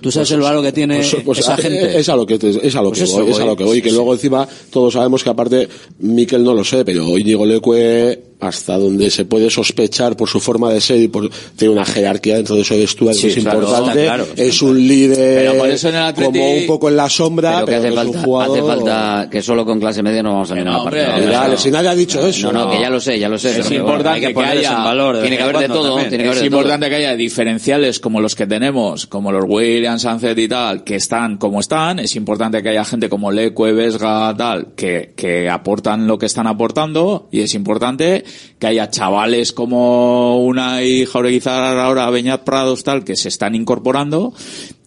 [0.00, 1.98] ¿Tú sabes el valor que tiene Pues, pues, esa eh, gente?
[1.98, 3.48] Es a lo que, es a lo Pues que eso voy, es a voy.
[3.48, 3.76] lo que voy.
[3.76, 3.94] Sí, que sí.
[3.94, 5.68] luego encima todos sabemos que aparte,
[6.00, 10.70] Miquel no lo sé, pero Íñigo Leque, hasta donde se puede sospechar por su forma
[10.72, 13.60] de ser y por, tiene una jerarquía dentro de eso vestuario Sí, que es claro,
[13.60, 13.90] importante.
[14.02, 15.16] está claro, está es un líder
[15.46, 17.90] Pero por eso en el Atleti- como un poco en la sombra, Pero que hace
[17.90, 20.54] no es un falta, jugador- hace falta que solo con clase media no vamos a
[20.56, 21.14] ganar no, una partida.
[21.14, 22.52] hombre, Dale, No, si nadie ha dicho eso.
[22.52, 23.60] No, no, que ya lo sé, ya lo sé.
[23.60, 25.20] Es importante hay que haya- en valor.
[25.20, 26.58] Tiene que haber de todo, tiene que haber es de todo.
[26.60, 30.96] importante que haya diferenciales como los que tenemos, como los Williams, Sunset y tal, que
[30.96, 31.98] están como están.
[31.98, 36.46] Es importante que haya gente como Leque, Vesga, tal, que, que aportan lo que están
[36.46, 37.28] aportando.
[37.30, 38.23] Y es importante
[38.58, 44.32] que haya chavales como una y Jaureguizar ahora, Beñat Prados, tal, que se están incorporando.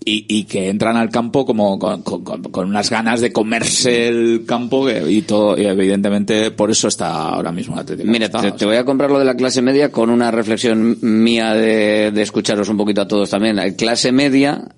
[0.10, 4.46] Y, y que entran al campo como con, con- con- unas ganas de comerse el
[4.46, 8.66] campo y todo y evidentemente por eso está ahora mismo Atlético Mira, Está, te, te
[8.66, 12.70] voy a comprar lo de la clase media con una reflexión mía de, de escucharos
[12.70, 13.58] un poquito a todos también.
[13.58, 14.70] La clase media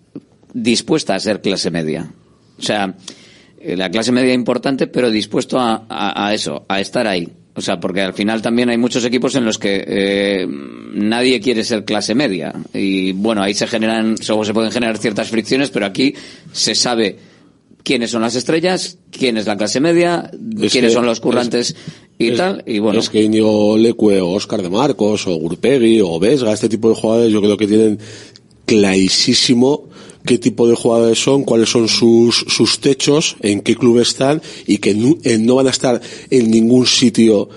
[0.52, 2.10] dispuesta a ser clase media.
[2.57, 2.95] O sea,
[3.60, 7.30] eh, la clase media importante, pero dispuesto a, a- a eso, a estar ahí.
[7.60, 10.48] O sea, porque al final también hay muchos equipos en los que eh,
[10.94, 12.53] nadie quiere ser clase media.
[12.73, 16.14] Y bueno, ahí se generan, se pueden generar ciertas fricciones, pero aquí
[16.53, 17.18] se sabe
[17.84, 20.31] quiénes son las estrellas, quién es la clase media,
[20.61, 21.76] Es quiénes que- son los currantes
[22.18, 22.64] y es- tal.
[22.65, 26.69] Y bueno, Es que Íñigo Leque o Oscar de Marcos o Gurpegui o Vesga, este
[26.69, 27.99] tipo de jugadores, yo creo que tienen
[28.65, 29.89] clarísimo
[30.26, 34.78] qué tipo de jugadores son, cuáles son sus, sus techos, en qué club están y
[34.80, 37.50] que nu- eh, no van a estar en ningún sitio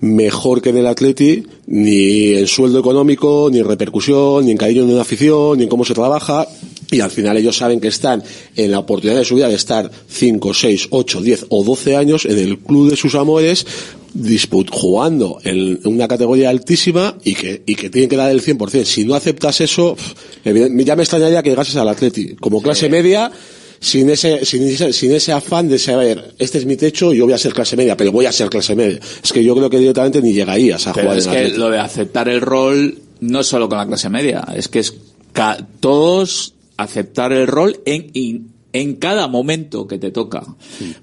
[0.00, 4.86] mejor que en el Atleti, ni en sueldo económico, ni en repercusión, ni en cariño
[4.86, 6.46] de una afición, ni en cómo se trabaja.
[6.92, 8.22] Y al final ellos saben que están
[8.56, 12.24] en la oportunidad de su vida de estar 5, 6, 8, 10 o 12 años
[12.24, 13.64] en el club de sus amores,
[14.12, 18.84] disput jugando en una categoría altísima y que, y que tienen que dar el 100%.
[18.84, 19.96] Si no aceptas eso,
[20.44, 22.34] ya me extrañaría que llegases al Atleti.
[22.36, 23.30] Como clase media,
[23.78, 27.34] sin ese, sin ese, sin ese afán de saber, este es mi techo, yo voy
[27.34, 28.98] a ser clase media, pero voy a ser clase media.
[29.22, 31.56] Es que yo creo que directamente ni llegarías a Pero jugar es en que Atleti.
[31.58, 34.92] lo de aceptar el rol no es solo con la clase media, es que es
[35.32, 40.44] ca- todos aceptar el rol en, in- en cada momento que te toca.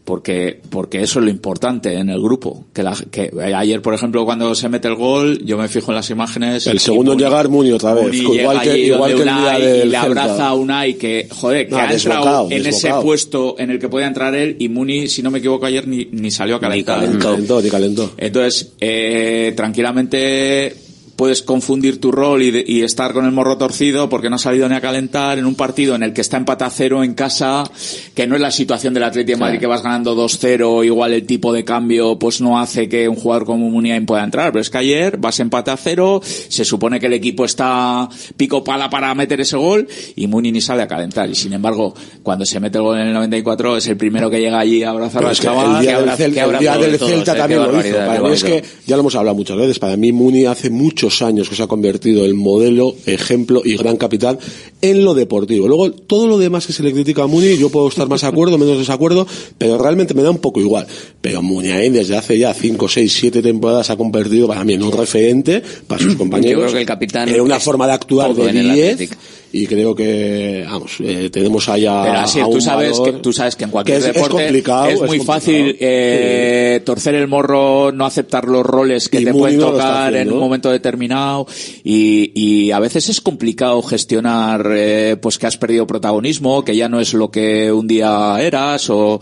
[0.05, 2.63] Porque, porque eso es lo importante en el grupo.
[2.71, 5.95] Que, la, que ayer, por ejemplo, cuando se mete el gol, yo me fijo en
[5.95, 6.65] las imágenes.
[6.67, 8.05] El segundo en llegar, Muni otra vez.
[8.05, 11.27] Muni Igual llega que- allí igual que el día y le abraza a Unai que,
[11.29, 12.99] joder, que ha entrado desbocado, en desbocado.
[12.99, 15.85] ese puesto en el que podía entrar él y Muni, si no me equivoco ayer,
[15.89, 17.05] ni, ni salió a calentar.
[17.05, 18.11] Ni calentó, ni calentó.
[18.17, 20.73] Entonces, eh, tranquilamente
[21.17, 24.39] puedes confundir tu rol y, de- y estar con el morro torcido porque no ha
[24.39, 27.13] salido ni a calentar en un partido en el que está empate a cero en
[27.15, 27.69] casa,
[28.15, 31.25] que no es la situación del Atlético de Madrid que vas ganando 2-0, igual el
[31.25, 34.69] tipo de cambio pues no hace que un jugador como Muniain pueda entrar, pero es
[34.69, 38.07] que ayer vas empate a cero, se supone que el equipo está
[38.37, 41.93] pico pala para meter ese gol y Muni ni sale a calentar y sin embargo
[42.23, 44.91] cuando se mete el gol en el 94 es el primero que llega allí a
[44.91, 47.79] abrazar Pero al es que chaval, el día del, a todos, Celta eh, también lo
[47.79, 47.97] hizo.
[47.97, 50.69] Para mí es que, ya lo hemos hablado muchas veces, para mí Muni hace
[51.07, 54.37] muchos años que se ha convertido en modelo, ejemplo y gran capitán
[54.81, 55.67] en lo deportivo.
[55.67, 58.27] Luego, todo lo demás que se le critica a Muni, yo puedo estar más de
[58.27, 59.25] acuerdo, menos desacuerdo,
[59.57, 60.85] pero realmente me da un poco igual.
[61.21, 64.91] Pero Muniain desde hace ya 5, 6, 7 temporadas ha convertido para mí en un
[64.91, 66.51] referente para sus compañeros.
[66.51, 69.17] Yo creo que el capitán En una forma de actuar de en el 10 Athletic.
[69.63, 73.33] Y creo que, vamos, eh, tenemos allá Pero así, tú un sabes valor que tú
[73.33, 75.25] sabes que en cualquier que es- es deporte complicado, es es muy complicado.
[75.39, 80.31] fácil eh, torcer el morro, no aceptar los roles que Y te pueden tocar en
[80.31, 81.45] un momento determinado.
[81.83, 86.87] Y, y a veces es complicado gestionar eh, pues que has perdido protagonismo, que ya
[86.87, 89.19] no es lo que un día eras o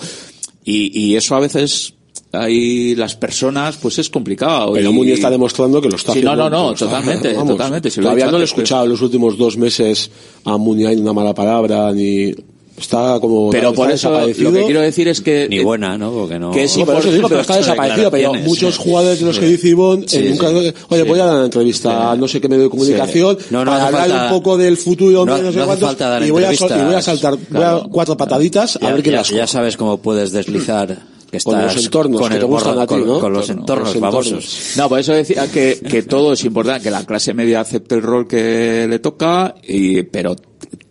[0.64, 1.95] y, y eso a veces
[2.32, 4.74] ahí las personas pues es complicado.
[4.74, 6.36] Pero y- Muni está demostrando que lo está Sí, haciendo.
[6.36, 8.52] no, no, no, totalmente, vamos, totalmente, si lo he todavía no le he pues.
[8.52, 10.10] escuchado en los últimos dos meses
[10.44, 12.34] a Muni hay una mala palabra ni
[12.78, 14.52] Está como Pero por eso lo desaparecido.
[14.52, 16.12] que quiero decir es que Ni buena, ¿no?
[16.12, 16.52] Porque no...
[16.52, 18.12] Que es No, pero eso digo, pero está desaparecido.
[18.12, 20.56] Pero muchos jugadores de los que dice Ivonne, Sí, eh, nunca, sí.
[20.90, 21.08] oye, Sí.
[21.08, 23.46] voy a dar una entrevista a no sé qué medio de comunicación Sí.
[23.52, 26.24] No, no para hablar falta- un poco del futuro, no- no, sé cuántos, falta dar
[26.24, 27.88] y voy a, y voy a saltar voy a Claro.
[27.90, 30.98] cuatro pataditas a Ya, ver quién ya- las ya sabes cómo puedes deslizar
[31.38, 33.20] que Con estás los entornos con que el te gustan a ti, con, ¿no?
[33.20, 34.74] con los Con entornos los famosos.
[34.78, 38.02] No, por eso decía que, que todo es importante, que la clase media acepte el
[38.02, 40.36] rol que le toca, y, pero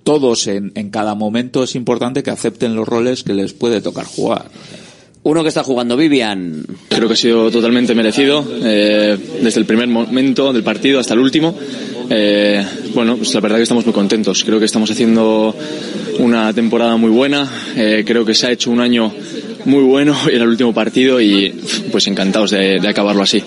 [0.03, 4.05] todos en, en cada momento es importante que acepten los roles que les puede tocar
[4.05, 4.51] jugar.
[5.25, 6.67] Uno que está jugando, Vivian.
[6.91, 11.21] Creo que ha sido totalmente merecido, eh, desde el primer momento del partido hasta el
[11.21, 11.55] último.
[12.11, 12.65] Eh,
[12.95, 14.45] bueno, pues la verdad que estamos muy contentos.
[14.45, 15.55] Creo que estamos haciendo
[16.19, 17.51] una temporada muy buena.
[17.77, 19.13] Eh, creo que se ha hecho un año
[19.65, 20.17] muy bueno.
[20.31, 21.55] Era el último partido y
[21.91, 23.43] pues encantados de, de acabarlo así.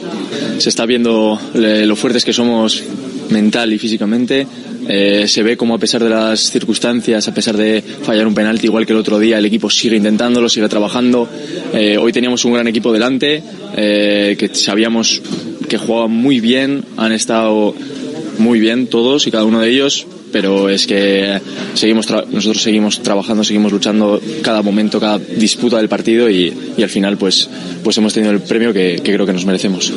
[0.57, 2.83] Se está viendo eh, lo fuertes que somos
[3.29, 4.47] mental y físicamente.
[4.89, 8.67] Eh, se ve como a pesar de las circunstancias, a pesar de fallar un penalti
[8.67, 11.27] igual que el otro día, el equipo sigue intentándolo, sigue trabajando.
[11.73, 13.43] Eh, hoy teníamos un gran equipo delante,
[13.75, 15.21] eh, que sabíamos
[15.67, 17.75] que jugaban muy bien, han estado
[18.37, 21.39] muy bien todos y cada uno de ellos, pero es que
[21.73, 26.83] seguimos tra- nosotros seguimos trabajando, seguimos luchando cada momento, cada disputa del partido y, y
[26.83, 27.49] al final pues,
[27.83, 29.91] pues hemos tenido el premio que, que creo que nos merecemos.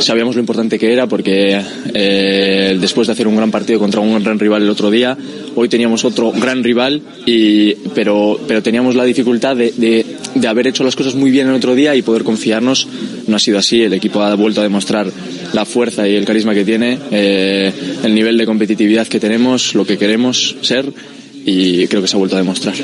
[0.00, 1.60] Sabíamos lo importante que era porque
[1.94, 5.16] eh, después de hacer un gran partido contra un gran rival el otro día,
[5.54, 10.04] hoy teníamos otro gran rival, y, pero, pero teníamos la dificultad de, de,
[10.34, 12.88] de haber hecho las cosas muy bien el otro día y poder confiarnos.
[13.28, 15.06] No ha sido así, el equipo ha vuelto a demostrar
[15.52, 17.72] la fuerza y el carisma que tiene, eh,
[18.02, 20.86] el nivel de competitividad que tenemos, lo que queremos ser
[21.44, 22.74] y creo que se ha vuelto a demostrar.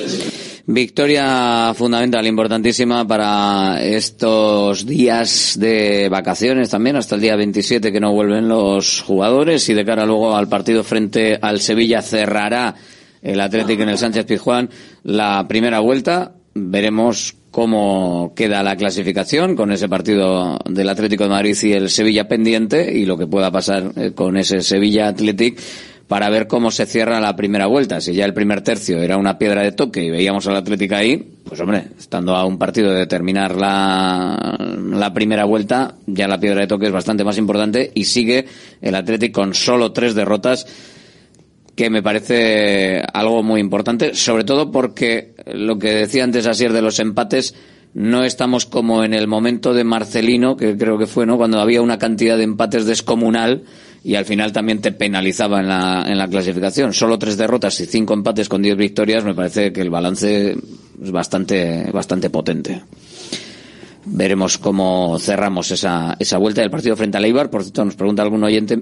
[0.70, 8.12] Victoria fundamental, importantísima para estos días de vacaciones también, hasta el día 27 que no
[8.12, 12.74] vuelven los jugadores y de cara luego al partido frente al Sevilla cerrará
[13.22, 14.68] el Atlético en el Sánchez Pizjuán
[15.04, 16.34] la primera vuelta.
[16.60, 22.28] Veremos cómo queda la clasificación con ese partido del Atlético de Madrid y el Sevilla
[22.28, 25.60] pendiente y lo que pueda pasar eh, con ese Sevilla Athletic
[26.08, 28.00] para ver cómo se cierra la primera vuelta.
[28.00, 31.36] Si ya el primer tercio era una piedra de toque y veíamos al Atlético ahí,
[31.44, 34.56] pues hombre, estando a un partido de terminar la,
[34.90, 38.46] la primera vuelta, ya la piedra de toque es bastante más importante y sigue
[38.80, 40.66] el Atlético con solo tres derrotas
[41.78, 46.82] que me parece algo muy importante, sobre todo porque lo que decía antes Asier de
[46.82, 47.54] los empates,
[47.94, 51.36] no estamos como en el momento de Marcelino, que creo que fue, ¿no?
[51.36, 53.62] Cuando había una cantidad de empates descomunal
[54.02, 56.92] y al final también te penalizaba en la, en la clasificación.
[56.92, 60.56] Solo tres derrotas y cinco empates con diez victorias, me parece que el balance
[61.00, 62.82] es bastante, bastante potente.
[64.04, 67.50] Veremos cómo cerramos esa, esa vuelta del partido frente al Eibar.
[67.50, 68.80] Por cierto, nos pregunta algún oyente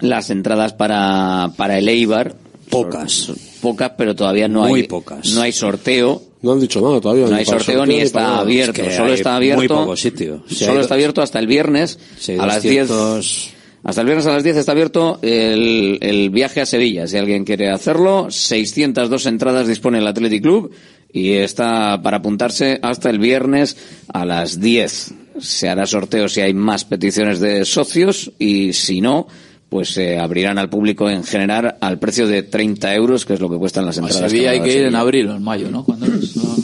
[0.00, 2.36] las entradas para, para el Eibar.
[2.70, 3.32] Pocas.
[3.60, 5.34] Pocas, pero todavía no Muy hay, pocas.
[5.34, 6.22] no hay sorteo.
[6.40, 7.26] No han dicho nada todavía.
[7.26, 8.82] No hay sorteo ni está abierto.
[8.82, 9.58] Es que solo está abierto.
[9.58, 10.42] muy poco sitio.
[10.48, 13.62] Si solo está abierto hasta el viernes Si a las 200 10.
[13.84, 17.06] Hasta el viernes a las 10 está abierto el, el viaje a Sevilla.
[17.06, 20.72] Si alguien quiere hacerlo, 602 entradas dispone el Athletic Club
[21.12, 23.76] y está para apuntarse hasta el viernes
[24.12, 25.14] a las 10.
[25.40, 29.26] Se hará sorteo si hay más peticiones de socios y si no,
[29.72, 33.48] pues se abrirán al público en general al precio de 30 euros, que es lo
[33.48, 34.30] que cuestan las A entradas.
[34.30, 35.82] Sevilla hay que ir en abril o en mayo, ¿no?
[35.82, 36.36] ¿Cuándo es?
[36.36, 36.54] No, no.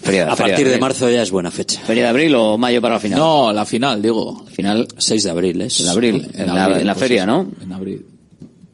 [0.00, 1.82] Feria- A feria partir de marzo ya es buena fecha.
[1.82, 3.18] ¿Feria de abril o mayo para la final?
[3.18, 4.46] No, la final, digo.
[4.50, 5.80] Final 6 de abril, ¿es?
[5.80, 7.50] en abril, en, la, abril, en la pues feria, eso, ¿no?
[7.62, 8.06] En abril.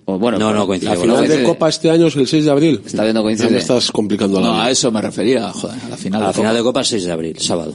[0.05, 1.43] O bueno, No, pues, no, coincide La final la de.
[1.43, 2.83] Copa este año es el 6 de abril.
[2.87, 3.59] Está viendo coincide.
[3.59, 4.65] estás complicando la No, vida.
[4.67, 6.23] a eso me refería, joder, a la final.
[6.23, 6.57] A de la final Copa.
[6.59, 7.75] de Copa 6 de abril, sábado.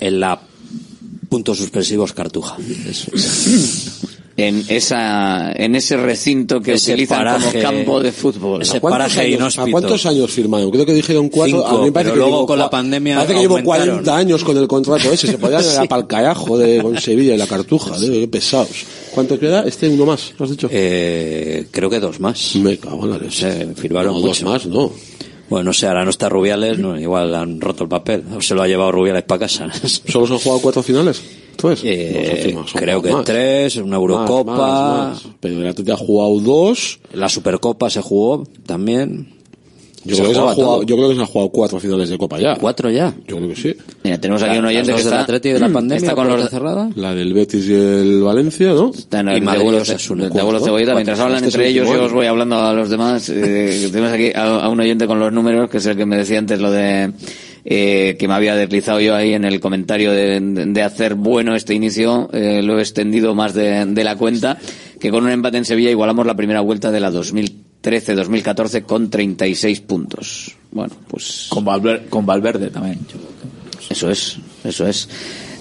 [0.00, 0.38] En la
[1.30, 2.56] puntos suspensivos Cartuja.
[4.40, 8.62] En esa, en ese recinto que Ese utilizan paraje- como campo de fútbol.
[8.62, 9.66] ese ¿A cuántos paraje años- inhóspito.
[9.66, 10.70] ¿A cuántos años firmaron?
[10.70, 11.56] Creo que dijeron cuatro.
[11.58, 13.56] Cinco, a mí me parece pero que luego llevo con la pandemia Parece que llevo
[13.58, 13.86] aumentaron.
[13.88, 15.26] 40 años con el contrato ese.
[15.26, 17.96] Se podían a para el carajo de, con Sevilla y la Cartuja.
[17.96, 18.08] ¿eh?
[18.10, 18.68] Qué pesados.
[19.12, 19.64] ¿Cuánto queda?
[19.66, 20.68] Este uno más, ¿lo has dicho?
[20.70, 22.54] Eh, creo que dos más.
[22.54, 23.50] Me cago en la No leche.
[23.52, 24.52] sé, firmaron No, dos mucho.
[24.52, 24.92] más, no.
[25.50, 28.22] Bueno, no sé, ahora no está Rubiales, no, igual han roto el papel.
[28.36, 29.66] O se lo ha llevado Rubiales para casa.
[30.06, 31.20] ¿Solo se han jugado cuatro finales?
[31.58, 33.24] Pues, Eh, creo que más.
[33.24, 34.52] tres, una Eurocopa.
[34.52, 35.34] Más, más, más.
[35.40, 37.00] Pero el Atlético ha jugado dos.
[37.12, 39.36] La Supercopa se jugó también.
[40.04, 40.82] Yo creo, que se jugaba ha jugado, todo.
[40.84, 42.54] yo creo que se han jugado cuatro finales de Copa ya.
[42.56, 43.12] ¿Cuatro ya?
[43.26, 43.74] Yo creo que sí.
[44.04, 46.48] Mira, tenemos aquí un oyente que del está, Atleti de la pandemia, está con los
[46.48, 46.88] cerrada.
[46.94, 48.90] La del Betis y el Valencia, ¿no?
[48.96, 50.94] Está en Y el Madrid de y Osasuna, de.
[50.94, 53.28] Mientras hablan Este entre ellos, yo os voy hablando a los demás.
[53.28, 56.16] Eh, tenemos aquí a, a un oyente con los números, que es el que me
[56.16, 57.12] decía antes lo de
[57.64, 61.74] eh, que me había deslizado yo ahí en el comentario de, de hacer bueno este
[61.74, 62.28] inicio.
[62.32, 64.58] eh, lo he extendido más de, de la cuenta,
[65.00, 69.08] que con un empate en Sevilla igualamos la primera vuelta de la 2000 2013-2014 con
[69.08, 70.56] 36 puntos.
[70.72, 71.46] Bueno, pues...
[71.48, 72.98] Con, Valver- con Valverde también.
[73.88, 75.08] Eso es, eso es.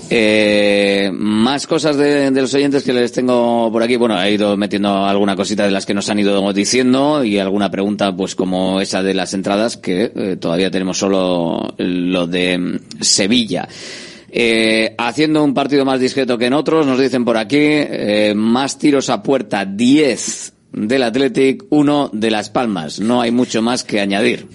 [0.09, 3.97] Eh, más cosas de, de los oyentes que les tengo por aquí.
[3.97, 7.69] Bueno, he ido metiendo alguna cosita de las que nos han ido diciendo y alguna
[7.69, 12.79] pregunta, pues como esa de las entradas, que eh, todavía tenemos solo lo de mm,
[13.01, 13.67] Sevilla.
[14.29, 18.77] Eh, haciendo un partido más discreto que en otros, nos dicen por aquí, eh, más
[18.77, 22.99] tiros a puerta, 10 del Athletic, 1 de Las Palmas.
[22.99, 24.47] No hay mucho más que añadir.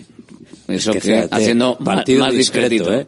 [0.69, 2.93] Eso Que que, haciendo partido más discreto.
[2.95, 3.07] ¿eh?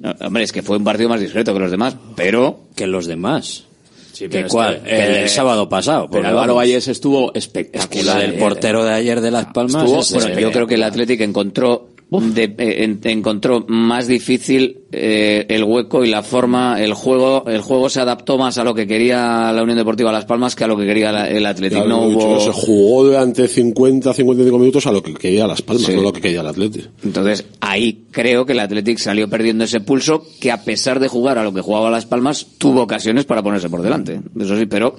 [0.00, 2.60] No, hombre, es que fue un partido más discreto que los demás, pero...
[2.74, 3.64] Que los demás.
[4.12, 4.82] Sí, ¿Que cuál?
[4.82, 6.54] Que el del sábado pasado, Pero Álvaro.
[6.56, 7.88] Valles estuvo Es espectacular.
[7.88, 8.38] que la del eh.
[8.38, 9.84] portero de ayer de Las Palmas.
[9.84, 14.78] Estuvo- es bueno, yo creo que el Athletic encontró de- eh, en- encontró más difícil
[14.92, 18.74] eh, el hueco y la forma, el juego, el juego se adaptó más a lo
[18.74, 21.78] que quería la Unión Deportiva Las Palmas que a lo que quería la- el Athletic.
[21.78, 25.84] Ya No hubo, Se jugó durante 50, 55 minutos a lo que quería Las Palmas,
[25.84, 25.94] Sí.
[25.94, 26.88] no lo que quería el Atlético.
[27.04, 31.36] Entonces, ahí creo que el Athletic salió perdiendo ese pulso que a pesar de jugar
[31.36, 34.20] a lo que jugaba Las Palmas, tuvo ocasiones para ponerse por delante.
[34.40, 34.96] Eso sí, pero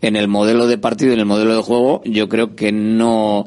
[0.00, 3.46] en el modelo de partido y en el modelo de juego, yo creo que no,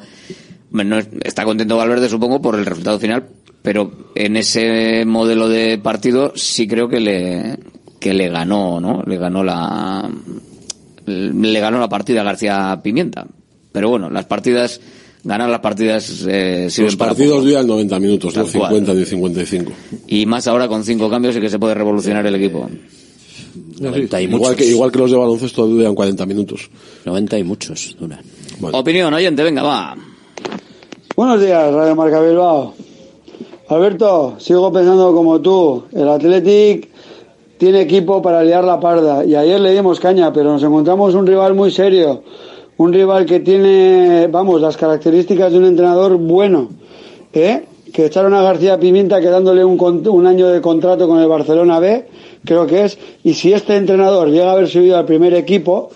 [0.85, 3.25] no es- está contento Valverde, supongo, por el resultado final,
[3.61, 7.57] pero en ese modelo de partido sí creo que le,
[7.99, 9.03] que le ganó, ¿no?
[9.05, 10.09] Le ganó la,
[11.05, 13.25] le ganó la partida a García Pimienta.
[13.71, 14.79] Pero bueno, las partidas,
[15.23, 17.47] ganar las partidas eh, sirven Los para partidos poco.
[17.49, 18.71] duran 90 minutos, no Tal cual.
[18.71, 19.71] 50 ni 55.
[20.07, 22.69] Y más ahora con cinco cambios y que se puede revolucionar el equipo.
[23.79, 26.69] 90 y igual, que, igual que los de baloncesto duran 40 minutos.
[27.05, 28.19] 90 y muchos duran.
[28.71, 29.95] Opinión, oyente, venga, va.
[31.17, 32.75] Buenos días, Radio Marca Bilbao.
[33.69, 35.85] Alberto, sigo pensando como tú.
[35.91, 36.89] El Athletic
[37.57, 39.25] tiene equipo para liar la parda.
[39.25, 42.21] Y ayer le dimos caña, pero nos encontramos un rival muy serio.
[42.77, 46.69] Un rival que tiene, vamos, las características de un entrenador bueno.
[47.33, 47.63] ¿eh?
[47.91, 52.05] Que echaron a García Pimienta quedándole un, año de contrato con el Barcelona B,
[52.45, 52.99] creo que es.
[53.23, 55.89] Y si este entrenador llega a haber subido al primer equipo,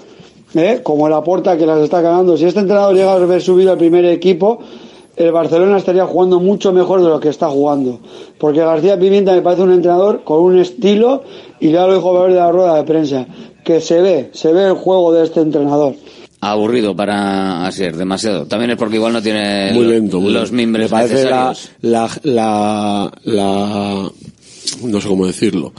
[0.56, 0.80] ¿eh?
[0.82, 3.78] como la porta que las está cagando, si este entrenador llega a haber subido al
[3.78, 4.62] primer equipo,
[5.16, 8.00] el Barcelona estaría jugando mucho mejor de lo que está jugando.
[8.38, 11.24] Porque García Pimienta me parece un entrenador con un estilo,
[11.60, 13.26] y ya lo dijo Valverde de la rueda de prensa,
[13.64, 15.96] que se ve, se ve el juego de este entrenador.
[16.44, 18.46] Aburrido para ser demasiado.
[18.48, 21.50] También es porque igual no tiene Muy lo- lento, muy los mimbres Me parece la,
[21.50, 21.70] necesarios.
[21.82, 24.12] la, la, la,
[24.84, 25.72] no sé cómo decirlo.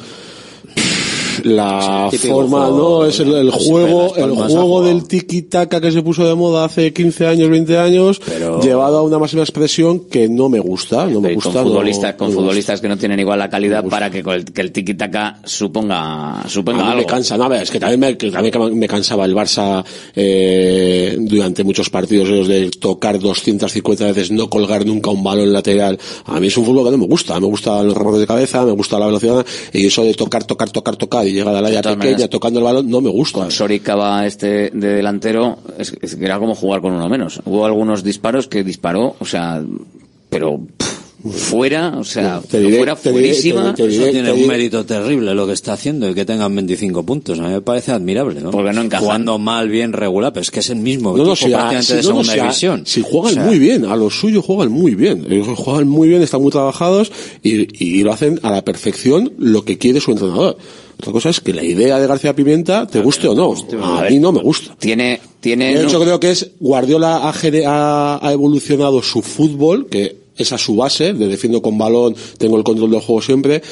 [1.42, 6.26] La Sí, forma, juego no, es el, juego, el juego del tiki-taka que se puso
[6.26, 8.20] de moda hace 15 años, 20 años,
[8.62, 11.50] llevado a una máxima expresión que no me gusta, no me gusta.
[11.52, 12.40] con no- futbolistas, con gusta.
[12.42, 16.84] futbolistas que no tienen igual la calidad para que, el, que el tiki-taka suponga, suponga
[16.84, 17.00] A algo.
[17.00, 21.64] me cansa, no, es que también me, que también me cansaba el Barça eh, durante
[21.64, 25.98] muchos partidos esos de tocar 250 veces, no colgar nunca un balón lateral.
[26.26, 28.64] A mí es un fútbol que no me gusta, me gusta los remates de cabeza,
[28.64, 31.82] me gusta la velocidad y eso de tocar, tocar, tocar, tocar y llegar al área
[31.82, 33.40] pequeña tocando el balón no me gusta.
[33.40, 37.40] Con Soricaba este de delantero, es, es que era como jugar con uno menos.
[37.44, 39.62] Hubo algunos disparos que disparó, o sea,
[40.28, 40.92] pero pff,
[41.30, 43.74] fuera, o sea, Te diré- fuera te diré- fuerísima.
[43.74, 47.04] te diré- Eso tiene un mérito terrible lo que está haciendo y que tengan 25
[47.04, 47.38] puntos.
[47.38, 48.50] A mí me parece admirable, ¿no?
[48.50, 49.04] Porque no encajan.
[49.04, 51.82] Jugando mal, bien, regular, pero es que es el mismo No, no, equipo si, a-
[51.82, 52.82] si- de no, no, segunda si a- división.
[52.86, 55.24] si juegan O sea, muy bien, a lo suyo juegan muy bien.
[55.30, 59.64] Ellos Juegan muy bien, están muy trabajados y, y lo hacen a la perfección lo
[59.64, 60.56] que quiere su entrenador.
[60.98, 63.54] Otra cosa es que la idea de García Pimienta te guste o no.
[63.84, 64.74] A mí no me gusta.
[64.78, 65.74] Tiene, tiene.
[65.74, 70.16] De hecho, no- creo que es Guardiola ha, gene- ha- ha evolucionado su fútbol, que
[70.36, 73.62] es a su base, de defiendo con balón, tengo el control del juego siempre.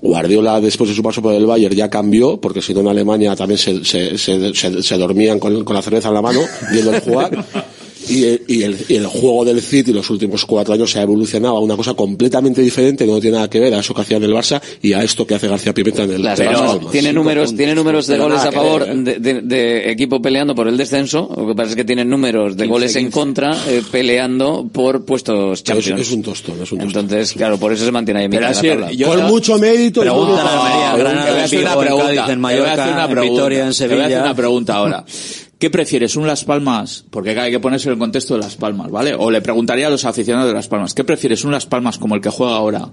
[0.00, 3.36] Guardiola, después de su paso por el Bayern, ya cambió, porque si no en Alemania
[3.36, 6.40] también se, se, se, se- se dormían con, con la cerveza en la mano,
[6.72, 7.44] viendo el jugar.
[8.08, 11.02] Y el, y, el, y el juego del City los últimos cuatro años se ha
[11.02, 14.00] evolucionado a una cosa completamente diferente, que no tiene nada que ver a eso que
[14.02, 16.90] hacía en el Barça y a esto que hace García Pimienta en el Palmas Palmas.
[16.92, 19.00] tiene números, tiene números de goles a favor ver, ¿eh?
[19.02, 21.28] de, de- de equipo peleando por el descenso.
[21.36, 23.14] Lo que pasa es que tienen números de 15, goles en 15.
[23.18, 26.00] contra eh, peleando por puestos Champions.
[26.00, 27.02] es un tostón, es un tostón.
[27.04, 28.92] Entonces, claro, por eso se mantiene ahí en Pero así, la tabla.
[28.92, 30.00] yo- Con mucho mérito.
[30.00, 30.62] y Pregúntale mucho- a
[30.92, 32.72] Almería, Granada, Te voy a hacer Vigo, una en pregunta, en te voy a Mallorca,
[32.72, 34.20] en pregunta, Vitoria, en te voy a hacer Sevilla.
[34.22, 35.04] una pregunta ahora.
[35.62, 37.04] ¿Qué prefieres, un Las Palmas?
[37.08, 39.14] Porque hay que ponerse en el contexto de Las Palmas, ¿vale?
[39.14, 42.16] O le preguntaría a los aficionados de Las Palmas, ¿qué prefieres, un Las Palmas como
[42.16, 42.88] el que juega ahora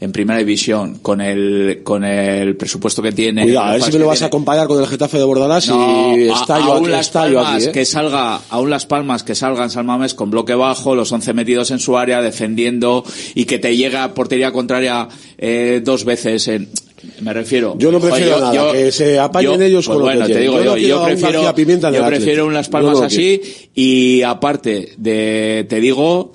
[0.00, 3.42] en Primera División, con el con el presupuesto que tiene?
[3.42, 4.30] Cuidado, a ver si me lo vas a tiene?
[4.30, 7.54] comparar con el Getafe de Bordalás No, y a- está a un aquí, Las Palmas
[7.56, 7.72] aquí, ¿eh?
[7.72, 11.12] que salga a un Las Palmas que salga en San Mamés con bloque bajo, los
[11.12, 16.06] 11 metidos en su área defendiendo y que te llega a portería contraria eh, dos
[16.06, 16.70] veces en
[17.20, 17.74] Me refiero.
[17.78, 20.20] Yo no prefiero yo- nada, yo- que se apañen yo- ellos pues con lo bueno,
[20.22, 20.42] que te tienen.
[20.50, 21.42] digo Yo no prefiero,
[21.92, 23.40] yo prefiero unas palmas no lo así
[23.74, 26.32] y aparte de, te digo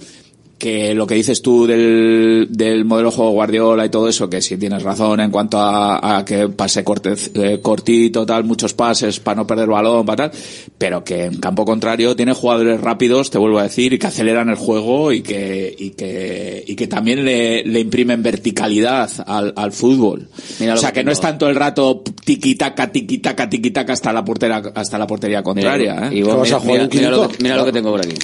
[0.60, 4.58] que lo que dices tú del, del modelo juego Guardiola y todo eso, que sí
[4.58, 9.38] tienes razón en cuanto a, a que pase corte, eh, cortito, tal, muchos pases para
[9.38, 10.40] no perder balón, para tal,
[10.78, 14.50] pero que en campo contrario tiene jugadores rápidos, te vuelvo a decir, y que aceleran
[14.50, 19.72] el juego y que, y que, y que también le, le imprimen verticalidad al, al
[19.72, 20.28] fútbol.
[20.60, 24.26] Mira o sea, que que no es tanto el rato tiquitaca, tiquitaca, tiquitaca hasta la
[24.26, 26.18] portera, hasta la portería contraria, ¿eh?
[26.18, 28.16] Y vos, mira, mira- mira lo que, mira lo que tengo por aquí.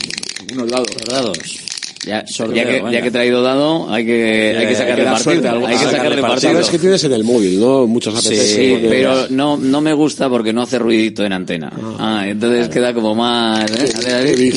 [0.53, 0.87] Unos dados.
[1.09, 1.37] dados.
[2.05, 4.91] Ya, Sorteo, ya, que, ya que he traído dado, hay que, hay que Eh, sacarle
[4.93, 5.49] hay que dar partido.
[5.51, 6.51] algo- hay que sacarle partido.
[6.51, 7.87] Sabes que tienes en el móvil, ¿no?
[7.87, 8.79] Muchas Sí, veces.
[8.89, 11.71] pero no, no me gusta porque no hace ruidito en antena.
[11.99, 13.69] Ah, entonces queda como más...
[13.71, 14.53] ¿eh?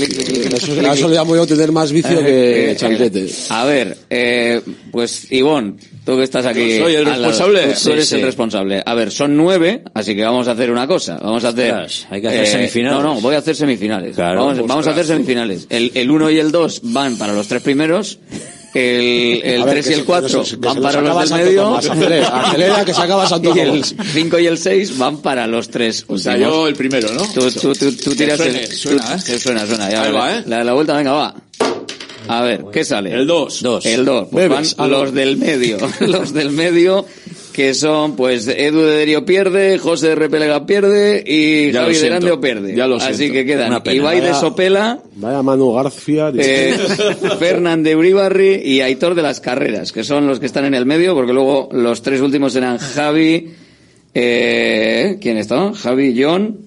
[0.92, 3.26] Eso, le llamo yo tener más vicio Eh, que eh, chanquete.
[3.50, 4.60] A ver, eh,
[4.90, 6.76] pues Ivón, tú que estás aquí.
[6.78, 7.62] Yo soy el lado, responsable.
[7.68, 8.16] Tú, Sí, eres sí.
[8.16, 8.82] el responsable.
[8.84, 11.18] A ver, son nueve, así que vamos a hacer una cosa.
[11.22, 11.72] Vamos a hacer.
[11.72, 13.02] Ostras, hay que hacer semifinales.
[13.02, 14.14] No, no, voy a hacer semifinales.
[14.16, 14.46] Claro.
[14.46, 15.66] vamos, vamos a hacer semifinales.
[15.70, 18.18] El, el uno y el dos van para los tres primeros.
[18.74, 21.30] El, el A ver, 3 que y el 4 que se- que van para los
[21.30, 21.62] del medio.
[21.62, 23.94] Tomás, acelera, acelera, que se acaba Santo Y el Tomás.
[24.12, 26.04] 5 y el 6 van para los tres.
[26.06, 26.52] O sea, últimos.
[26.54, 27.22] yo el primero, ¿no?
[27.32, 28.72] Tú, tú, tú, tú tiras suene, el.
[28.72, 29.22] suena, tú- ¿eh?
[29.24, 29.90] que suena, suena.
[29.90, 30.18] Ya, Ahí vale.
[30.18, 30.44] va, ¿eh?
[30.46, 31.34] La, la vuelta, venga, va.
[32.28, 33.14] A ver, ¿qué sale?
[33.14, 33.62] El 2.
[33.62, 33.86] Dos.
[33.86, 34.28] El 2.
[34.30, 35.78] Pues van los del medio.
[36.00, 37.06] los del medio,
[37.58, 42.08] que son, pues, Edu de Derio pierde, José de Repelega pierde y Ya Javi de.
[42.08, 42.76] Grandeo pierde.
[42.76, 43.34] Ya lo Así siento.
[43.34, 43.82] que quedan.
[43.84, 46.30] Ibai de Sopela, Vaya Manu García.
[46.38, 46.76] eh,
[47.40, 50.86] Fernán de Uribarri y Aitor de las Carreras, que son los que están en el
[50.86, 53.50] medio, porque luego los tres últimos eran Javi,
[54.14, 55.72] eh, ¿quién está?
[55.72, 56.58] Javi, John,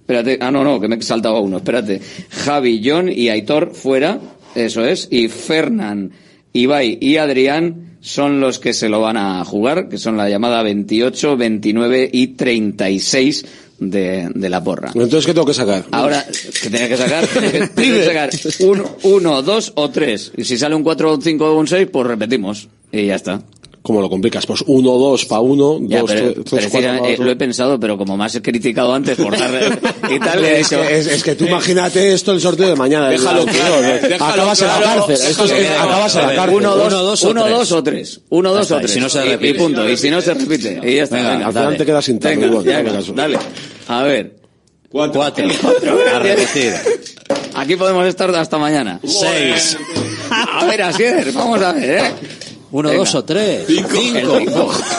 [0.00, 1.98] espérate, ah, no, no, que me he saltado a uno, espérate.
[2.28, 4.20] Javi, John y Aitor fuera,
[4.54, 6.12] eso es, y Fernán,
[6.52, 10.62] Ibai y Adrián son los que se lo van a jugar, que son la llamada
[10.62, 13.44] 28, 29 y 36
[13.80, 14.92] de, de la porra.
[14.94, 15.84] Entonces, ¿qué tengo que sacar?
[15.90, 17.26] Ahora, que tienes que sacar,
[17.74, 18.30] tienes que sacar
[18.60, 20.30] un, uno, dos o tres.
[20.36, 22.68] Y si sale un cuatro, un cinco o un seis, pues repetimos.
[22.92, 23.42] Y ya está.
[23.86, 24.44] ¿Cómo lo complicas?
[24.46, 27.16] Pues uno, dos para uno, Ya, dos, pero, tres, pero tres, es que cuatro eh,
[27.20, 29.52] lo he pensado, pero como más he criticado antes por dar
[30.10, 32.68] y tal, le he Es dicho, que, es, es que tú imagínate esto el sorteo
[32.68, 33.08] de mañana.
[33.10, 35.12] Déjalo El- claro, déjalo acabas en la cárcel.
[35.30, 35.82] Esto es, claro.
[35.88, 36.54] acabas en la cárcel.
[36.56, 37.54] uno, dos, uno, dos o uno, tres.
[37.58, 38.20] dos o tres.
[38.30, 38.90] Uno, dos o tres.
[38.90, 39.54] si no se Y- y, repite.
[39.54, 39.88] punto.
[39.88, 40.80] Y si no se repite.
[40.82, 41.14] Y ya está.
[41.16, 41.76] Venga, venga, al final dale.
[41.78, 43.12] te quedas sin caso.
[43.14, 43.38] dale.
[43.86, 44.36] A ver.
[44.90, 45.22] Cuatro.
[45.22, 45.30] A
[46.18, 46.74] repetir.
[47.54, 48.98] Aquí podemos estar hasta mañana.
[49.06, 49.76] Seis.
[50.30, 52.10] A ver, Asier, vamos a ver, ¿eh?
[52.72, 52.98] Uno, Venga.
[52.98, 53.68] dos o tres.
[53.68, 54.40] El cinco.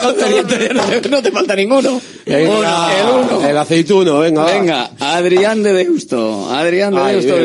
[0.03, 1.99] No te, no te- no te falta ninguno.
[2.25, 3.47] Venga, Uno, el uno.
[3.47, 4.45] El aceituno, venga.
[4.45, 6.49] Venga, Adrián de Deusto.
[6.49, 7.35] Adrián de Deusto.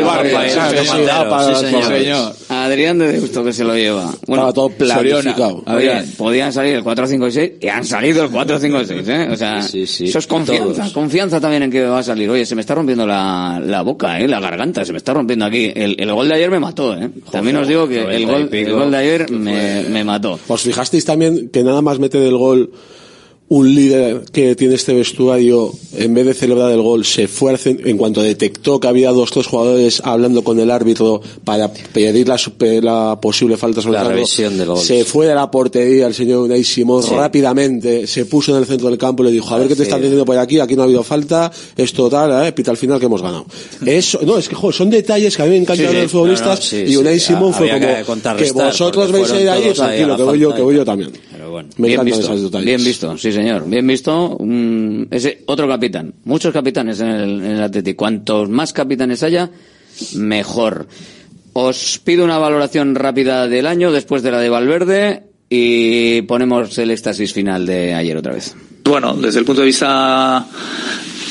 [1.61, 1.67] sí,
[2.65, 4.11] Adrián de Deusto que se lo lleva.
[4.21, 5.63] Estaba todo planificado.
[5.67, 8.81] A ver, podían salir el 4, 5 y 6 y han salido el 4, 5
[8.81, 9.29] y 6, ¿eh?
[9.31, 10.75] O sea, Sí, sí, eso es confianza.
[10.83, 10.93] todos.
[10.93, 12.29] Confianza también en que va a salir.
[12.31, 14.29] Oye, se me está rompiendo la, la boca, ¿eh?
[14.29, 15.73] La garganta, se me está rompiendo aquí.
[15.75, 17.11] El, el gol de ayer me mató, ¿eh?
[17.31, 20.39] También os digo que el 90 y gol, el gol de ayer me, me mató.
[20.49, 22.71] ¿Os fijasteis también que nada más meter el gol
[23.49, 27.59] un líder que tiene este vestuario, en vez de celebrar el gol, se fue al
[27.59, 32.27] cen- en cuanto detectó que había dos tres jugadores hablando con el árbitro para pedir
[32.29, 32.41] la,
[32.81, 34.79] la posible falta sobre La el revisión del gol.
[34.79, 38.89] se fue de la portería el señor Unai Simón rápidamente, se puso en el centro
[38.89, 40.81] del campo y le dijo, a ver qué te están diciendo por aquí, aquí no
[40.83, 43.45] ha habido falta, es total, eh, pita al final que hemos ganado.
[43.85, 46.49] Eso, no, es que joder, son detalles que a mí me encantan Sí, los futbolistas
[46.49, 47.21] No, no, sí, y Unai.
[47.21, 50.23] Simón fue que como, que vosotros vais a ir ahí, ahí a tranquilo, la que
[50.23, 50.99] voy yo, que voy yo tal.
[50.99, 51.13] también.
[51.43, 51.71] Pero bueno.
[51.77, 52.67] Me bien visto, esos detalles.
[52.67, 54.39] bien visto, sí señor, bien visto.
[55.11, 57.95] Ese otro capitán, muchos capitanes en el, en el Atleti.
[57.95, 59.51] Cuantos más capitanes haya,
[60.15, 60.87] mejor.
[61.53, 66.93] Os pido una valoración rápida del año después de la de Valverde y ponemos el
[66.93, 68.55] éxtasis final de ayer otra vez.
[68.85, 70.47] Bueno, desde el punto de vista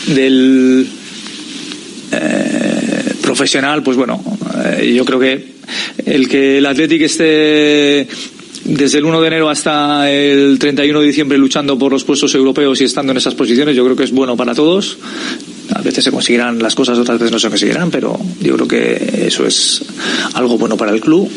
[0.08, 0.90] del
[2.12, 4.22] eh, profesional, pues bueno,
[4.78, 5.54] eh, yo creo que
[6.06, 8.10] el que el Athletic esté
[8.64, 12.80] desde el 1 de enero hasta el 31 de diciembre luchando por los puestos europeos
[12.82, 14.98] y estando en esas posiciones, yo creo que es bueno para todos.
[15.74, 19.26] A veces se conseguirán las cosas, otras veces no se conseguirán, pero yo creo que
[19.28, 19.84] eso es
[20.34, 21.30] algo bueno para el club.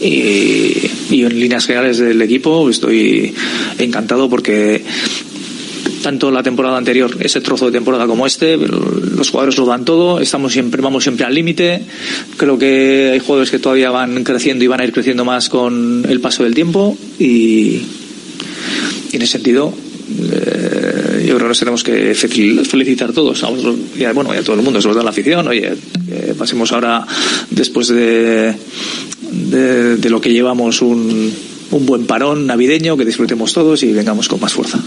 [0.00, 3.34] Y, y en líneas generales del equipo estoy
[3.78, 4.84] encantado porque
[6.04, 10.20] tanto la temporada anterior, ese trozo de temporada como este, los jugadores lo dan todo,
[10.20, 11.82] estamos siempre, vamos siempre al límite.
[12.36, 16.06] Creo que hay jugadores que todavía van creciendo y van a ir creciendo más con
[16.08, 17.80] el paso del tiempo y,
[19.12, 19.74] en ese sentido
[20.32, 24.34] eh, yo creo que nos tenemos que fel- felicitar todos, a vosotros, y a, bueno,
[24.34, 25.48] y a todo el mundo, sobre todo a la afición.
[25.48, 25.72] Oye,
[26.06, 27.06] que pasemos ahora,
[27.50, 28.54] después de,
[29.32, 31.32] de, de lo que llevamos un,
[31.70, 34.78] un buen parón navideño, que disfrutemos todos y vengamos con más fuerza.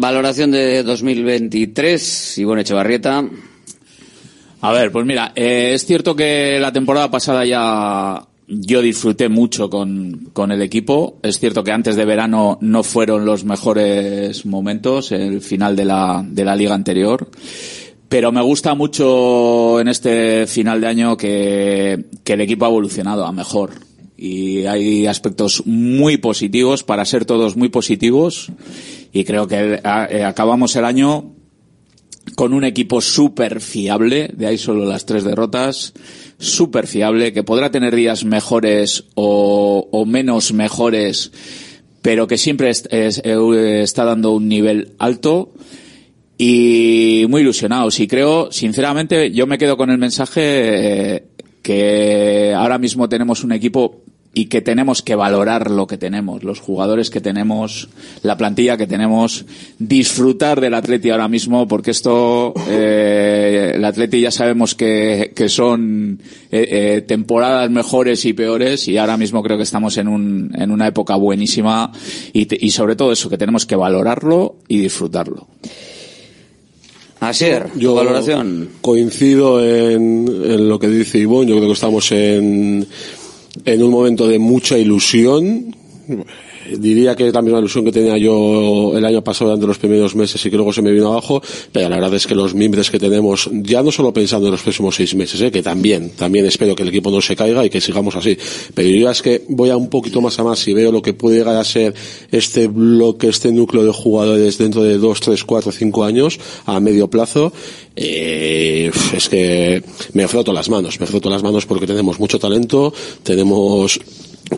[0.00, 3.22] Valoración de 2023, Ivonne Echevarrieta.
[4.62, 9.68] A ver, pues mira, eh, es cierto que la temporada pasada ya yo disfruté mucho
[9.68, 11.18] con, con, el equipo.
[11.22, 16.24] Es cierto que antes de verano no fueron los mejores momentos, el final de la,
[16.26, 17.28] de la liga anterior.
[18.08, 23.26] Pero me gusta mucho en este final de año que, que el equipo ha evolucionado
[23.26, 23.72] a mejor.
[24.16, 28.50] Y hay aspectos muy positivos, para ser todos muy positivos.
[29.12, 31.34] Y creo que eh, acabamos el año
[32.34, 35.92] con un equipo súper fiable, de ahí solo las tres derrotas,
[36.38, 41.32] súper fiable, que podrá tener días mejores o, menos mejores,
[42.02, 45.52] pero que siempre es, eh, está dando un nivel alto
[46.38, 48.00] y muy ilusionados.
[48.00, 50.40] Y creo, sinceramente, yo me quedo con el mensaje
[51.16, 51.24] eh,
[51.62, 54.02] que ahora mismo tenemos un equipo
[54.32, 57.88] y que tenemos que valorar lo que tenemos, los jugadores que tenemos,
[58.22, 59.44] la plantilla que tenemos,
[59.78, 66.20] disfrutar del Atleti ahora mismo, porque esto, eh, el Atleti ya sabemos que, que son
[66.52, 70.70] eh, eh, temporadas mejores y peores y ahora mismo creo que estamos en, un, en
[70.70, 71.90] una época buenísima
[72.32, 75.48] y, te, y sobre todo eso, que tenemos que valorarlo y disfrutarlo.
[77.18, 78.70] Asier, yo valoración.
[78.80, 82.86] Coincido en, en lo que dice Ivonne, yo creo que estamos en
[83.64, 85.74] en un momento de mucha ilusión.
[86.68, 90.14] Diría que es la misma ilusión que tenía yo el año pasado durante los primeros
[90.14, 91.42] meses y que luego se me vino abajo,
[91.72, 94.62] pero la verdad es que los mimbres que tenemos, ya no solo pensando en los
[94.62, 95.50] próximos seis meses, ¿eh?
[95.50, 98.36] que también, también espero que el equipo no se caiga y que sigamos así,
[98.74, 101.14] pero yo es que voy a un poquito más a más y veo lo que
[101.14, 101.94] puede llegar a ser
[102.30, 107.08] este bloque, este núcleo de jugadores dentro de dos, tres, cuatro, cinco años a medio
[107.08, 107.52] plazo,
[107.96, 109.82] eh, es que
[110.12, 112.92] me froto las manos, me froto las manos porque tenemos mucho talento,
[113.22, 113.98] tenemos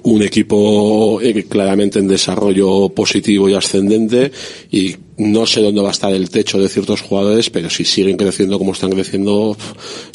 [0.03, 4.33] un equipo eh, claramente en desarrollo positivo y ascendente
[4.71, 8.17] y no sé dónde va a estar el techo de ciertos jugadores, pero si siguen
[8.17, 9.57] creciendo como están creciendo,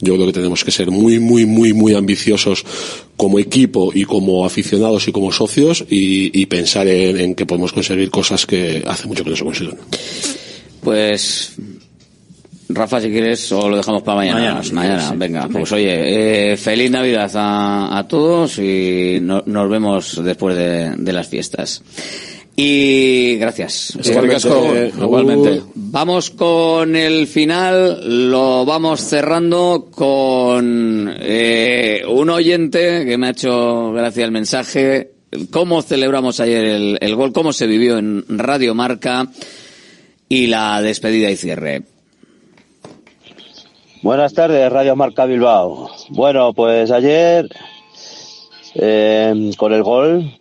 [0.02, 2.66] yo creo que tenemos que ser muy, muy, muy, muy ambiciosos
[3.16, 8.10] como equipo y como aficionados y como socios y, pensar en, en, que podemos conseguir
[8.10, 9.78] cosas que hace mucho que no se consiguen.
[10.82, 11.54] Pues
[12.70, 14.40] Rafa, si quieres, o lo dejamos para mañana.
[14.74, 15.48] Mañana, venga.
[15.48, 21.14] Pues oye, eh, feliz Navidad a, a todos y no- nos vemos después de, de
[21.14, 21.82] las fiestas.
[22.60, 23.94] Y gracias.
[24.48, 25.62] Asko, Eh, igualmente.
[25.76, 33.92] Vamos con el final, lo vamos cerrando con eh, un oyente que me ha hecho
[33.94, 35.12] gracia el mensaje.
[35.52, 37.32] ¿Cómo celebramos ayer el, el gol?
[37.32, 39.28] ¿Cómo se vivió en Radio Marca?
[40.28, 41.84] Y la despedida y cierre.
[44.04, 45.90] Buenas tardes, Radio Marca Bilbao.
[46.10, 47.50] Bueno, pues ayer,
[48.76, 50.32] eh, con el gol,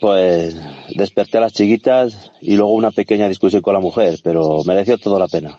[0.00, 0.56] pues
[0.94, 5.18] desperté a las chiquitas y luego una pequeña discusión con la mujer, pero mereció toda
[5.18, 5.58] la pena.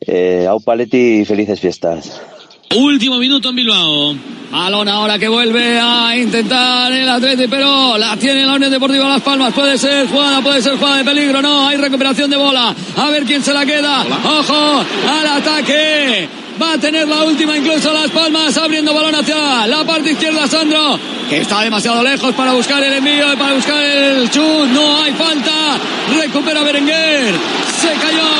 [0.00, 2.22] Eh, Au Paletti y felices fiestas.
[2.70, 4.16] Último minuto en Bilbao.
[4.50, 9.20] Balón ahora que vuelve a intentar el Atleti, pero la tiene la Unión Deportiva Las
[9.20, 9.52] Palmas.
[9.52, 11.42] Puede ser jugada, puede ser jugada de peligro.
[11.42, 12.74] No, hay recuperación de bola.
[12.96, 14.04] A ver quién se la queda.
[14.24, 16.28] Ojo al ataque.
[16.60, 21.00] Va a tener la última incluso Las Palmas abriendo balón hacia la parte izquierda Sandro,
[21.28, 24.68] que está demasiado lejos para buscar el envío, para buscar el chut.
[24.72, 25.76] No hay falta.
[26.16, 27.34] Recupera Berenguer.
[27.80, 28.30] Se cayó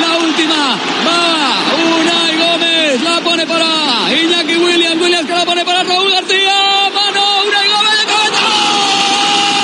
[0.00, 0.78] la última.
[1.04, 1.54] Va
[1.98, 3.02] Unai Gómez.
[3.02, 3.66] La pone para
[4.14, 5.00] Iñaki Williams.
[5.02, 6.54] Williams que la pone para Raúl García.
[6.94, 9.54] Mano Unai Gómez de cabeza.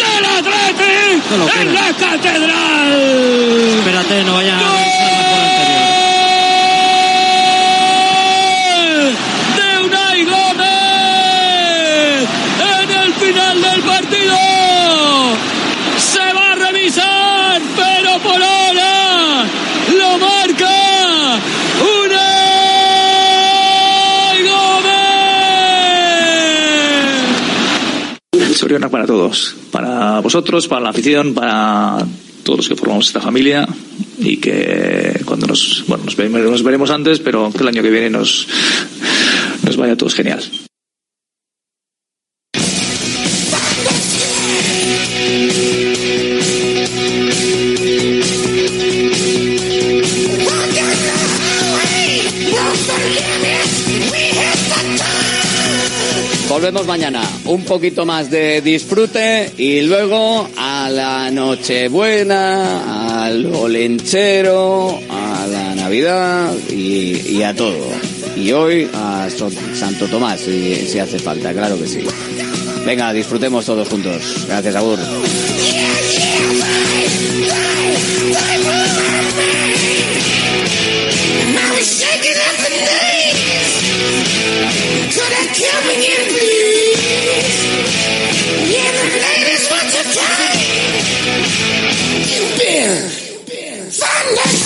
[0.00, 2.92] del Athletic en la catedral.
[3.78, 4.56] Espérate, no vaya
[9.56, 10.68] de Unai Gómez
[12.82, 14.36] en el final del partido.
[15.98, 19.44] Se va a revisar, pero por ahora
[19.98, 20.70] lo marca
[22.04, 22.30] Unai
[28.70, 28.80] Gómez.
[28.80, 32.06] Soriona para todos, para vosotros, para la afición, para
[32.44, 33.66] todos los que formamos esta familia
[34.18, 37.90] y que cuando nos, bueno, nos veremos, nos veremos antes, pero que el año que
[37.90, 38.46] viene nos,
[39.64, 40.40] nos vaya a todos genial.
[56.48, 57.22] Volvemos mañana.
[57.50, 66.52] Un poquito más de disfrute y luego a la Nochebuena, al Olenchero, a la Navidad
[66.70, 67.88] y, a todo.
[68.36, 69.28] Y hoy a
[69.74, 72.04] Santo Tomás, si, si hace falta, claro que sí.
[72.86, 74.46] Venga, disfrutemos todos juntos.
[74.46, 74.76] Gracias,
[85.72, 86.79] up the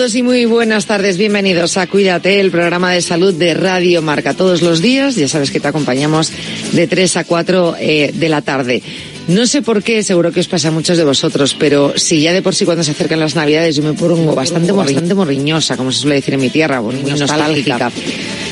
[0.00, 1.18] Saludos y muy buenas tardes.
[1.18, 4.32] Bienvenidos a Cuídate, el programa de salud de Radio Marca.
[4.32, 6.32] Todos los días, ya sabes que te acompañamos
[6.72, 8.82] de 3 a 4 eh, de la tarde.
[9.28, 12.32] No sé por qué, seguro que os pasa a muchos de vosotros, pero si ya
[12.32, 15.92] de por sí cuando se acercan las Navidades yo me pongo bastante, bastante morriñosa, como
[15.92, 17.92] se suele decir en mi tierra, muy nostálgica.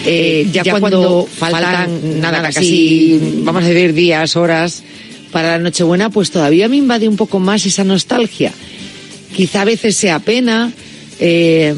[0.05, 4.83] Eh, ya, cuando, faltan nada, casi, vamos a decir, días, horas
[5.33, 8.53] para la Nochebuena, pues todavía me invade un poco más esa nostalgia
[9.35, 10.73] quizá a veces sea pena,
[11.21, 11.75] eh,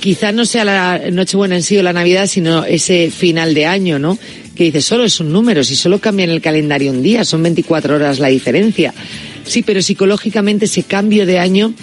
[0.00, 3.98] quizá no sea la Nochebuena en sí o la Navidad, sino ese final de año,
[3.98, 4.18] ¿no?
[4.54, 7.42] Que dices, solo es un número, si solo cambia en el calendario un día, son
[7.42, 8.94] 24 horas la diferencia.
[9.44, 11.74] Sí, pero psicológicamente ese cambio de año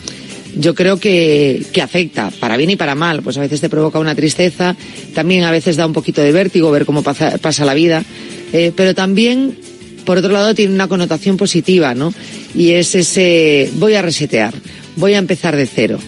[0.55, 3.99] yo creo que, que afecta, para bien y para mal, pues a veces te provoca
[3.99, 4.75] una tristeza,
[5.13, 8.03] también a veces da un poquito de vértigo ver cómo pasa, pasa la vida,
[8.51, 9.57] eh, pero también,
[10.05, 12.13] por otro lado, tiene una connotación positiva, ¿no?
[12.53, 14.53] Y es ese, voy a resetear,
[14.97, 15.99] voy a empezar de cero.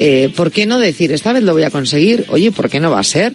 [0.00, 2.24] Eh, ¿Por qué no decir, esta vez lo voy a conseguir?
[2.28, 3.34] Oye, ¿por qué no va a ser?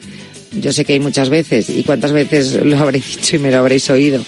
[0.60, 3.58] Yo sé que hay muchas veces, y cuántas veces lo habréis dicho y me lo
[3.58, 4.24] habréis oído,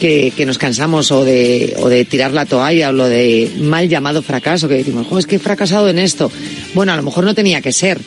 [0.00, 3.88] que, que nos cansamos o de, o de tirar la toalla o lo de mal
[3.88, 6.30] llamado fracaso, que decimos, "Jo, es que he fracasado en esto.
[6.74, 7.98] Bueno, a lo mejor no tenía que ser,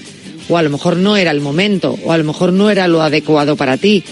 [0.50, 3.02] o a lo mejor no era el momento, o a lo mejor no era lo
[3.02, 4.04] adecuado para ti.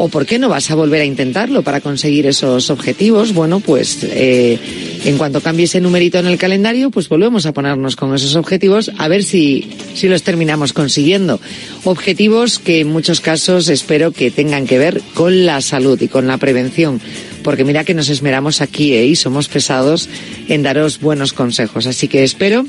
[0.00, 3.34] ¿O por qué no vas a volver a intentarlo para conseguir esos objetivos?
[3.34, 4.56] Bueno, pues eh,
[5.04, 8.92] en cuanto cambie ese numerito en el calendario, pues volvemos a ponernos con esos objetivos
[8.96, 11.40] a ver si, si los terminamos consiguiendo.
[11.82, 16.28] Objetivos que en muchos casos espero que tengan que ver con la salud y con
[16.28, 17.00] la prevención.
[17.42, 19.04] Porque mira que nos esmeramos aquí ¿eh?
[19.04, 20.08] y somos pesados
[20.48, 21.86] en daros buenos consejos.
[21.86, 22.64] Así que espero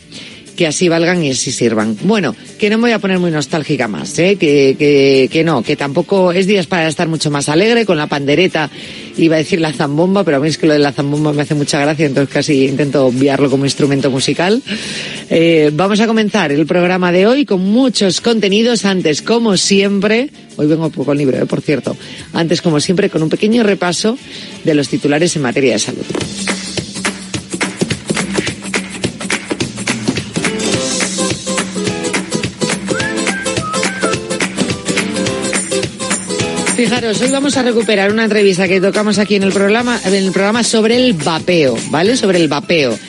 [0.59, 1.95] que así valgan y así sirvan.
[2.01, 4.35] Bueno, que no me voy a poner muy nostálgica más, ¿eh?
[4.35, 8.07] que, que, que no, que tampoco es días para estar mucho más alegre con la
[8.07, 8.69] pandereta,
[9.15, 11.43] iba a decir la zambomba, pero a mí es que lo de la zambomba me
[11.43, 14.61] hace mucha gracia, entonces casi intento obviarlo como instrumento musical.
[15.29, 20.67] Eh, vamos a comenzar el programa de hoy con muchos contenidos, antes como siempre, hoy
[20.67, 21.45] vengo con libro, ¿eh?
[21.45, 21.95] por cierto,
[22.33, 24.17] antes como siempre con un pequeño repaso
[24.65, 26.03] de los titulares en materia de salud.
[37.01, 40.63] Hoy vamos a recuperar una entrevista que tocamos aquí en el programa, en el programa
[40.63, 42.17] sobre el vapeo, ¿vale?
[42.17, 42.99] Sobre el vapeo.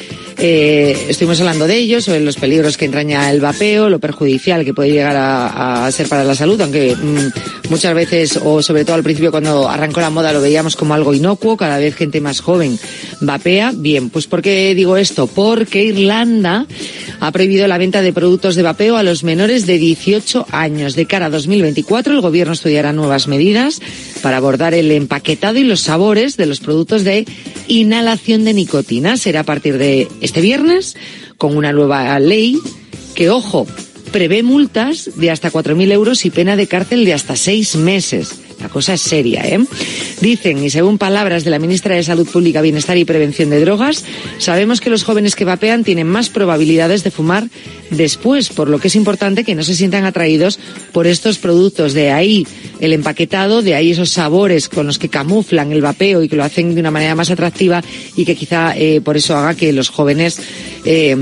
[0.43, 4.73] Eh, estuvimos hablando de ello, sobre los peligros que entraña el vapeo, lo perjudicial que
[4.73, 9.03] puede llegar a, ser para la salud, aunque mm, muchas veces, o sobre todo al
[9.03, 12.79] principio cuando arrancó la moda, lo veíamos como algo inocuo, cada vez gente más joven
[13.21, 13.73] vapea.
[13.75, 15.27] Bien, pues ¿por qué digo esto?
[15.27, 16.67] Porque Irlanda
[17.21, 20.97] ha prohibido la venta de productos de vapeo a los menores de 18 años.
[20.97, 23.81] De cara a 2024, el gobierno estudiará nuevas medidas
[24.23, 27.27] para abordar el empaquetado y los sabores de los productos de
[27.69, 29.17] inhalación de nicotina.
[29.17, 30.97] Será a partir de este viernes
[31.39, 32.59] con una nueva ley
[33.15, 33.67] que, ojo,
[34.13, 38.41] prevé multas de hasta 4.000 euros y pena de cárcel de hasta seis meses.
[38.61, 39.59] La cosa es seria, ¿eh?
[40.21, 44.05] Dicen, y según palabras de la ministra de Salud Pública, Bienestar y Prevención de Drogas,
[44.39, 47.49] sabemos que los jóvenes que vapean tienen más probabilidades de fumar
[47.91, 50.59] después, por lo que es importante que no se sientan atraídos
[50.93, 51.95] por estos productos.
[51.95, 52.47] De ahí
[52.81, 56.45] el empaquetado, de ahí esos sabores con los que camuflan el vapeo y que lo
[56.45, 57.83] hacen de una manera más atractiva
[58.17, 60.39] y que quizá eh, por eso haga que los jóvenes,
[60.85, 61.17] eh,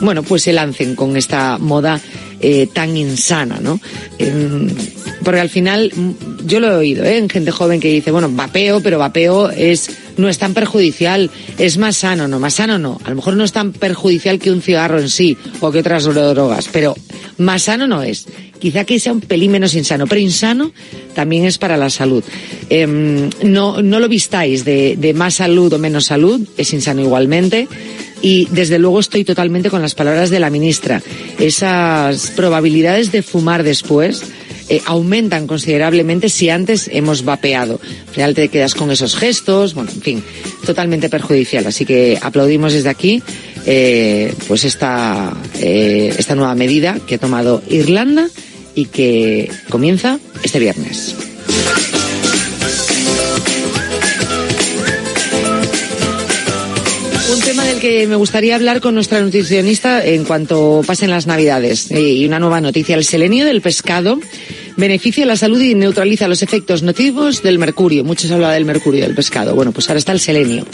[0.00, 2.00] bueno, pues se lancen con esta moda
[2.40, 3.80] eh, tan insana, ¿no?
[4.18, 4.68] Em,
[5.24, 7.18] porque al final, mm, yo lo he oído, ¿eh?
[7.18, 11.78] En gente joven que dice, bueno, vapeo, pero vapeo es, no es tan perjudicial, es
[11.78, 13.00] más sano, no, más sano no.
[13.04, 16.04] A lo mejor no es tan perjudicial que un cigarro en sí o que otras
[16.04, 16.94] drogas, pero
[17.38, 18.26] más sano no es.
[18.58, 20.72] Quizá que sea un pelín menos insano, pero insano
[21.14, 22.24] también es para la salud.
[22.70, 27.68] Em, no, no lo vistáis de, de más salud o menos salud, es insano igualmente
[28.22, 31.02] y desde luego estoy totalmente con las palabras de la ministra.
[31.38, 34.22] Esas probabilidades de fumar después
[34.68, 37.80] eh, aumentan considerablemente si antes hemos vapeado.
[38.08, 40.24] Al final te quedas con esos gestos, bueno, en fin,
[40.66, 41.66] totalmente perjudicial.
[41.66, 43.22] Así que aplaudimos desde aquí
[43.66, 48.28] eh, pues esta, eh, esta nueva medida que ha tomado Irlanda
[48.74, 51.14] y que comienza este viernes.
[57.78, 61.90] Que me gustaría hablar con nuestra nutricionista en cuanto pasen las Navidades.
[61.90, 62.96] Eh, Y una nueva noticia.
[62.96, 64.18] El selenio del pescado
[64.76, 68.04] beneficia la salud y neutraliza los efectos nocivos del mercurio.
[68.04, 69.54] Muchos hablan del mercurio del pescado.
[69.54, 70.66] Bueno, pues ahora está el selenio.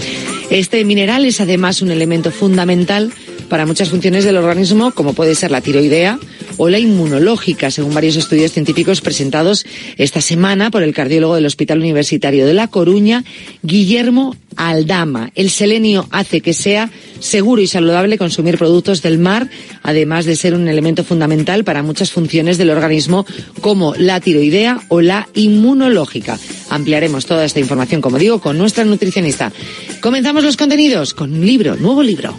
[0.51, 3.12] Este mineral es además un elemento fundamental
[3.48, 6.18] para muchas funciones del organismo, como puede ser la tiroidea
[6.56, 9.64] o la inmunológica, según varios estudios científicos presentados
[9.97, 13.24] esta semana por el cardiólogo del Hospital Universitario de La Coruña,
[13.62, 15.31] Guillermo Aldama.
[15.35, 16.90] El selenio hace que sea
[17.20, 19.48] seguro y saludable consumir productos del mar,
[19.82, 23.26] además de ser un elemento fundamental para muchas funciones del organismo,
[23.60, 26.39] como la tiroidea o la inmunológica.
[26.70, 29.52] Ampliaremos toda esta información, como digo, con nuestra nutricionista.
[30.01, 32.39] Comenzamos los contenidos con un libro, nuevo libro.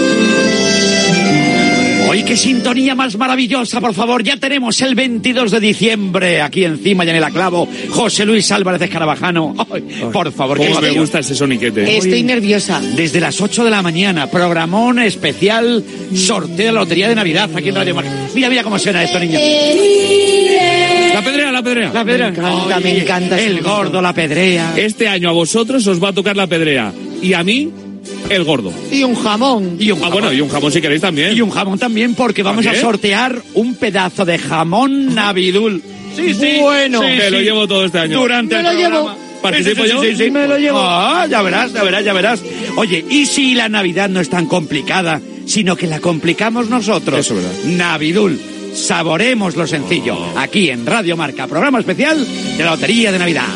[2.11, 4.21] Hoy qué sintonía más maravillosa, por favor.
[4.21, 7.69] Ya tenemos el 22 de diciembre aquí encima, ya en el aclavo.
[7.89, 9.55] José Luis Álvarez Escarabajano.
[9.71, 9.81] Ay,
[10.11, 11.95] por favor, ¿Cómo que me gusta ese soniquete?
[11.95, 12.81] Estoy nerviosa.
[12.81, 17.69] Desde las 8 de la mañana, programón especial, sorteo de la Lotería de Navidad aquí
[17.69, 18.11] en Radio Marca.
[18.35, 19.39] Mira, mira cómo suena esto, niño.
[21.13, 21.93] La pedrea, la pedrea.
[21.93, 22.31] La pedrea.
[22.31, 23.39] Me encanta, me encanta.
[23.39, 24.73] El gordo, la pedrea.
[24.75, 26.91] Este año a vosotros os va a tocar la pedrea.
[27.21, 27.71] Y a mí,
[28.29, 28.73] el gordo.
[28.91, 29.75] Y un jamón.
[29.79, 30.13] Y un Ah, jamón.
[30.21, 31.35] bueno, y un jamón si queréis también.
[31.35, 35.81] Y un jamón también, porque vamos a sortear un pedazo de jamón navidul.
[36.15, 36.57] Sí, sí.
[36.61, 36.99] Bueno.
[37.01, 38.19] sí, Me lo llevo todo este año.
[38.19, 39.15] Durante Me el lo llevo.
[39.41, 40.03] ¿Participo yo?
[40.03, 40.29] sí, sí.
[40.29, 40.79] Me lo llevo.
[40.79, 42.41] Ah, ya verás, ya verás, ya verás.
[42.75, 47.19] Oye, ¿y si la Navidad no es tan complicada, sino que la complicamos nosotros?
[47.19, 47.59] Eso es verdad.
[47.65, 48.39] Navidul.
[48.75, 50.15] Saboremos lo sencillo.
[50.37, 52.25] Aquí en Radio Marca, programa especial
[52.57, 53.47] de la Lotería de Navidad.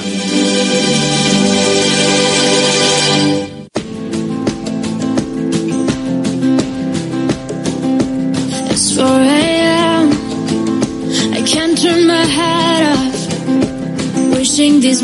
[8.96, 10.10] 4 a.m.
[11.34, 14.38] I can't turn my head off.
[14.38, 14.86] Wishing these